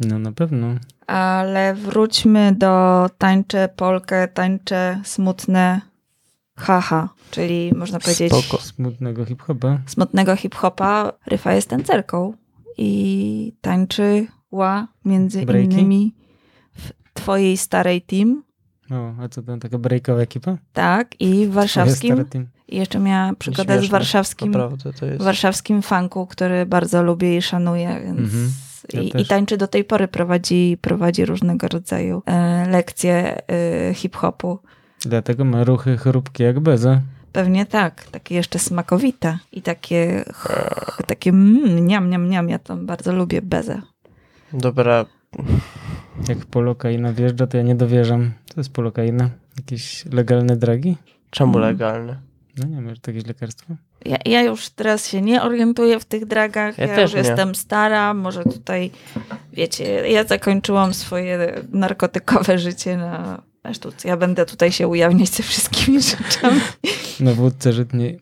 No 0.00 0.18
na 0.18 0.32
pewno. 0.32 0.66
Ale 1.06 1.74
wróćmy 1.74 2.52
do 2.58 3.06
tańcze 3.18 3.68
polkę, 3.76 4.28
tańcze 4.28 5.00
smutne 5.04 5.80
haha, 6.56 7.08
czyli 7.30 7.72
można 7.76 8.00
powiedzieć 8.00 8.32
Spoko. 8.32 8.62
Smutnego 8.62 9.24
hip-hopa. 9.24 9.78
smutnego 9.86 10.36
hip-hopa. 10.36 11.12
Ryfa 11.26 11.52
jest 11.52 11.68
tancerką 11.70 12.32
i 12.78 13.52
tańczyła 14.54 14.88
między 15.04 15.46
Breaki? 15.46 15.64
innymi 15.64 16.14
w 16.74 16.92
twojej 17.14 17.56
starej 17.56 18.02
team, 18.02 18.42
O, 18.90 19.14
a 19.22 19.28
co 19.28 19.42
to 19.42 19.56
taka 19.58 19.78
breakowa 19.78 20.20
ekipa? 20.20 20.56
tak, 20.72 21.20
i 21.20 21.46
w 21.46 21.52
warszawskim. 21.52 22.24
I 22.68 22.76
jeszcze 22.76 23.00
miała 23.00 23.32
przygodę 23.38 23.82
z 23.82 23.86
warszawskim, 23.88 24.50
Naprawdę 24.50 24.92
to 24.92 25.06
jest. 25.06 25.22
warszawskim 25.22 25.82
funku, 25.82 26.26
który 26.26 26.66
bardzo 26.66 27.02
lubię 27.02 27.36
i 27.36 27.42
szanuję, 27.42 28.00
więc 28.04 28.18
Mhm. 28.20 28.50
Ja 28.92 29.00
i, 29.00 29.22
i 29.22 29.26
tańczy 29.26 29.56
do 29.56 29.66
tej 29.66 29.84
pory, 29.84 30.08
prowadzi, 30.08 30.78
prowadzi 30.80 31.24
różnego 31.24 31.68
rodzaju 31.68 32.22
e, 32.26 32.68
lekcje 32.70 33.42
e, 33.50 33.94
hip-hopu. 33.94 34.58
Dlatego 35.00 35.44
ma 35.44 35.64
ruchy 35.64 35.96
chrupkie 35.96 36.44
jak 36.44 36.60
beza. 36.60 37.00
Pewnie 37.32 37.66
tak, 37.66 38.04
takie 38.10 38.34
jeszcze 38.34 38.58
smakowite 38.58 39.38
i 39.52 39.62
takie, 39.62 40.24
takie 41.06 41.30
mm, 41.30 41.86
niam, 41.86 42.10
niam, 42.10 42.28
niam. 42.30 42.48
Ja 42.48 42.58
to 42.58 42.76
bardzo 42.76 43.12
lubię 43.12 43.42
bezę. 43.42 43.82
Dobra, 44.54 45.04
Jak 46.28 46.38
polokaina 46.46 47.12
wjeżdża, 47.12 47.46
to 47.46 47.56
ja 47.56 47.62
nie 47.62 47.74
dowierzam. 47.74 48.32
To 48.54 48.60
jest 48.60 48.72
polokaina. 48.72 49.30
Jakieś 49.56 50.04
legalne 50.12 50.56
dragi? 50.56 50.96
czemu 51.30 51.56
Mhm. 51.58 51.72
legalne? 51.72 52.16
No 52.58 52.66
nie 52.66 52.74
wiem, 52.74 52.84
może 52.84 53.00
to 53.00 53.10
jakieś 53.10 53.26
lekarstwo? 53.26 53.74
Ja, 54.04 54.16
ja 54.24 54.42
już 54.42 54.70
teraz 54.70 55.08
się 55.08 55.20
nie 55.20 55.42
orientuję 55.42 56.00
w 56.00 56.04
tych 56.04 56.26
dragach. 56.26 56.78
Ja 56.78 56.86
Ja, 56.86 56.94
też 56.94 57.12
już 57.14 57.22
nie. 57.22 57.28
jestem 57.28 57.54
stara. 57.54 58.14
Może 58.14 58.44
tutaj, 58.44 58.90
wiecie, 59.52 59.84
ja 60.10 60.24
zakończyłam 60.24 60.94
swoje 60.94 61.62
narkotykowe 61.72 62.58
życie 62.58 62.96
na 62.96 63.42
na 63.64 63.74
sztuce. 63.74 64.08
Ja 64.08 64.16
będę 64.16 64.46
tutaj 64.46 64.72
się 64.72 64.88
ujawniać 64.88 65.28
ze 65.28 65.42
wszystkimi 65.42 66.00
rzeczami. 66.10 66.60
Na 67.20 67.32
wódce 67.32 67.72
żytniej. 67.72 68.20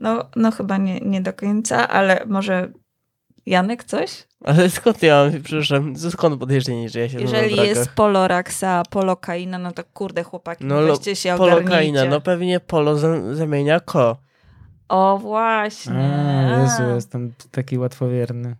No, 0.00 0.24
no 0.36 0.50
chyba 0.50 0.76
nie, 0.76 1.00
nie 1.00 1.20
do 1.20 1.32
końca, 1.32 1.88
ale 1.88 2.24
może 2.26 2.72
Janek 3.46 3.84
coś? 3.84 4.24
Ale 4.44 4.70
skąd 4.70 5.02
ja 5.02 5.24
mam, 5.24 5.42
przepraszam, 5.42 5.96
skąd 5.96 6.40
podejrzenie, 6.40 6.88
że 6.88 7.00
ja 7.00 7.08
się 7.08 7.20
Jeżeli 7.20 7.56
jest 7.56 7.90
poloraksa, 7.90 8.82
polokaina, 8.90 9.58
no 9.58 9.72
to 9.72 9.82
kurde 9.94 10.22
chłopaki, 10.22 10.64
No, 10.64 10.80
no, 10.80 10.86
weźcie 10.86 11.16
się. 11.16 11.34
Polokaina, 11.38 12.04
no 12.04 12.20
pewnie 12.20 12.60
polo 12.60 12.98
za- 12.98 13.34
zamienia 13.34 13.80
ko. 13.80 14.16
O 14.88 15.18
właśnie. 15.18 15.94
A, 16.56 16.62
Jezu, 16.62 16.82
jestem 16.94 17.32
taki 17.50 17.78
łatwowierny. 17.78 18.56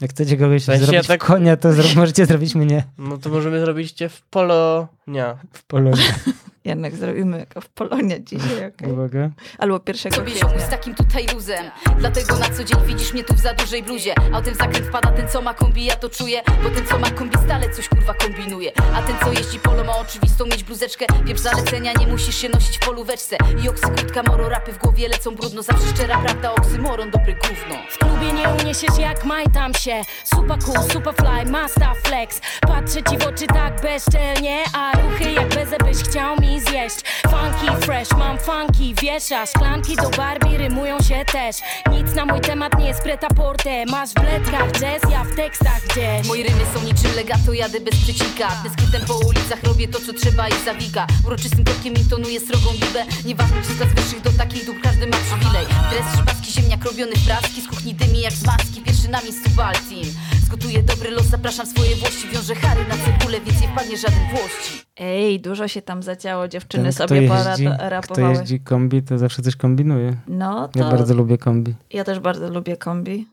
Jak 0.00 0.10
chcecie 0.10 0.36
kogoś 0.36 0.62
W 0.62 0.64
sensie 0.64 0.84
zrobić 0.86 1.08
ja 1.08 1.08
tak- 1.18 1.24
konia, 1.26 1.56
to 1.56 1.68
zro- 1.68 1.96
możecie 1.96 2.26
zrobić 2.26 2.54
mnie 2.54 2.84
No 2.98 3.18
to 3.18 3.28
możemy 3.30 3.60
zrobić 3.60 3.92
cię 3.92 4.08
w 4.08 4.22
polonia. 4.22 5.36
w 5.52 5.64
polonie. 5.64 6.02
Jednak 6.64 6.94
zrobimy 6.94 7.38
jako 7.38 7.60
w 7.60 7.68
Polonia 7.68 8.18
dzisiaj, 8.20 8.66
okej. 8.74 8.92
Uwaga. 8.92 9.30
Albo 9.58 9.80
pierwszego 9.80 10.16
Sobie 10.16 10.34
ziomuś 10.34 10.62
z 10.62 10.68
takim 10.68 10.94
tutaj 10.94 11.26
luzem. 11.34 11.64
Dlatego 11.98 12.38
na 12.38 12.50
co 12.50 12.64
dzień 12.64 12.78
widzisz 12.86 13.12
mnie 13.12 13.24
tu 13.24 13.34
w 13.34 13.38
za 13.38 13.54
dużej 13.54 13.82
bluzie. 13.82 14.14
A 14.32 14.42
ten 14.42 14.54
zakręt 14.54 14.86
wpada 14.86 15.12
ten 15.12 15.28
co 15.28 15.42
ma 15.42 15.54
kombi, 15.54 15.84
ja 15.84 15.96
to 15.96 16.08
czuję. 16.08 16.42
Bo 16.62 16.70
ten 16.70 16.86
co 16.86 16.98
ma 16.98 17.10
kombi 17.10 17.36
stale 17.44 17.70
coś 17.70 17.88
kurwa 17.88 18.14
kombinuje. 18.14 18.72
A 18.94 19.02
ten 19.02 19.16
co 19.24 19.32
jeździ 19.32 19.58
polo 19.58 19.84
ma 19.84 19.96
oczywistą 19.96 20.44
mieć 20.46 20.64
bluzeczkę. 20.64 21.06
Pieprz 21.26 21.40
zalecenia, 21.40 21.92
nie 22.00 22.06
musisz 22.06 22.36
się 22.36 22.48
nosić 22.48 22.76
w 22.76 22.80
polóweczce. 22.80 23.36
I 23.64 23.68
oksykrótka, 23.68 24.22
moro 24.22 24.48
rapy 24.48 24.72
w 24.72 24.78
głowie 24.78 25.08
lecą 25.08 25.34
brudno. 25.34 25.62
Zawsze 25.62 25.86
szczera 25.94 26.18
prawda, 26.18 26.54
oksymoron, 26.54 27.10
dobry 27.10 27.34
gówno. 27.34 27.74
W 27.90 27.98
klubie 27.98 28.32
nie 28.32 28.48
uniesiesz 28.48 28.98
jak 28.98 29.24
majtam 29.24 29.74
się. 29.74 30.02
Super 30.24 30.58
cool, 30.58 30.90
super 30.90 31.14
fly, 31.14 31.50
master 31.52 31.88
flex. 32.04 32.40
Patrzę 32.60 33.02
ci 33.02 33.18
w 33.18 33.26
oczy 33.26 33.46
tak 33.46 33.80
bezczelnie 33.80 34.58
A 34.74 34.92
ruchy 35.00 35.32
jak 35.32 35.48
bezę 35.48 35.76
byś 35.78 35.96
chciał 35.96 36.40
mi 36.40 36.53
zjeść. 36.60 36.96
Funky 37.22 37.86
fresh, 37.86 38.10
mam 38.18 38.38
funky, 38.38 38.94
wiesza. 39.02 39.46
Szklanki 39.46 39.96
do 39.96 40.10
Barbie 40.10 40.58
rymują 40.58 40.98
się 40.98 41.24
też. 41.24 41.56
Nic 41.92 42.14
na 42.14 42.26
mój 42.26 42.40
temat 42.40 42.78
nie 42.78 42.86
jest 42.86 43.02
preta 43.02 43.28
porte. 43.28 43.86
Masz 43.86 44.10
w 44.10 44.14
bledkach 44.14 44.72
jazz, 44.72 45.10
ja 45.10 45.24
w 45.24 45.36
tekstach 45.36 45.82
gdzieś. 45.90 46.28
Moje 46.28 46.44
rymy 46.44 46.64
są 46.74 46.82
niczym 46.82 47.14
legato, 47.16 47.52
jadę 47.52 47.80
bez 47.80 47.94
przecinka 47.96 48.48
Dyskrytem 48.64 49.02
po 49.06 49.14
ulicach 49.14 49.62
robię 49.62 49.88
to 49.88 49.98
co 50.00 50.12
trzeba 50.12 50.48
i 50.48 50.64
zawika 50.64 51.06
Uroczystym 51.26 51.64
krokiem 51.64 51.94
intonuję 51.94 52.40
srogą 52.40 52.72
bibę. 52.72 53.04
Nieważne 53.24 53.62
czy 53.62 53.72
z 53.72 53.94
wyższych 53.94 54.20
do 54.20 54.30
takich 54.32 54.66
dóbr 54.66 54.80
każdy 54.82 55.06
ma 55.06 55.16
przywilej. 55.16 55.66
Dres 55.90 56.16
szybacki, 56.16 56.52
ziemniak 56.52 56.84
robiony 56.84 57.12
w 57.16 57.26
praski 57.26 57.60
Z 57.62 57.68
kuchni 57.68 57.94
dymi 57.94 58.20
jak 58.20 58.32
z 58.32 58.46
maski, 58.46 58.80
pierwszy 58.80 59.08
na 59.08 59.20
miejscu 59.22 59.50
Baltim 59.50 60.14
Dobry 60.58 61.10
los, 61.10 61.26
zapraszam 61.26 61.66
swoje 61.66 61.96
włości 61.96 62.28
Wiążę 62.28 62.54
chary 62.54 62.80
na 62.88 62.94
cebulę, 62.96 63.40
więc 63.40 63.60
nie 63.60 63.68
wpadnie 63.68 63.96
żaden 63.96 64.18
włości 64.30 64.82
Ej, 64.96 65.40
dużo 65.40 65.68
się 65.68 65.82
tam 65.82 66.02
zaciało, 66.02 66.48
dziewczyny 66.48 66.84
Ten, 66.84 66.92
sobie 66.92 67.22
jeździ, 67.22 67.66
kto 67.76 67.88
rapowały. 67.90 68.28
jeździ 68.34 68.60
kombi, 68.60 69.02
to 69.02 69.18
zawsze 69.18 69.42
coś 69.42 69.56
kombinuje. 69.56 70.16
No 70.28 70.68
to 70.68 70.78
Ja 70.78 70.90
bardzo 70.90 71.14
lubię 71.14 71.38
kombi. 71.38 71.74
ja 71.90 72.04
też 72.04 72.18
bardzo 72.18 72.50
lubię 72.50 72.76
kombi. 72.76 73.26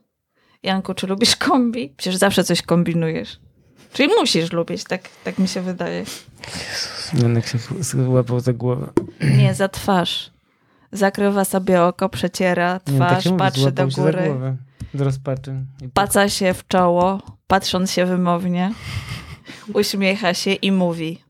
Janku, 0.64 0.94
czy 0.94 1.08
lubisz 1.08 1.36
kombi? 1.36 1.94
Przecież 1.98 2.16
zawsze 2.20 2.44
coś 2.44 2.62
kombinujesz. 2.62 3.40
Czyli 3.94 4.10
musisz 4.20 4.52
lubić, 4.52 4.84
tak, 4.84 5.02
tak 5.24 5.40
mi 5.40 5.48
się 5.48 5.62
wydaje. 5.62 6.06
Janek 7.22 7.48
się 7.48 7.58
łapał 8.08 8.40
za 8.40 8.54
głowę. 8.54 8.88
Nie, 9.38 9.54
za 9.54 9.70
twarz. 9.70 10.32
Zakrywa 10.92 11.46
sobie 11.46 11.84
oko, 11.84 12.10
przeciera 12.10 12.74
Nie, 12.88 13.00
tak 13.00 13.10
twarz, 13.10 13.24
się 13.24 13.30
mówi, 13.30 13.40
patrzy 13.40 13.62
złapał 13.62 13.86
do 13.86 13.90
się 13.92 13.96
za 13.96 14.02
góry, 14.12 14.24
głowę. 14.26 14.56
Z 14.94 15.02
rozpaczy. 15.02 15.56
I 15.82 15.90
paca 15.90 16.30
się 16.30 16.54
w 16.54 16.68
czoło, 16.68 17.22
patrząc 17.48 17.92
się 17.92 18.06
wymownie, 18.06 18.74
uśmiecha 19.74 20.34
się 20.34 20.54
i 20.54 20.72
mówi. 20.72 21.24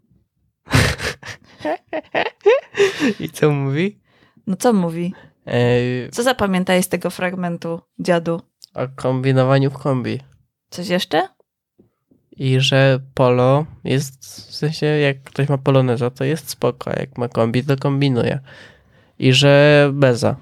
I 3.19 3.30
co 3.30 3.52
mówi? 3.52 4.00
No 4.47 4.56
co 4.56 4.74
mówi? 4.74 5.13
Ej, 5.45 6.12
Co 6.12 6.24
zapamiętałeś 6.24 6.86
z 6.86 6.89
tego 6.89 7.10
fragmentu, 7.10 7.82
dziadu? 8.00 8.41
o 8.74 8.88
kombinowaniu 8.95 9.71
w 9.71 9.74
kombi. 9.78 10.19
Coś 10.69 10.88
jeszcze? 10.88 11.28
I 12.38 12.60
że 12.60 13.00
polo 13.13 13.65
jest, 13.84 14.26
w 14.26 14.56
sensie 14.56 14.86
jak 14.86 15.24
ktoś 15.24 15.50
ma 15.50 15.58
poloneza, 15.58 16.10
to 16.10 16.24
jest 16.24 16.50
spoko, 16.50 16.91
a 16.91 17.00
jak 17.00 17.17
ma 17.17 17.28
kombi, 17.28 17.63
to 17.63 17.78
kombinuje. 17.78 18.39
I 19.19 19.34
że 19.34 19.89
beza. 19.93 20.36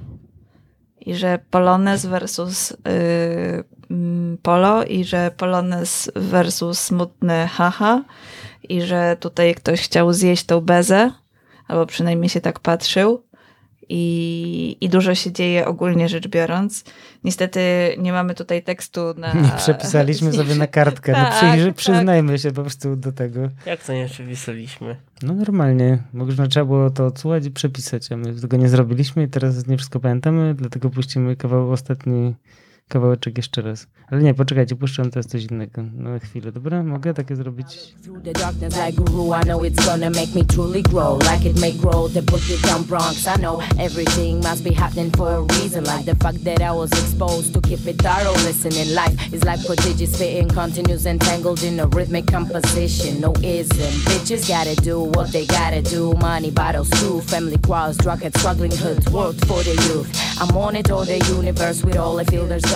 I 1.06 1.16
że 1.16 1.40
Polones 1.52 2.06
versus 2.06 2.70
yy, 2.70 3.64
mm, 3.92 4.38
Polo 4.38 4.84
i 4.84 5.04
że 5.04 5.32
Polones 5.38 6.12
versus 6.16 6.80
smutny 6.80 7.48
haha 7.48 8.04
i 8.70 8.82
że 8.82 9.18
tutaj 9.20 9.56
ktoś 9.56 9.82
chciał 9.82 10.14
zjeść 10.14 10.46
tą 10.46 10.62
bezę, 10.62 11.12
albo 11.68 11.86
przynajmniej 11.86 12.30
się 12.30 12.42
tak 12.42 12.60
patrzył. 12.60 13.24
I, 13.90 14.78
I 14.82 14.90
dużo 14.90 15.16
się 15.16 15.32
dzieje 15.32 15.66
ogólnie 15.66 16.10
rzecz 16.10 16.28
biorąc. 16.28 16.84
Niestety 17.24 17.60
nie 17.98 18.12
mamy 18.12 18.36
tutaj 18.36 18.64
tekstu 18.64 19.02
na... 19.18 19.34
Nie 19.44 19.52
przepisaliśmy 19.58 20.34
sobie 20.34 20.56
na 20.56 20.68
kartkę. 20.68 21.12
No 21.12 21.18
Tak, 21.30 21.34
przyjrzy, 21.34 21.68
tak. 21.68 21.76
przyznajmy 21.76 22.40
się 22.40 22.52
po 22.52 22.62
prostu 22.62 22.96
do 22.96 23.12
tego. 23.12 23.50
Jak 23.66 23.84
to 23.84 23.94
nie 23.94 24.06
przepisaliśmy? 24.06 24.96
No 25.24 25.34
normalnie. 25.34 26.04
Można 26.14 26.48
trzeba 26.48 26.66
było 26.66 26.90
to 26.90 27.06
odsłuchać 27.06 27.46
i 27.46 27.52
przepisać, 27.52 28.12
a 28.12 28.18
my 28.18 28.42
tego 28.42 28.58
nie 28.58 28.70
zrobiliśmy 28.70 29.24
i 29.24 29.28
teraz 29.28 29.68
nie 29.68 29.78
wszystko 29.78 30.00
pamiętamy, 30.00 30.54
dlatego 30.54 30.90
puścimy 30.90 31.36
kawał 31.36 31.72
ostatni 31.72 32.36
kawałeczek 32.90 33.38
jeszcze 33.38 33.62
raz. 33.62 33.88
Ale 34.08 34.22
nie, 34.22 34.34
poczekajcie, 34.34 34.76
puszczam 34.76 35.10
teraz 35.12 35.26
coś 35.26 35.44
innego. 35.44 35.84
Na 35.84 36.20
chwilę, 36.20 36.52
dobra? 36.52 36.84
Mogę 36.84 37.14
takie 37.14 37.36
zrobić? 37.36 37.96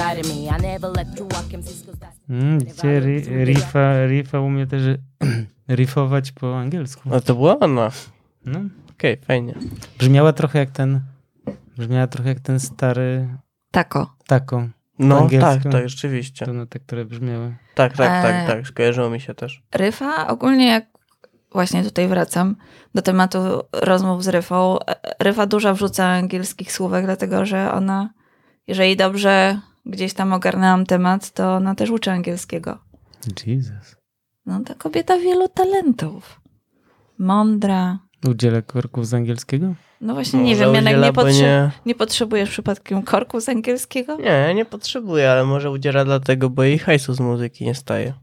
A 0.04 0.12
a 0.50 0.58
Mm, 2.30 2.60
widzicie, 2.60 3.02
ri- 3.02 3.46
riffa, 3.46 4.06
riffa 4.08 4.40
umie 4.40 4.68
też 4.68 4.82
riffować 5.80 6.32
po 6.32 6.60
angielsku. 6.60 7.10
No 7.10 7.22
to 7.22 7.36
była 7.36 7.60
ona. 7.60 7.92
No. 8.46 8.60
Okej, 8.92 9.18
fajnie. 9.18 9.54
Brzmiała 10.00 10.34
trochę 10.34 10.60
jak 10.60 10.70
ten, 10.72 11.02
brzmiała 11.78 12.08
trochę 12.08 12.30
jak 12.30 12.40
ten 12.40 12.60
stary 12.60 13.28
Tako. 13.72 14.16
taco. 14.28 14.68
No 15.00 15.28
tak, 15.40 15.64
tak, 15.72 15.90
rzeczywiście. 15.90 16.46
To 16.46 16.66
te, 16.66 16.80
które 16.80 17.06
brzmiały. 17.06 17.56
Tak, 17.76 17.98
tak, 17.98 18.24
tak, 18.24 18.36
Eee. 18.36 18.48
tak, 18.48 18.68
skojarzyło 18.68 19.10
mi 19.10 19.20
się 19.22 19.34
też. 19.34 19.64
Ryfa 19.76 20.28
ogólnie 20.28 20.68
jak 20.68 20.86
właśnie 21.52 21.84
tutaj 21.84 22.08
wracam 22.08 22.56
do 22.96 23.02
tematu 23.02 23.38
rozmów 23.72 24.24
z 24.24 24.28
Ryfą. 24.28 24.80
e, 24.80 24.96
Ryfa 25.20 25.46
dużo 25.46 25.76
wrzuca 25.76 26.06
angielskich 26.06 26.72
słówek, 26.72 27.06
dlatego 27.06 27.46
że 27.46 27.72
ona, 27.74 28.10
jeżeli 28.68 28.98
dobrze 28.98 29.60
gdzieś 29.86 30.14
tam 30.14 30.34
ogarnęłam 30.34 30.86
temat, 30.86 31.32
to 31.32 31.54
ona 31.56 31.76
też 31.76 31.90
uczy 31.90 32.12
angielskiego. 32.12 32.78
Jesus. 33.46 33.96
No 34.46 34.60
ta 34.66 34.76
kobieta 34.76 35.18
wielu 35.18 35.50
talentów. 35.50 36.42
Mądra. 37.18 38.00
Udziela 38.30 38.62
korków 38.62 39.08
z 39.08 39.14
angielskiego? 39.14 39.74
No 40.02 40.14
właśnie 40.14 40.40
nie 40.44 40.52
Może 40.52 40.66
wiem, 40.66 40.76
Janek, 40.76 40.94
udziela, 40.94 41.08
nie, 41.08 41.14
bo 41.14 41.22
potrze- 41.22 41.42
nie... 41.42 41.72
nie 41.86 41.96
potrzebujesz 41.96 42.50
przypadkiem 42.50 43.04
korku 43.04 43.42
z 43.42 43.50
angielskiego? 43.50 44.18
Nie, 44.18 44.54
nie 44.54 44.66
potrzebuję, 44.66 45.32
ale 45.32 45.46
może 45.46 45.72
udziela 45.72 46.06
dlatego, 46.06 46.50
bo 46.50 46.64
jej 46.64 46.80
hajsu 46.80 47.14
z 47.14 47.20
muzyki 47.20 47.66
nie 47.66 47.76
staje. 47.76 48.14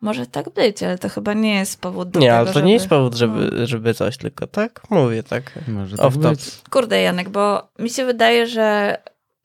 Może 0.00 0.26
tak 0.26 0.50
być, 0.50 0.82
ale 0.82 0.98
to 0.98 1.08
chyba 1.08 1.34
nie 1.34 1.54
jest 1.54 1.80
powód 1.80 2.10
do 2.10 2.20
Nie, 2.20 2.26
tego, 2.26 2.36
ale 2.36 2.46
to 2.46 2.52
żeby... 2.52 2.66
nie 2.66 2.72
jest 2.72 2.88
powód, 2.88 3.14
żeby, 3.14 3.66
żeby 3.66 3.94
coś, 3.94 4.16
tylko 4.16 4.46
tak 4.46 4.90
mówię, 4.90 5.22
tak. 5.22 5.58
Może 5.68 5.96
Off 5.96 6.18
tak 6.18 6.32
być. 6.32 6.62
Kurde, 6.70 7.02
Janek, 7.02 7.28
bo 7.28 7.68
mi 7.78 7.90
się 7.90 8.04
wydaje, 8.04 8.46
że 8.46 8.96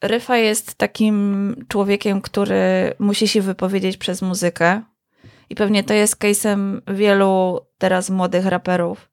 Ryfa 0.03 0.37
jest 0.37 0.75
takim 0.75 1.55
człowiekiem, 1.67 2.21
który 2.21 2.93
musi 2.99 3.27
się 3.27 3.41
wypowiedzieć 3.41 3.97
przez 3.97 4.21
muzykę. 4.21 4.81
I 5.49 5.55
pewnie 5.55 5.83
to 5.83 5.93
jest 5.93 6.23
case'em 6.23 6.81
wielu 6.87 7.59
teraz 7.77 8.09
młodych 8.09 8.45
raperów. 8.45 9.09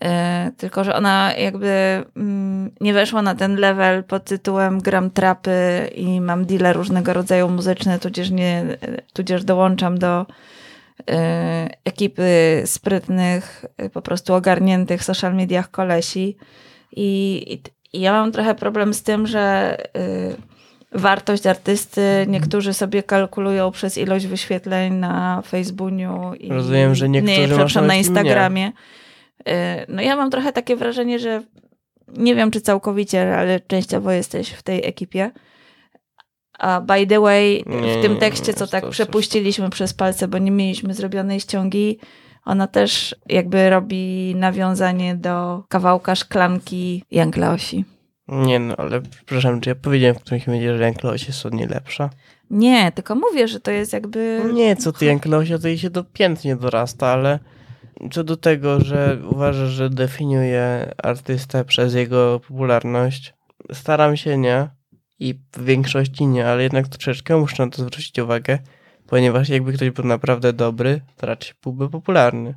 Yy, 0.00 0.08
tylko, 0.56 0.84
że 0.84 0.94
ona 0.94 1.34
jakby 1.38 2.04
mm, 2.16 2.74
nie 2.80 2.94
weszła 2.94 3.22
na 3.22 3.34
ten 3.34 3.56
level 3.56 4.04
pod 4.04 4.24
tytułem 4.24 4.78
gram 4.78 5.10
trapy 5.10 5.90
i 5.94 6.20
mam 6.20 6.46
deale 6.46 6.72
różnego 6.72 7.12
rodzaju 7.12 7.48
muzyczne, 7.48 7.98
tudzież, 7.98 8.30
nie, 8.30 8.64
tudzież 9.12 9.44
dołączam 9.44 9.98
do 9.98 10.26
yy, 10.98 11.14
ekipy 11.84 12.62
sprytnych, 12.66 13.64
po 13.92 14.02
prostu 14.02 14.34
ogarniętych 14.34 15.00
w 15.00 15.04
social 15.04 15.34
mediach 15.34 15.70
kolesi. 15.70 16.36
I 16.96 17.62
ja 18.00 18.12
mam 18.12 18.32
trochę 18.32 18.54
problem 18.54 18.94
z 18.94 19.02
tym, 19.02 19.26
że 19.26 19.76
y, 19.96 20.98
wartość 20.98 21.46
artysty 21.46 22.26
niektórzy 22.28 22.74
sobie 22.74 23.02
kalkulują 23.02 23.70
przez 23.70 23.98
ilość 23.98 24.26
wyświetleń 24.26 24.94
na 24.94 25.42
Facebooku 25.42 26.34
i 26.34 26.48
Rozumiem, 26.48 26.94
że 26.94 27.08
niektórzy 27.08 27.40
nie, 27.40 27.46
przepraszam, 27.46 27.86
na. 27.86 27.94
Instagramie. 27.94 28.72
Y, 29.48 29.52
no 29.88 30.02
ja 30.02 30.16
mam 30.16 30.30
trochę 30.30 30.52
takie 30.52 30.76
wrażenie, 30.76 31.18
że 31.18 31.42
nie 32.08 32.34
wiem 32.34 32.50
czy 32.50 32.60
całkowicie, 32.60 33.36
ale 33.36 33.60
częściowo 33.60 34.12
jesteś 34.12 34.50
w 34.50 34.62
tej 34.62 34.86
ekipie. 34.86 35.30
A 36.58 36.80
by 36.80 37.06
the 37.06 37.20
way, 37.20 37.64
Nie, 37.66 37.98
w 37.98 38.02
tym 38.02 38.14
nie, 38.14 38.20
tekście, 38.20 38.52
nie, 38.52 38.54
co 38.54 38.66
tak 38.66 38.88
przepuściliśmy 38.90 39.70
przez 39.70 39.94
palce, 39.94 40.28
bo 40.28 40.38
nie 40.38 40.50
mieliśmy 40.50 40.94
zrobionej 40.94 41.40
ściągi, 41.40 41.98
ona 42.44 42.66
też 42.66 43.16
jakby 43.28 43.70
robi 43.70 44.34
nawiązanie 44.36 45.14
do 45.14 45.64
kawałka 45.68 46.14
szklanki 46.14 47.04
Young 47.10 47.36
Leosi. 47.36 47.84
Nie 48.28 48.58
no, 48.58 48.76
ale 48.76 49.00
przepraszam, 49.00 49.60
czy 49.60 49.70
ja 49.70 49.74
powiedziałem 49.74 50.14
w 50.14 50.20
którymś 50.20 50.46
momencie, 50.46 50.76
że 50.76 50.82
Jankloś 50.82 51.26
jest 51.26 51.46
od 51.46 51.54
niej 51.54 51.66
lepsza? 51.66 52.10
Nie, 52.50 52.92
tylko 52.92 53.14
mówię, 53.14 53.48
że 53.48 53.60
to 53.60 53.70
jest 53.70 53.92
jakby... 53.92 54.40
No 54.44 54.52
nie, 54.52 54.76
co 54.76 54.92
ty 54.92 55.04
Janklosia, 55.04 55.58
to 55.58 55.68
jej 55.68 55.78
się 55.78 55.90
do 55.90 56.04
pięt 56.04 56.44
nie 56.44 56.56
dorasta, 56.56 57.06
ale 57.06 57.38
co 58.10 58.24
do 58.24 58.36
tego, 58.36 58.80
że 58.80 59.18
uważasz, 59.30 59.70
że 59.70 59.90
definiuje 59.90 60.92
artystę 61.02 61.64
przez 61.64 61.94
jego 61.94 62.40
popularność, 62.40 63.34
staram 63.72 64.16
się 64.16 64.38
nie 64.38 64.68
i 65.18 65.34
w 65.52 65.64
większości 65.64 66.26
nie, 66.26 66.46
ale 66.46 66.62
jednak 66.62 66.88
troszeczkę 66.88 67.36
muszę 67.36 67.64
na 67.64 67.70
to 67.70 67.82
zwrócić 67.82 68.18
uwagę, 68.18 68.58
ponieważ 69.06 69.48
jakby 69.48 69.72
ktoś 69.72 69.90
był 69.90 70.04
naprawdę 70.04 70.52
dobry, 70.52 71.00
to 71.16 71.26
raczej 71.26 71.54
byłby 71.62 71.88
popularny. 71.90 72.54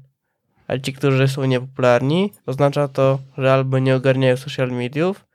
Ale 0.67 0.81
ci, 0.81 0.93
którzy 0.93 1.27
są 1.27 1.45
niepopularni, 1.45 2.31
oznacza 2.45 2.87
to, 2.87 3.19
że 3.37 3.53
albo 3.53 3.79
nie 3.79 3.95
ogarniają 3.95 4.37
social 4.37 4.71
mediów, 4.71 5.25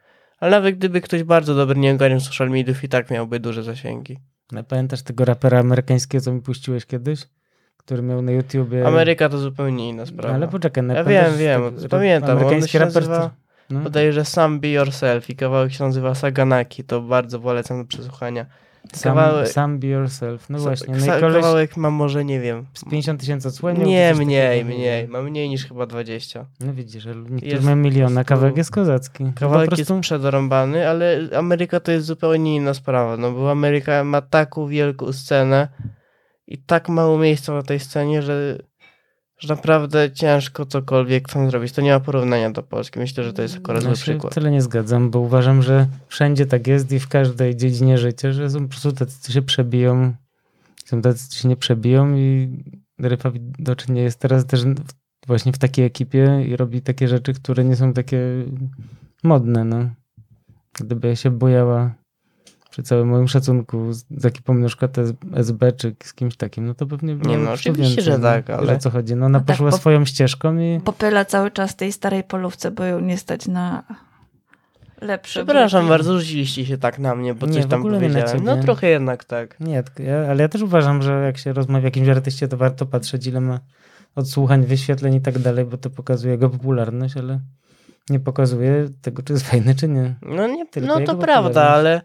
ale 0.41 0.51
nawet 0.51 0.77
gdyby 0.79 1.01
ktoś 1.01 1.23
bardzo 1.23 1.55
dobry 1.55 1.81
nie 1.81 1.93
ogarniał 1.93 2.21
social 2.21 2.51
mediów 2.51 2.85
i 2.85 2.89
tak 2.89 3.11
miałby 3.11 3.41
duże 3.41 3.63
zasięgi. 3.63 4.19
No, 4.53 4.65
Pamiętasz 4.65 5.03
tego 5.03 5.25
rapera 5.25 5.59
amerykańskiego, 5.61 6.25
co 6.25 6.33
mi 6.33 6.41
puściłeś 6.41 6.87
kiedyś? 6.87 7.21
Który 7.77 8.03
miał 8.03 8.23
na 8.23 8.33
YouTubie... 8.33 8.87
Ameryka 8.87 9.29
to 9.29 9.39
zupełnie 9.39 9.89
inna 9.89 10.07
sprawa. 10.07 10.35
Ale 10.35 10.49
poczekaj, 10.49 10.85
no, 10.85 10.95
Ja 10.95 11.05
wiem, 11.05 11.37
wiem, 11.39 11.63
tego- 11.77 11.89
pamiętam, 11.89 12.31
on 12.31 12.37
Amerykański 12.37 12.73
się 12.73 12.79
raper... 12.79 12.95
nazywa- 13.09 13.31
No, 13.71 13.81
Podaję, 13.81 14.13
że 14.13 14.25
Sam 14.25 14.61
Be 14.61 14.69
Yourself 14.69 15.31
i 15.31 15.37
kawałek 15.37 15.73
się 15.73 15.85
nazywa 15.85 16.15
Saganaki, 16.15 16.85
to 16.85 17.01
bardzo 17.01 17.41
polecam 17.41 17.79
do 17.83 17.89
przesłuchania. 17.89 18.47
Kawałek, 19.03 19.47
sam, 19.47 19.53
sam 19.55 19.79
be 19.79 19.87
yourself. 19.87 20.51
No 20.51 20.59
właśnie. 20.59 20.95
No 20.95 21.21
koleś 21.21 21.43
kawałek 21.43 21.77
ma 21.77 21.91
może, 21.91 22.25
nie 22.25 22.41
wiem, 22.41 22.67
z 22.75 22.85
50 22.85 23.21
tysięcy 23.21 23.49
odsłonił. 23.49 23.87
nie, 23.87 24.15
mniej, 24.15 24.65
mniej, 24.65 25.09
ma 25.09 25.23
mniej 25.23 25.49
niż 25.49 25.67
chyba 25.67 25.87
20. 25.87 26.47
No 26.61 26.75
widzisz, 26.75 27.03
że 27.03 27.15
niektórzy 27.31 27.63
mają 27.63 27.77
miliona, 27.77 28.25
kawałek 28.25 28.57
jest 28.57 28.71
kozacki. 28.71 29.25
Kawałek 29.35 29.71
po 29.71 29.77
prostu... 29.77 29.95
jest 29.95 30.03
przedorąbany, 30.03 30.89
ale 30.89 31.29
Ameryka 31.37 31.81
to 31.81 31.93
jest 31.93 32.07
zupełnie 32.07 32.57
inna 32.57 32.75
sprawa, 32.75 33.17
no 33.17 33.33
bo 33.33 33.51
Ameryka 33.51 34.05
ma 34.05 34.21
taką 34.21 34.67
wielką 34.67 35.13
scenę 35.13 35.69
i 36.47 36.59
tak 36.59 36.89
mało 36.89 37.19
miejsca 37.19 37.53
na 37.53 37.63
tej 37.63 37.81
scenie, 37.81 38.23
że, 38.23 38.59
że 39.43 39.55
naprawdę 39.55 40.11
ciężko 40.11 40.67
cokolwiek 40.67 41.29
tam 41.29 41.51
zrobić. 41.51 41.73
To 41.73 41.83
nie 41.83 41.93
ma 41.93 42.01
porównania 42.01 42.51
do 42.51 42.63
Polski. 42.63 42.99
Myślę, 42.99 43.25
że 43.25 43.33
to 43.33 43.43
jest 43.43 43.57
akurat 43.57 43.85
Ja 43.85 43.93
przykład. 43.93 44.35
tyle 44.35 44.51
nie 44.51 44.63
zgadzam, 44.63 45.11
bo 45.11 45.21
uważam, 45.21 45.63
że 45.63 45.87
wszędzie 46.09 46.47
tak 46.47 46.67
jest 46.67 46.93
i 46.93 46.99
w 47.01 47.09
każdej 47.09 47.57
dziedzinie 47.57 47.99
życia, 47.99 48.33
że 48.33 48.51
są 48.51 48.63
po 48.63 48.69
prostu 48.69 48.93
tacy, 48.93 49.21
co 49.21 49.33
się 49.33 49.43
przebiją, 49.43 50.15
są 50.85 51.03
tacy, 51.03 51.29
co 51.29 51.37
się 51.37 51.49
nie 51.49 51.57
przebiją 51.57 52.17
i 52.17 52.49
Ryfa 53.01 53.31
widocznie 53.31 54.03
jest 54.03 54.21
teraz 54.21 54.47
też 54.47 54.65
właśnie 55.27 55.53
w 55.53 55.59
takiej 55.59 55.85
ekipie 55.85 56.45
i 56.49 56.57
robi 56.57 56.83
takie 56.83 57.09
rzeczy, 57.09 57.33
które 57.33 57.65
nie 57.65 57.77
są 57.77 57.93
takie 57.93 58.19
modne, 59.25 59.65
no. 59.65 59.91
Gdyby 60.81 61.17
się 61.17 61.31
bojała 61.31 61.95
przy 62.73 62.83
całym 62.83 63.09
moim 63.09 63.29
szacunku 63.29 63.93
z, 63.93 64.05
przykład 64.67 64.99
S- 64.99 65.13
SB 65.35 65.73
czy 65.73 65.95
z 66.05 66.15
kimś 66.15 66.37
takim, 66.37 66.67
no 66.67 66.75
to 66.75 66.87
pewnie 66.87 67.15
było 67.15 67.37
no, 67.37 67.47
po 67.47 67.53
oczywiście, 67.53 67.83
więcej, 67.83 68.05
że 68.05 68.19
no. 68.19 68.25
tak, 68.25 68.51
ale- 68.51 68.79
co 68.79 68.91
chodzi. 68.91 69.17
No 69.17 69.27
ona 69.27 69.39
No 69.39 69.45
tak, 69.45 69.57
poszła 69.57 69.71
bo- 69.71 69.77
swoją 69.77 70.05
ścieżką 70.05 70.59
i 70.59 70.81
Popyla 70.85 71.25
cały 71.25 71.51
czas 71.51 71.77
tej 71.77 71.93
starej 71.93 72.25
polówce, 72.25 72.71
bo 72.71 72.85
ją 72.85 73.01
nie 73.01 73.19
stać 73.19 73.49
na 73.49 73.83
lepsze. 75.01 75.45
Przepraszam 75.45 75.89
bardzo, 75.89 76.21
rzuciliście 76.21 76.67
się 76.67 76.79
tak 76.79 76.99
na 76.99 77.15
mnie, 77.15 77.35
bo 77.35 77.47
Nie, 77.47 77.53
coś 77.53 77.67
tam 77.67 77.83
nie 77.83 77.91
powiedziałem. 77.91 78.45
No 78.45 78.57
trochę 78.57 78.87
jednak 78.87 79.25
tak. 79.25 79.61
Nie, 79.61 79.83
ale 80.31 80.43
ja 80.43 80.49
też 80.49 80.63
uważam, 80.63 81.03
że 81.03 81.23
jak 81.25 81.39
się 81.39 81.53
rozmawia 81.53 81.83
o 81.83 81.85
jakimś 81.85 82.09
artyście, 82.09 82.49
to 82.49 82.57
warto 82.57 82.87
patrzeć, 82.87 83.27
ile 83.27 83.41
ma 83.41 83.61
odsłuchań, 84.15 84.65
wyświetleń 84.67 85.15
i 85.15 85.21
tak 85.21 85.39
dalej, 85.39 85.65
bo 85.65 85.77
to 85.77 85.91
pokazuje 85.91 86.33
jego 86.33 86.51
popularność, 86.51 87.17
ale 87.17 87.41
nie 88.11 88.21
pokazuje 88.21 88.89
tego, 89.03 89.23
czy 89.23 89.33
jest 89.33 89.49
fajny, 89.51 89.75
czy 89.75 89.89
nie. 89.89 90.15
No, 90.23 90.47
nie, 90.47 90.67
Tylko 90.67 90.99
no 90.99 91.07
to 91.07 91.15
prawda, 91.17 91.69
ale 91.69 92.03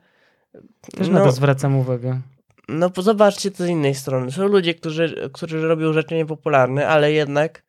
Też 0.97 1.07
na 1.09 1.19
no, 1.19 1.25
to 1.25 1.31
zwracam 1.31 1.75
uwagę. 1.75 2.21
no 2.69 2.91
zobaczcie 2.97 3.51
to 3.51 3.63
z 3.63 3.67
innej 3.67 3.95
strony. 3.95 4.31
Są 4.31 4.47
ludzie, 4.47 4.73
którzy, 4.73 5.29
którzy 5.33 5.67
robią 5.67 5.93
rzeczy 5.93 6.15
niepopularne, 6.15 6.87
ale 6.87 7.11
jednak 7.11 7.63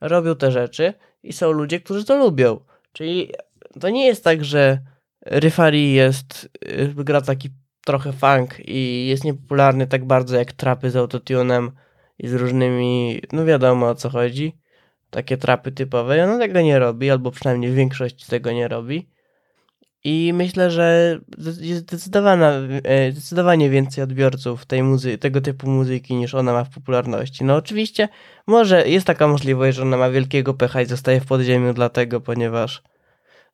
robią 0.00 0.36
te 0.36 0.52
rzeczy 0.52 0.94
i 1.22 1.32
są 1.32 1.52
ludzie, 1.52 1.80
którzy 1.80 2.04
to 2.04 2.16
lubią. 2.16 2.60
Czyli 2.92 3.32
to 3.80 3.90
nie 3.90 4.06
jest 4.06 4.24
tak, 4.24 4.44
że 4.44 4.78
Ryfari 5.26 5.92
jest, 5.92 6.48
y, 6.68 6.94
gra 6.96 7.20
taki 7.20 7.50
trochę 7.84 8.12
funk 8.12 8.60
i 8.68 9.06
jest 9.06 9.24
niepopularny 9.24 9.86
tak 9.86 10.04
bardzo 10.04 10.36
jak 10.36 10.52
trapy 10.52 10.90
z 10.90 10.96
autotunem 10.96 11.70
i 12.18 12.28
z 12.28 12.34
różnymi, 12.34 13.20
no 13.32 13.44
wiadomo 13.44 13.88
o 13.88 13.94
co 13.94 14.10
chodzi. 14.10 14.58
Takie 15.10 15.36
trapy 15.36 15.72
typowe. 15.72 16.18
I 16.18 16.20
ona 16.20 16.38
tego 16.38 16.60
nie 16.60 16.78
robi, 16.78 17.10
albo 17.10 17.30
przynajmniej 17.30 17.70
w 17.70 17.74
większości 17.74 18.26
tego 18.26 18.52
nie 18.52 18.68
robi. 18.68 19.08
I 20.04 20.32
myślę, 20.34 20.70
że 20.70 21.18
jest 21.60 21.94
e, 22.84 23.12
zdecydowanie 23.12 23.70
więcej 23.70 24.04
odbiorców 24.04 24.66
tej 24.66 24.82
muzy- 24.82 25.18
tego 25.18 25.40
typu 25.40 25.70
muzyki 25.70 26.14
niż 26.14 26.34
ona 26.34 26.52
ma 26.52 26.64
w 26.64 26.70
popularności. 26.70 27.44
No 27.44 27.56
oczywiście 27.56 28.08
może 28.46 28.88
jest 28.88 29.06
taka 29.06 29.28
możliwość, 29.28 29.76
że 29.76 29.82
ona 29.82 29.96
ma 29.96 30.10
wielkiego 30.10 30.54
pecha 30.54 30.82
i 30.82 30.86
zostaje 30.86 31.20
w 31.20 31.26
podziemiu 31.26 31.74
dlatego, 31.74 32.20
ponieważ 32.20 32.82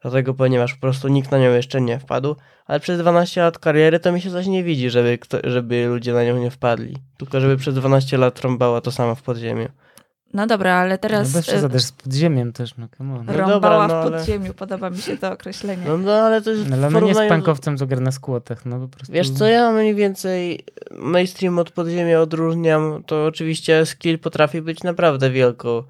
dlatego, 0.02 0.35
ponieważ 0.35 0.74
po 0.74 0.80
prostu 0.80 1.09
nikt 1.09 1.30
na 1.30 1.38
nią 1.38 1.54
jeszcze 1.54 1.80
nie 1.80 1.98
wpadł, 1.98 2.37
ale 2.66 2.80
przez 2.80 3.00
12 3.00 3.40
lat 3.40 3.59
kariery 3.59 4.00
to 4.00 4.12
mi 4.12 4.20
się 4.20 4.30
zaś 4.30 4.46
nie 4.46 4.64
widzi, 4.64 4.90
żeby, 4.90 5.18
kto, 5.18 5.38
żeby 5.44 5.87
ludzie 5.87 6.12
na 6.12 6.24
nią 6.24 6.38
nie 6.38 6.50
wpadli. 6.50 6.96
Tylko 7.18 7.40
żeby 7.40 7.57
przez 7.57 7.74
12 7.74 8.16
lat 8.18 8.35
trąbała 8.35 8.80
to 8.80 8.92
samo 8.92 9.14
w 9.14 9.22
podziemiu. 9.22 9.68
No 10.35 10.47
dobra, 10.47 10.75
ale 10.75 10.90
No 10.90 10.99
teraz 10.99 11.33
bez 11.33 11.49
e, 11.49 11.53
przesady, 11.53 11.81
z 11.81 11.92
podziemiem 11.92 12.53
też, 12.53 12.77
no 12.77 12.87
come 12.99 13.14
on. 13.18 13.27
No 13.27 13.33
rąbała 13.33 13.87
dobra, 13.87 13.97
no 13.97 14.03
w 14.03 14.07
ale- 14.07 14.18
podziemiu. 14.18 14.55
Podoba 14.55 14.90
mi 14.90 14.99
się 14.99 15.16
to 15.16 15.33
określenie. 15.33 15.83
No, 15.87 15.99
no 15.99 16.12
ale 16.12 16.42
to 16.42 16.51
jest 16.51 16.68
No, 16.70 16.77
ale 16.77 16.87
ona 16.87 17.01
nie 17.01 17.07
jest 17.09 17.20
porównaniu- 17.20 17.35
punkowcem, 17.37 17.77
co 17.79 17.87
gra 17.87 18.01
na 18.01 18.12
skłotach, 18.12 18.66
no 18.66 18.81
po 18.81 18.88
prostu. 18.88 19.12
Wiesz 19.12 19.31
co, 19.31 19.47
ja 19.47 19.70
mniej 19.73 19.94
więcej 19.94 20.64
mainstream 20.90 21.59
od 21.59 21.70
podziemia 21.70 22.20
odróżniam, 22.20 23.03
to 23.07 23.27
oczywiście 23.27 23.87
skill 23.87 24.18
potrafi 24.18 24.62
być 24.62 24.83
naprawdę 24.83 25.31
wielką, 25.31 25.83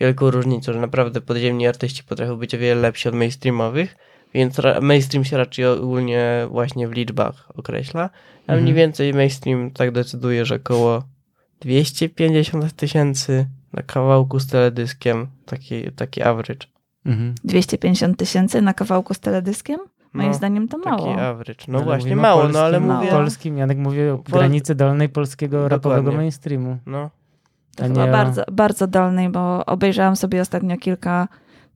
wielką 0.00 0.30
różnicą, 0.30 0.72
że 0.72 0.80
naprawdę 0.80 1.20
podziemni 1.20 1.66
artyści 1.66 2.04
potrafią 2.04 2.36
być 2.36 2.54
o 2.54 2.58
wiele 2.58 2.80
lepsi 2.80 3.08
od 3.08 3.14
mainstreamowych, 3.14 3.96
więc 4.34 4.56
mainstream 4.80 5.24
się 5.24 5.36
raczej 5.36 5.66
ogólnie 5.66 6.46
właśnie 6.50 6.88
w 6.88 6.92
liczbach 6.92 7.48
określa, 7.56 8.02
a 8.02 8.40
Mhm. 8.52 8.62
mniej 8.62 8.74
więcej 8.74 9.14
mainstream 9.14 9.70
tak 9.70 9.90
decyduje, 9.90 10.44
że 10.44 10.54
około 10.54 11.02
250 11.60 12.72
tysięcy 12.76 13.46
na 13.72 13.82
kawałku 13.82 14.40
z 14.40 14.46
teledyskiem, 14.46 15.26
taki, 15.46 15.92
taki 15.92 16.22
average. 16.22 16.66
Mhm. 17.06 17.34
250 17.44 18.16
tysięcy 18.18 18.62
na 18.62 18.74
kawałku 18.74 19.14
z 19.14 19.20
teledyskiem? 19.20 19.80
Moim 20.12 20.28
No, 20.28 20.34
zdaniem 20.34 20.68
to 20.68 20.78
Taki 20.78 20.90
mało. 20.90 21.20
average. 21.20 21.64
No 21.68 21.78
Ale 21.78 21.84
właśnie 21.84 22.10
mówimy 22.16 22.20
o 22.20 22.36
mało, 22.36 22.48
no 22.48 22.58
ale 22.60 22.78
polskim- 22.80 22.96
mówię... 22.96 23.10
Polskim, 23.10 23.58
Janek 23.58 23.78
mówi 23.78 24.08
o 24.08 24.18
Pol- 24.18 24.24
granicy 24.38 24.74
dolnej 24.74 25.08
polskiego 25.08 25.68
rapowego 25.68 26.00
Dokładnie. 26.00 26.16
mainstreamu. 26.16 26.78
No. 26.86 27.10
To 27.76 27.84
chyba 27.84 28.04
o- 28.04 28.12
bardzo, 28.12 28.44
bardzo 28.52 28.86
dolnej, 28.86 29.28
bo 29.28 29.66
obejrzałam 29.66 30.16
sobie 30.16 30.40
ostatnio 30.40 30.76
kilka 30.76 31.28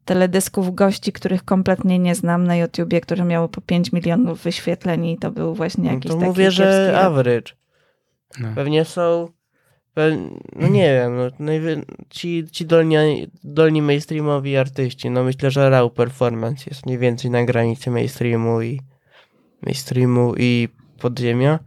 teledysków 0.04 0.74
gości, 0.74 1.12
których 1.12 1.44
kompletnie 1.44 1.98
nie 1.98 2.14
znam 2.14 2.44
na 2.44 2.56
YouTubie, 2.56 3.00
które 3.00 3.24
miały 3.24 3.48
po 3.48 3.60
5 3.60 3.92
milionów 3.92 4.42
wyświetleń 4.42 5.04
i 5.06 5.18
to 5.18 5.30
był 5.30 5.54
właśnie 5.54 5.84
No 5.84 5.90
jakiś 5.92 6.10
to 6.10 6.16
taki 6.16 6.26
mówię, 6.28 6.50
że 6.50 6.98
average. 7.00 7.52
No. 8.40 8.48
Pewnie 8.54 8.84
są. 8.84 9.28
Pe... 9.96 10.16
No 10.56 10.68
nie 10.68 10.94
wiem, 10.94 11.16
no, 11.16 11.52
ci, 12.10 12.44
ci 12.52 12.66
dolni, 12.66 12.96
dolni 13.44 13.82
mainstreamowi 13.82 14.56
artyści, 14.56 15.10
no 15.10 15.24
myślę, 15.24 15.50
że 15.50 15.70
Raw 15.70 15.92
Performance 15.92 16.64
jest 16.70 16.86
mniej 16.86 16.98
więcej 16.98 17.30
na 17.30 17.44
granicy 17.44 17.90
mainstreamu 17.90 18.62
i 18.62 18.80
mainstreamu 19.62 20.34
i 20.36 20.68
podziemia. 21.00 21.58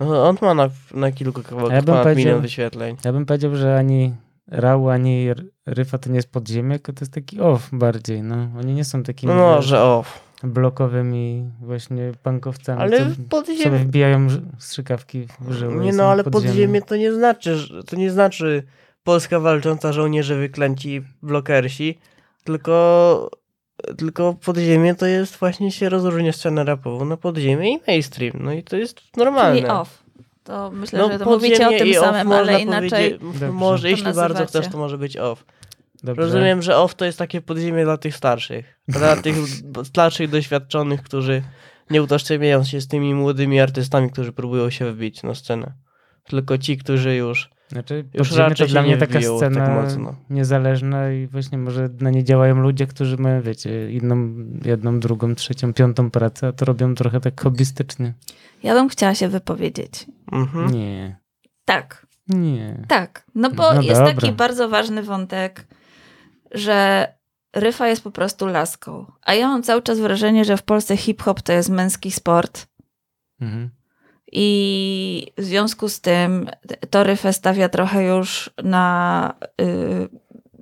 No 0.00 0.28
on 0.28 0.36
ma 0.42 0.54
na, 0.54 0.70
na 0.94 1.12
kilku 1.12 1.42
kawałkach 1.42 2.06
Ja 2.06 2.14
milion 2.14 2.40
wyświetleń. 2.40 2.96
Ja 3.04 3.12
bym 3.12 3.26
powiedział, 3.26 3.56
że 3.56 3.76
ani 3.76 4.12
Rał, 4.48 4.90
ani 4.90 5.28
Ryfa 5.66 5.98
to 5.98 6.10
nie 6.10 6.16
jest 6.16 6.32
podziemie, 6.32 6.74
tylko 6.74 6.92
to 6.92 7.00
jest 7.00 7.12
taki 7.12 7.40
off 7.40 7.68
bardziej, 7.72 8.22
no. 8.22 8.48
Oni 8.58 8.74
nie 8.74 8.84
są 8.84 9.02
takimi 9.02 9.32
No 9.32 9.38
może 9.38 9.82
off. 9.82 10.25
Blokowymi 10.42 11.50
właśnie 11.60 12.12
punkowcami, 12.22 12.82
Ale 12.82 12.98
co 12.98 13.04
podziemie... 13.28 13.62
sobie 13.64 13.78
wbijają 13.78 14.26
strzykawki 14.58 15.26
w 15.40 15.52
żyły. 15.52 15.84
Nie 15.84 15.92
no, 15.92 16.04
ale 16.04 16.24
podziemie. 16.24 16.52
podziemie 16.52 16.82
to 16.82 16.96
nie 16.96 17.12
znaczy, 17.12 17.56
że- 17.56 17.82
to 17.84 17.96
nie 17.96 18.10
znaczy 18.10 18.62
Polska 19.04 19.40
walcząca 19.40 19.92
żołnierze 19.92 20.36
wyklęci 20.36 21.02
blokersi, 21.22 21.98
tylko, 22.44 23.30
tylko 23.96 24.34
podziemie 24.44 24.94
to 24.94 25.06
jest 25.06 25.36
właśnie 25.36 25.72
się 25.72 25.88
rozróżnia 25.88 26.32
scenę 26.32 26.64
rapową 26.64 27.04
na 27.04 27.16
podziemie 27.16 27.72
i 27.74 27.80
mainstream, 27.88 28.32
no 28.40 28.52
i 28.52 28.62
to 28.62 28.76
jest 28.76 29.00
normalne. 29.16 29.56
Czyli 29.60 29.70
off. 29.70 30.02
To 30.44 30.70
myślę, 30.70 30.98
No, 30.98 31.12
że 31.12 31.18
to 31.18 31.24
mówicie 31.24 31.68
o 31.68 31.70
tym 31.70 31.94
samym, 31.94 32.32
ale 32.32 32.60
inaczej. 32.60 33.18
Dobrze. 33.18 33.52
Może, 33.52 33.90
jeśli 33.90 34.12
bardzo 34.12 34.46
chcesz, 34.46 34.68
to 34.68 34.78
może 34.78 34.98
być 34.98 35.16
off. 35.16 35.44
Dobrze. 36.06 36.22
Rozumiem, 36.22 36.62
że 36.62 36.76
off 36.76 36.94
to 36.94 37.04
jest 37.04 37.18
takie 37.18 37.40
podziemie 37.40 37.84
dla 37.84 37.96
tych 37.96 38.16
starszych, 38.16 38.80
dla 38.88 39.16
tych 39.24 39.36
starszych, 39.84 40.30
doświadczonych, 40.30 41.02
którzy 41.02 41.42
nie 41.90 42.02
utożsamiają 42.02 42.64
się 42.64 42.80
z 42.80 42.88
tymi 42.88 43.14
młodymi 43.14 43.60
artystami, 43.60 44.10
którzy 44.10 44.32
próbują 44.32 44.70
się 44.70 44.92
wbić 44.92 45.22
na 45.22 45.34
scenę. 45.34 45.72
Tylko 46.24 46.58
ci, 46.58 46.76
którzy 46.78 47.14
już 47.14 47.50
Znaczy, 47.68 48.04
Już 48.14 48.32
raczej 48.32 48.66
to 48.66 48.70
dla 48.72 48.82
mnie 48.82 48.90
nie 48.90 48.96
taka 48.98 49.12
tak 49.12 49.22
scena 49.22 49.82
mocno. 49.82 50.14
niezależna 50.30 51.12
i 51.12 51.26
właśnie 51.26 51.58
może 51.58 51.88
na 52.00 52.10
nie 52.10 52.24
działają 52.24 52.54
ludzie, 52.60 52.86
którzy 52.86 53.16
mają, 53.16 53.42
wiecie, 53.42 53.90
inną, 53.92 54.28
jedną, 54.64 55.00
drugą, 55.00 55.34
trzecią, 55.34 55.72
piątą 55.72 56.10
pracę, 56.10 56.48
a 56.48 56.52
to 56.52 56.64
robią 56.64 56.94
trochę 56.94 57.20
tak 57.20 57.40
hobbystycznie. 57.40 58.14
Ja 58.62 58.74
bym 58.74 58.88
chciała 58.88 59.14
się 59.14 59.28
wypowiedzieć. 59.28 60.06
Mhm. 60.32 60.70
Nie, 60.70 61.16
Tak, 61.64 62.06
nie. 62.28 62.84
tak. 62.88 63.26
No 63.34 63.50
bo 63.50 63.74
No 63.74 63.82
jest 63.82 64.00
dobra. 64.00 64.14
taki 64.14 64.32
bardzo 64.32 64.68
ważny 64.68 65.02
wątek, 65.02 65.66
że 66.56 67.08
Ryfa 67.56 67.88
jest 67.88 68.02
po 68.02 68.10
prostu 68.10 68.46
laską. 68.46 69.12
A 69.22 69.34
ja 69.34 69.48
mam 69.48 69.62
cały 69.62 69.82
czas 69.82 69.98
wrażenie, 69.98 70.44
że 70.44 70.56
w 70.56 70.62
Polsce 70.62 70.96
hip-hop 70.96 71.42
to 71.42 71.52
jest 71.52 71.68
męski 71.68 72.10
sport. 72.10 72.66
Mhm. 73.40 73.70
I 74.32 75.32
w 75.38 75.44
związku 75.44 75.88
z 75.88 76.00
tym 76.00 76.50
to 76.90 77.04
Ryfę 77.04 77.32
stawia 77.32 77.68
trochę 77.68 78.04
już 78.04 78.50
na 78.64 79.34
y, 79.60 80.08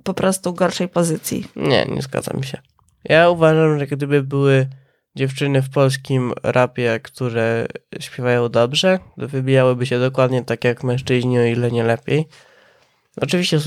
po 0.03 0.13
prostu 0.13 0.53
gorszej 0.53 0.87
pozycji. 0.87 1.47
Nie, 1.55 1.85
nie 1.85 2.01
zgadzam 2.01 2.43
się. 2.43 2.57
Ja 3.03 3.29
uważam, 3.29 3.79
że 3.79 3.87
gdyby 3.87 4.23
były 4.23 4.67
dziewczyny 5.15 5.61
w 5.61 5.69
polskim 5.69 6.33
rapie, 6.43 6.99
które 7.03 7.67
śpiewają 7.99 8.49
dobrze, 8.49 8.99
to 9.19 9.27
wybijałyby 9.27 9.85
się 9.85 9.99
dokładnie 9.99 10.43
tak 10.43 10.63
jak 10.63 10.83
mężczyźni, 10.83 11.39
o 11.39 11.43
ile 11.43 11.71
nie 11.71 11.83
lepiej. 11.83 12.27
Oczywiście 13.21 13.59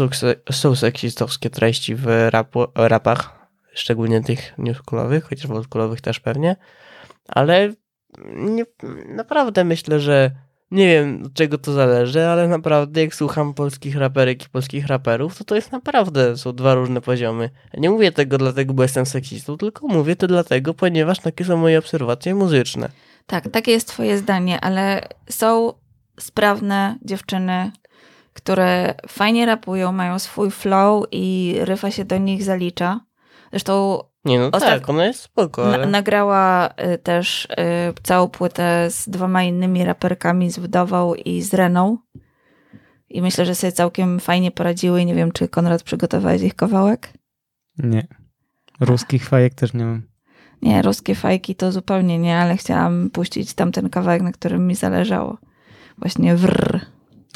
są, 0.50 0.74
seksistowskie 0.74 1.50
treści 1.50 1.94
w 1.94 2.06
rapu, 2.30 2.66
rapach, 2.74 3.48
szczególnie 3.74 4.20
tych 4.20 4.58
newskulowych, 4.58 5.24
chociaż 5.24 5.46
w 5.46 5.52
oldschoolowych 5.52 6.00
też 6.00 6.20
pewnie, 6.20 6.56
ale 7.28 7.72
nie, 8.34 8.64
naprawdę 9.06 9.64
myślę, 9.64 10.00
że 10.00 10.30
nie 10.70 10.86
wiem 10.86 11.22
od 11.26 11.34
czego 11.34 11.58
to 11.58 11.72
zależy, 11.72 12.26
ale 12.26 12.48
naprawdę 12.48 13.00
jak 13.00 13.14
słucham 13.14 13.54
polskich 13.54 13.96
raperek 13.96 14.46
i 14.46 14.48
polskich 14.48 14.86
raperów, 14.86 15.38
to 15.38 15.44
to 15.44 15.54
jest 15.54 15.72
naprawdę, 15.72 16.36
są 16.36 16.52
dwa 16.52 16.74
różne 16.74 17.00
poziomy. 17.00 17.50
Nie 17.78 17.90
mówię 17.90 18.12
tego 18.12 18.38
dlatego, 18.38 18.74
bo 18.74 18.82
jestem 18.82 19.06
seksistą, 19.06 19.56
tylko 19.56 19.88
mówię 19.88 20.16
to 20.16 20.26
dlatego, 20.26 20.74
ponieważ 20.74 21.18
takie 21.18 21.44
są 21.44 21.56
moje 21.56 21.78
obserwacje 21.78 22.34
muzyczne. 22.34 22.88
Tak, 23.26 23.48
takie 23.48 23.72
jest 23.72 23.88
twoje 23.88 24.18
zdanie, 24.18 24.60
ale 24.60 25.08
są 25.30 25.72
sprawne 26.20 26.98
dziewczyny, 27.04 27.72
które 28.38 28.94
fajnie 29.08 29.46
rapują, 29.46 29.92
mają 29.92 30.18
swój 30.18 30.50
flow 30.50 31.06
i 31.12 31.54
Ryfa 31.60 31.90
się 31.90 32.04
do 32.04 32.18
nich 32.18 32.42
zalicza. 32.42 33.00
Zresztą 33.50 34.02
Nie 34.24 34.38
no 34.38 34.46
Ostat- 34.50 34.60
tak, 34.60 34.88
ona 34.88 35.06
jest 35.06 35.20
spoko, 35.20 35.64
na, 35.64 35.74
ale... 35.74 35.86
nagrała 35.86 36.68
y, 36.94 36.98
też 36.98 37.44
y, 37.44 37.48
całą 38.02 38.28
płytę 38.28 38.90
z 38.90 39.08
dwoma 39.08 39.42
innymi 39.42 39.84
raperkami, 39.84 40.50
z 40.50 40.58
Wdową 40.58 41.14
i 41.14 41.42
z 41.42 41.54
Reną. 41.54 41.98
I 43.08 43.22
myślę, 43.22 43.46
że 43.46 43.54
sobie 43.54 43.72
całkiem 43.72 44.20
fajnie 44.20 44.50
poradziły. 44.50 45.04
Nie 45.04 45.14
wiem, 45.14 45.32
czy 45.32 45.48
Konrad 45.48 45.82
przygotowałeś 45.82 46.42
ich 46.42 46.54
kawałek? 46.54 47.12
Nie. 47.78 48.06
Ruskich 48.80 49.28
fajek 49.28 49.54
też 49.54 49.74
nie 49.74 49.84
mam. 49.84 50.02
Nie, 50.62 50.82
ruskie 50.82 51.14
fajki 51.14 51.54
to 51.54 51.72
zupełnie 51.72 52.18
nie, 52.18 52.38
ale 52.38 52.56
chciałam 52.56 53.10
puścić 53.10 53.54
tamten 53.54 53.90
kawałek, 53.90 54.22
na 54.22 54.32
którym 54.32 54.66
mi 54.66 54.74
zależało. 54.74 55.38
Właśnie 55.98 56.36
wrr. 56.36 56.80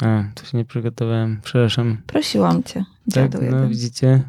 A, 0.01 0.23
to 0.35 0.45
się 0.45 0.57
nie 0.57 0.65
przygotowałem, 0.65 1.39
przepraszam. 1.43 1.97
Prosiłam 2.07 2.63
cię, 2.63 2.85
Tak, 3.13 3.33
no 3.33 3.41
jeden. 3.41 3.69
widzicie. 3.69 4.23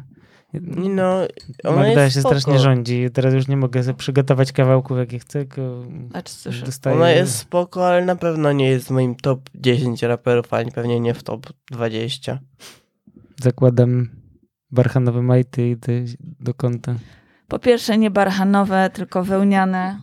No, 0.89 1.19
ona 1.63 1.75
Magda 1.77 2.03
jest 2.03 2.13
się 2.15 2.19
spoko. 2.21 2.39
strasznie 2.39 2.59
rządzi. 2.63 3.07
Teraz 3.13 3.33
już 3.33 3.47
nie 3.47 3.57
mogę 3.57 3.83
sobie 3.83 3.97
przygotować 3.97 4.51
kawałków, 4.51 4.97
jakie 4.97 5.19
chcę, 5.19 5.39
tylko 5.45 5.83
Acz 6.13 6.29
słyszę. 6.29 6.65
dostaję... 6.65 6.95
Ona 6.95 7.09
jest 7.09 7.35
spoko, 7.37 7.87
ale 7.87 8.05
na 8.05 8.15
pewno 8.15 8.51
nie 8.51 8.69
jest 8.69 8.87
w 8.87 8.91
moim 8.91 9.15
top 9.15 9.49
10 9.55 10.03
raperów, 10.03 10.53
ani 10.53 10.71
pewnie 10.71 10.99
nie 10.99 11.13
w 11.13 11.23
top 11.23 11.47
20. 11.71 12.39
Zakładam 13.41 14.09
barchanowe 14.71 15.21
majty 15.21 15.67
i 15.67 15.71
idę 15.71 15.93
do 16.39 16.53
kąta. 16.53 16.95
Po 17.47 17.59
pierwsze 17.59 17.97
nie 17.97 18.11
barchanowe, 18.11 18.89
tylko 18.93 19.23
wełniane. 19.23 19.99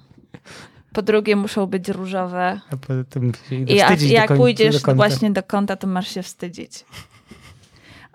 Po 0.93 1.03
drugie 1.03 1.37
muszą 1.37 1.67
być 1.67 1.89
różowe. 1.89 2.61
A 2.71 2.77
poza 2.77 3.05
tym 3.05 3.33
I 3.51 3.75
jak, 3.75 4.03
jak 4.03 4.37
pójdziesz 4.37 4.83
do 4.83 4.95
właśnie 4.95 5.31
do 5.31 5.43
kąta, 5.43 5.77
to 5.77 5.87
masz 5.87 6.09
się 6.09 6.23
wstydzić. 6.23 6.85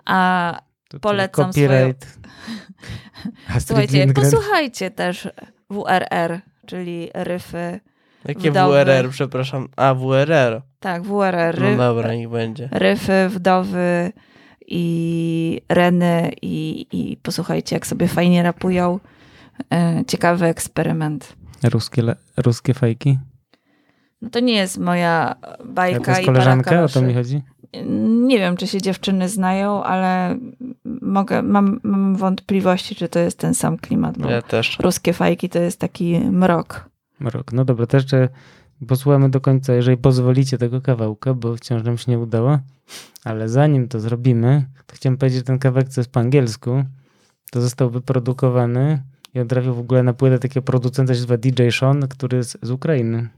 A 0.04 0.60
Tutaj 0.88 1.00
polecam 1.00 1.46
Copyright. 1.52 2.06
Astrid 3.48 3.66
słuchajcie, 3.66 3.98
Lindgren. 3.98 4.30
posłuchajcie 4.30 4.90
też 4.90 5.28
WRR, 5.70 6.40
czyli 6.66 7.10
ryfy. 7.14 7.80
Jakie 8.24 8.50
Wdowy. 8.50 8.84
WRR, 8.84 9.10
przepraszam. 9.10 9.68
A, 9.76 9.94
WRR. 9.94 10.62
Tak, 10.80 11.02
WRR. 11.02 11.60
No 11.60 11.68
Ry, 11.70 11.76
dobra, 11.76 12.14
niech 12.14 12.28
będzie. 12.28 12.68
ryfy, 12.72 13.28
wdowy 13.28 14.12
i 14.66 15.60
reny 15.68 16.32
i, 16.42 16.86
i 16.92 17.16
posłuchajcie, 17.16 17.76
jak 17.76 17.86
sobie 17.86 18.08
fajnie 18.08 18.42
rapują. 18.42 19.00
E, 19.72 20.04
Ciekawy 20.06 20.46
eksperyment. 20.46 21.36
Ruskie, 21.64 22.02
le- 22.02 22.16
ruskie 22.38 22.74
fajki? 22.74 23.18
No 24.22 24.30
to 24.30 24.40
nie 24.40 24.52
jest 24.54 24.78
moja 24.78 25.34
bajka 25.64 26.00
to 26.00 26.10
jest 26.10 26.22
i 26.22 26.26
koleżanka, 26.26 26.70
para 26.70 26.84
o 26.84 26.88
to 26.88 27.02
mi 27.02 27.14
chodzi? 27.14 27.42
Nie 28.26 28.38
wiem, 28.38 28.56
czy 28.56 28.66
się 28.66 28.82
dziewczyny 28.82 29.28
znają, 29.28 29.84
ale 29.84 30.38
mogę, 31.02 31.42
mam, 31.42 31.80
mam 31.82 32.16
wątpliwości, 32.16 32.94
czy 32.94 33.08
to 33.08 33.18
jest 33.18 33.38
ten 33.38 33.54
sam 33.54 33.78
klimat, 33.78 34.18
bo 34.18 34.30
Ja 34.30 34.42
też. 34.42 34.78
ruskie 34.80 35.12
fajki 35.12 35.48
to 35.48 35.58
jest 35.58 35.80
taki 35.80 36.20
mrok. 36.20 36.90
Rok. 37.20 37.52
No 37.52 37.64
dobra, 37.64 37.86
to 37.86 37.96
jeszcze 37.96 38.28
posłuchamy 38.88 39.30
do 39.30 39.40
końca, 39.40 39.74
jeżeli 39.74 39.96
pozwolicie 39.96 40.58
tego 40.58 40.80
kawałka, 40.80 41.34
bo 41.34 41.56
wciąż 41.56 41.82
nam 41.82 41.98
się 41.98 42.10
nie 42.10 42.18
udało. 42.18 42.58
Ale 43.24 43.48
zanim 43.48 43.88
to 43.88 44.00
zrobimy, 44.00 44.66
to 44.86 44.96
chciałem 44.96 45.16
powiedzieć, 45.16 45.38
że 45.38 45.44
ten 45.44 45.58
kawałek, 45.58 45.88
co 45.88 46.00
jest 46.00 46.10
po 46.10 46.20
angielsku, 46.20 46.84
to 47.50 47.60
został 47.60 47.90
wyprodukowany 47.90 49.02
i 49.34 49.40
on 49.40 49.48
trafił 49.48 49.74
w 49.74 49.78
ogóle 49.78 50.02
na 50.02 50.12
płytę 50.12 50.38
takiego 50.38 50.62
producenta, 50.62 51.14
się 51.14 51.20
nazywa 51.20 51.36
DJ 51.36 51.68
Sean, 51.70 52.08
który 52.08 52.36
jest 52.36 52.58
z 52.62 52.70
Ukrainy. 52.70 53.28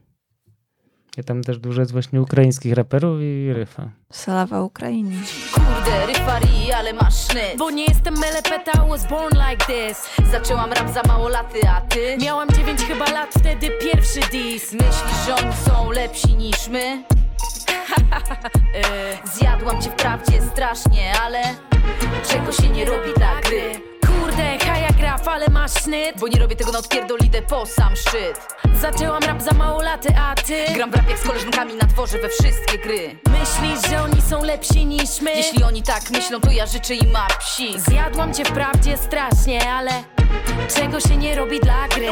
I 1.16 1.24
tam 1.24 1.42
też 1.42 1.58
dużo 1.58 1.80
jest 1.80 1.92
właśnie 1.92 2.22
ukraińskich 2.22 2.74
raperów 2.74 3.20
i 3.22 3.52
ryfa. 3.52 3.90
Salawa 4.12 4.62
Ukrainy. 4.62 5.16
Kurde, 5.54 6.06
ryfari, 6.06 6.72
ale 6.72 6.92
masz 6.92 7.14
sznyt 7.14 7.58
Bo 7.58 7.70
nie 7.70 7.84
jestem 7.84 8.14
melepeta, 8.18 8.86
was 8.88 9.08
born 9.08 9.38
like 9.50 9.66
this 9.66 10.08
Zaczęłam 10.30 10.72
rap 10.72 10.90
za 10.94 11.02
mało 11.02 11.28
laty, 11.28 11.60
a 11.68 11.80
ty? 11.80 12.18
Miałam 12.22 12.48
9 12.48 12.80
chyba 12.80 13.04
lat, 13.10 13.34
wtedy 13.38 13.68
pierwszy 13.80 14.20
dis 14.32 14.72
Myślisz, 14.72 15.26
że 15.26 15.34
oni 15.34 15.56
są 15.56 15.90
lepsi 15.90 16.34
niż 16.34 16.68
my? 16.68 17.04
E, 18.74 18.82
Zjadłam 19.34 19.82
cię 19.82 19.90
wprawdzie 19.90 20.42
strasznie, 20.42 21.12
ale 21.22 21.42
Czego 22.28 22.52
się 22.52 22.68
nie 22.68 22.84
robi 22.84 23.14
dla 23.16 23.40
gry 23.40 23.80
Kurde, 24.06 24.58
haja 24.58 24.89
ale 25.10 25.48
masz 25.48 25.72
sznyt 25.72 26.20
Bo 26.20 26.28
nie 26.28 26.40
robię 26.40 26.56
tego 26.56 26.72
na 26.72 26.78
odpierdolidę 26.78 27.42
po 27.42 27.66
sam 27.66 27.96
szczyt 27.96 28.40
Zaczęłam 28.80 29.22
rap 29.22 29.42
za 29.42 29.52
mało 29.52 29.82
laty, 29.82 30.08
a 30.18 30.34
ty? 30.34 30.64
Gram 30.74 30.90
w 30.90 30.94
rap 30.94 31.08
jak 31.10 31.18
z 31.18 31.22
koleżankami 31.22 31.74
na 31.74 31.88
dworze 31.88 32.18
we 32.18 32.28
wszystkie 32.28 32.78
gry 32.78 33.18
Myślisz, 33.40 33.90
że 33.90 34.02
oni 34.02 34.22
są 34.22 34.44
lepsi 34.44 34.86
niż 34.86 35.20
my? 35.20 35.30
Jeśli 35.30 35.64
oni 35.64 35.82
tak 35.82 36.10
myślą, 36.10 36.40
to 36.40 36.50
ja 36.50 36.66
życzę 36.66 36.94
im 36.94 37.10
ma 37.10 37.26
psik 37.26 37.80
Zjadłam 37.80 38.34
cię 38.34 38.44
wprawdzie 38.44 38.96
strasznie, 38.96 39.72
ale 39.72 39.90
czego 40.76 41.00
się 41.00 41.16
nie 41.16 41.34
robi 41.34 41.60
dla 41.60 41.88
gry? 41.88 42.06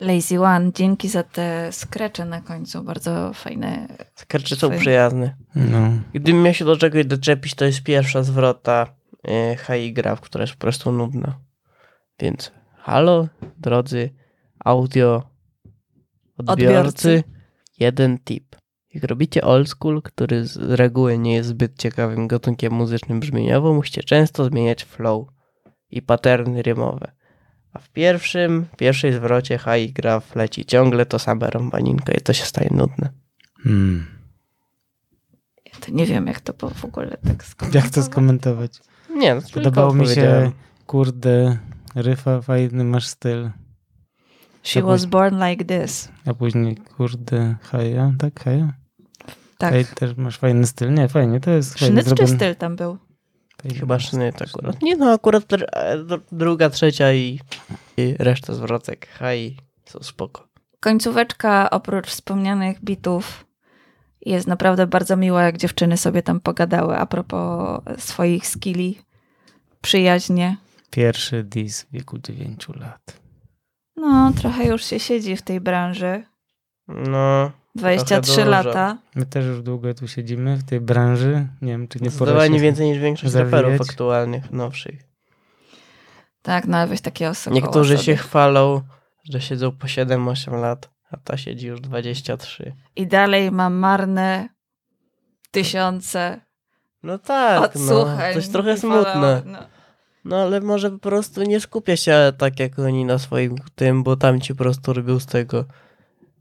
Lazy 0.00 0.40
One, 0.42 0.72
dzięki 0.72 1.08
za 1.08 1.22
te 1.22 1.72
skrecze 1.72 2.24
na 2.24 2.40
końcu, 2.40 2.82
bardzo 2.84 3.32
fajne. 3.34 3.88
Skarczy 4.14 4.56
są 4.56 4.68
Fajne. 4.68 4.80
przyjazne. 4.80 5.36
No. 5.54 5.78
Gdybym 6.14 6.42
miał 6.42 6.54
się 6.54 6.64
do 6.64 6.76
czegoś 6.76 7.06
doczepić, 7.06 7.54
to 7.54 7.64
jest 7.64 7.82
pierwsza 7.82 8.22
zwrota 8.22 8.86
e, 9.28 9.56
high 9.56 9.94
graf, 9.94 10.20
która 10.20 10.42
jest 10.42 10.54
po 10.54 10.60
prostu 10.60 10.92
nudna. 10.92 11.38
Więc 12.20 12.52
halo, 12.78 13.28
drodzy 13.58 14.10
audio 14.64 15.22
odbiorcy, 16.36 16.62
Odbiorcy. 16.62 17.22
jeden 17.78 18.18
tip. 18.18 18.56
Jak 18.94 19.04
robicie 19.04 19.42
old 19.42 19.68
school, 19.68 20.02
który 20.02 20.44
z 20.46 20.56
reguły 20.56 21.18
nie 21.18 21.34
jest 21.34 21.48
zbyt 21.48 21.78
ciekawym 21.78 22.28
gatunkiem 22.28 22.72
muzycznym 22.72 23.20
brzmieniowo, 23.20 23.74
musicie 23.74 24.02
często 24.02 24.44
zmieniać 24.44 24.84
flow 24.84 25.26
i 25.90 26.02
paterny 26.02 26.62
rymowe. 26.62 27.12
A 27.72 27.78
w 27.78 27.88
pierwszym, 27.88 28.66
pierwszej 28.76 29.12
zwrocie 29.12 29.58
high 29.58 29.92
graf 29.92 30.36
leci 30.36 30.64
ciągle 30.64 31.06
to 31.06 31.18
same 31.18 31.50
rąbaninka 31.50 32.12
i 32.12 32.20
to 32.20 32.32
się 32.32 32.44
staje 32.44 32.70
nudne. 32.72 33.08
Hmm. 33.62 34.06
Ja 35.66 35.78
to 35.80 35.92
nie 35.92 36.06
wiem, 36.06 36.26
jak 36.26 36.40
to 36.40 36.54
po- 36.54 36.70
w 36.70 36.84
ogóle 36.84 37.16
tak 37.28 37.44
skończyć. 37.44 37.74
Jak 37.74 37.90
to 37.90 38.02
skomentować? 38.02 38.72
Nie, 39.16 39.34
no, 39.34 39.40
Podobało 39.54 39.94
mi 39.94 40.06
się, 40.06 40.52
kurde, 40.86 41.58
ryfa, 41.94 42.40
fajny 42.40 42.84
masz 42.84 43.06
styl. 43.06 43.50
She 44.62 44.82
was 44.82 45.06
born 45.06 45.44
like 45.44 45.64
this. 45.64 46.08
A 46.26 46.34
później, 46.34 46.76
kurde, 46.76 47.56
haja, 47.62 48.12
tak, 48.18 48.40
haja? 48.44 48.72
Tak. 49.58 49.72
Hej, 49.72 49.84
też 49.84 50.16
masz 50.16 50.38
fajny 50.38 50.66
styl. 50.66 50.94
Nie, 50.94 51.08
fajnie, 51.08 51.40
to 51.40 51.50
jest 51.50 51.78
fajnie 51.78 51.92
Sznyt 51.92 52.04
czy 52.04 52.08
zrobione. 52.08 52.36
styl 52.36 52.54
tam 52.56 52.76
był? 52.76 52.98
Chyba 53.78 53.98
sznyt 53.98 54.34
styl. 54.34 54.46
akurat. 54.48 54.82
Nie 54.82 54.96
no, 54.96 55.12
akurat 55.12 55.52
e, 55.52 55.56
dr- 55.98 56.20
druga, 56.32 56.70
trzecia 56.70 57.12
i, 57.12 57.40
i 57.96 58.14
reszta 58.18 58.54
zwrotek 58.54 59.08
haj 59.08 59.56
są 59.84 59.98
spoko. 60.02 60.48
Końcóweczka 60.80 61.70
oprócz 61.70 62.06
wspomnianych 62.06 62.84
bitów 62.84 63.46
jest 64.20 64.46
naprawdę 64.46 64.86
bardzo 64.86 65.16
miła, 65.16 65.42
jak 65.42 65.56
dziewczyny 65.56 65.96
sobie 65.96 66.22
tam 66.22 66.40
pogadały 66.40 66.96
a 66.96 67.06
propos 67.06 67.80
swoich 67.98 68.46
skilli. 68.46 68.98
Przyjaźnie. 69.80 70.56
Pierwszy 70.90 71.44
dis 71.44 71.82
w 71.82 71.90
wieku 71.92 72.18
9 72.18 72.68
lat. 72.68 73.20
No, 73.96 74.32
trochę 74.40 74.64
już 74.66 74.84
się 74.84 75.00
siedzi 75.00 75.36
w 75.36 75.42
tej 75.42 75.60
branży. 75.60 76.24
No, 76.88 77.50
23 77.74 78.36
dużo. 78.36 78.50
lata. 78.50 78.98
My 79.14 79.26
też 79.26 79.46
już 79.46 79.62
długo 79.62 79.94
tu 79.94 80.08
siedzimy 80.08 80.56
w 80.56 80.64
tej 80.64 80.80
branży. 80.80 81.46
Nie 81.62 81.72
wiem, 81.72 81.88
czy 81.88 81.98
nie 82.00 82.10
zdecydowanie 82.10 82.58
się... 82.58 82.62
więcej 82.62 82.88
niż 82.88 82.98
większość 82.98 83.34
raperów 83.34 83.80
aktualnych, 83.80 84.50
nowszych. 84.50 85.00
Tak, 86.42 86.66
no 86.66 86.76
ale 86.76 86.86
weź 86.86 87.00
takie 87.00 87.28
osoby. 87.28 87.56
Niektórzy 87.56 87.98
się 87.98 88.16
chwalą, 88.16 88.82
że 89.30 89.40
siedzą 89.40 89.72
po 89.72 89.86
7-8 89.86 90.60
lat, 90.60 90.90
a 91.10 91.16
ta 91.16 91.36
siedzi 91.36 91.66
już 91.66 91.80
23. 91.80 92.74
I 92.96 93.06
dalej 93.06 93.50
ma 93.50 93.70
marne 93.70 94.48
tysiące 95.50 96.40
No 97.02 97.18
tak, 97.18 97.74
no, 97.74 98.00
odsłuchań. 98.00 98.32
to 98.32 98.38
jest 98.38 98.52
trochę 98.52 98.76
smutne. 98.76 99.42
No. 99.46 99.58
No 100.24 100.42
ale 100.42 100.60
może 100.60 100.90
po 100.90 100.98
prostu 100.98 101.42
nie 101.42 101.60
skupia 101.60 101.96
się 101.96 102.32
tak 102.38 102.60
jak 102.60 102.78
oni 102.78 103.04
na 103.04 103.18
swoim 103.18 103.56
tym, 103.74 104.02
bo 104.02 104.16
tam 104.16 104.40
ci 104.40 104.54
po 104.54 104.58
prostu 104.58 104.92
robił 104.92 105.20
z 105.20 105.26
tego 105.26 105.64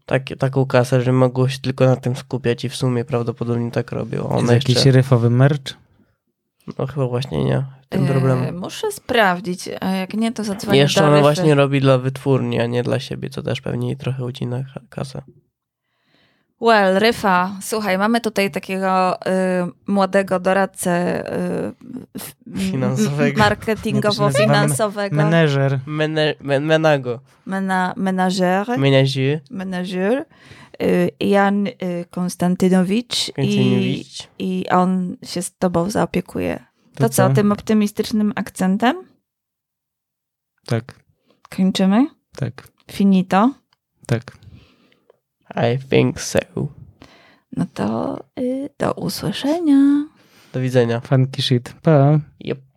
takie, 0.10 0.36
taką 0.36 0.66
kasę, 0.66 1.02
że 1.02 1.12
mogło 1.14 1.50
się 1.50 1.60
tylko 1.60 1.86
na 1.86 1.96
tym 1.96 2.16
skupiać 2.16 2.66
i 2.66 2.70
w 2.70 2.76
sumie 2.76 3.06
prawdopodobnie 3.06 3.72
tak 3.72 3.92
robią. 3.92 4.20
A 4.32 4.34
Jest 4.34 4.44
One 4.44 4.54
jakiś 4.54 4.76
jeszcze, 4.76 4.92
ryfowy 4.92 5.30
merch? 5.30 5.74
no 6.80 6.88
chyba 6.88 7.08
właśnie 7.08 7.44
nie, 7.44 7.66
E, 7.90 8.08
problem. 8.08 8.60
Muszę 8.60 8.92
sprawdzić, 8.92 9.70
a 9.82 9.90
jak 9.92 10.14
nie, 10.14 10.32
to 10.32 10.44
zadzwonię 10.44 10.80
Jeszcze 10.80 11.02
ona 11.02 11.10
Ryfy. 11.10 11.22
właśnie 11.22 11.56
robi 11.56 11.82
dla 11.82 11.98
wytwórni, 11.98 12.60
a 12.60 12.66
nie 12.66 12.84
dla 12.84 13.00
siebie, 13.00 13.30
co 13.30 13.42
też 13.44 13.62
pewnie 13.62 13.88
jej 13.88 13.98
trochę 13.98 14.26
ucina 14.26 14.64
ka- 14.74 14.82
kasę. 14.90 15.22
Well, 16.62 17.00
Ryfa, 17.00 17.56
słuchaj, 17.62 17.98
mamy 17.98 18.22
tutaj 18.22 18.52
takiego 18.52 19.16
y, 19.16 19.22
młodego 19.88 20.40
doradcę 20.40 21.24
y, 22.56 22.60
Finansowego. 22.60 23.40
marketingowo-finansowego, 23.40 25.16
Meneżer. 25.16 25.80
Mene, 25.86 26.36
men, 26.42 26.66
menago. 26.66 27.20
mena, 27.46 27.94
menażer, 27.98 28.68
menażer, 29.50 30.26
y, 30.84 31.10
Jan 31.20 31.68
y, 31.68 31.74
Konstantynowicz 32.10 33.30
i, 33.30 33.34
Konstantynowicz. 33.34 34.28
i 34.40 34.66
on 34.70 35.18
się 35.24 35.42
z 35.42 35.58
tobą 35.58 35.90
zaopiekuje. 35.90 36.60
To, 36.96 37.04
To 37.04 37.10
co, 37.10 37.28
co? 37.30 37.34
tym 37.36 37.52
optymistycznym 37.52 38.34
akcentem? 38.36 38.96
Tak, 40.66 40.96
Kończymy? 41.58 42.08
tak, 42.36 42.68
Finito? 42.92 43.52
tak. 44.08 44.38
I 45.56 45.78
think 45.90 46.20
so. 46.20 46.40
No 47.58 47.66
to 47.74 48.20
y, 48.40 48.70
do 48.80 48.94
usłyszenia. 48.94 50.08
Do 50.54 50.60
widzenia. 50.60 51.00
Funky 51.00 51.42
shit. 51.42 51.74
Pa. 51.82 52.20
Yep. 52.40 52.69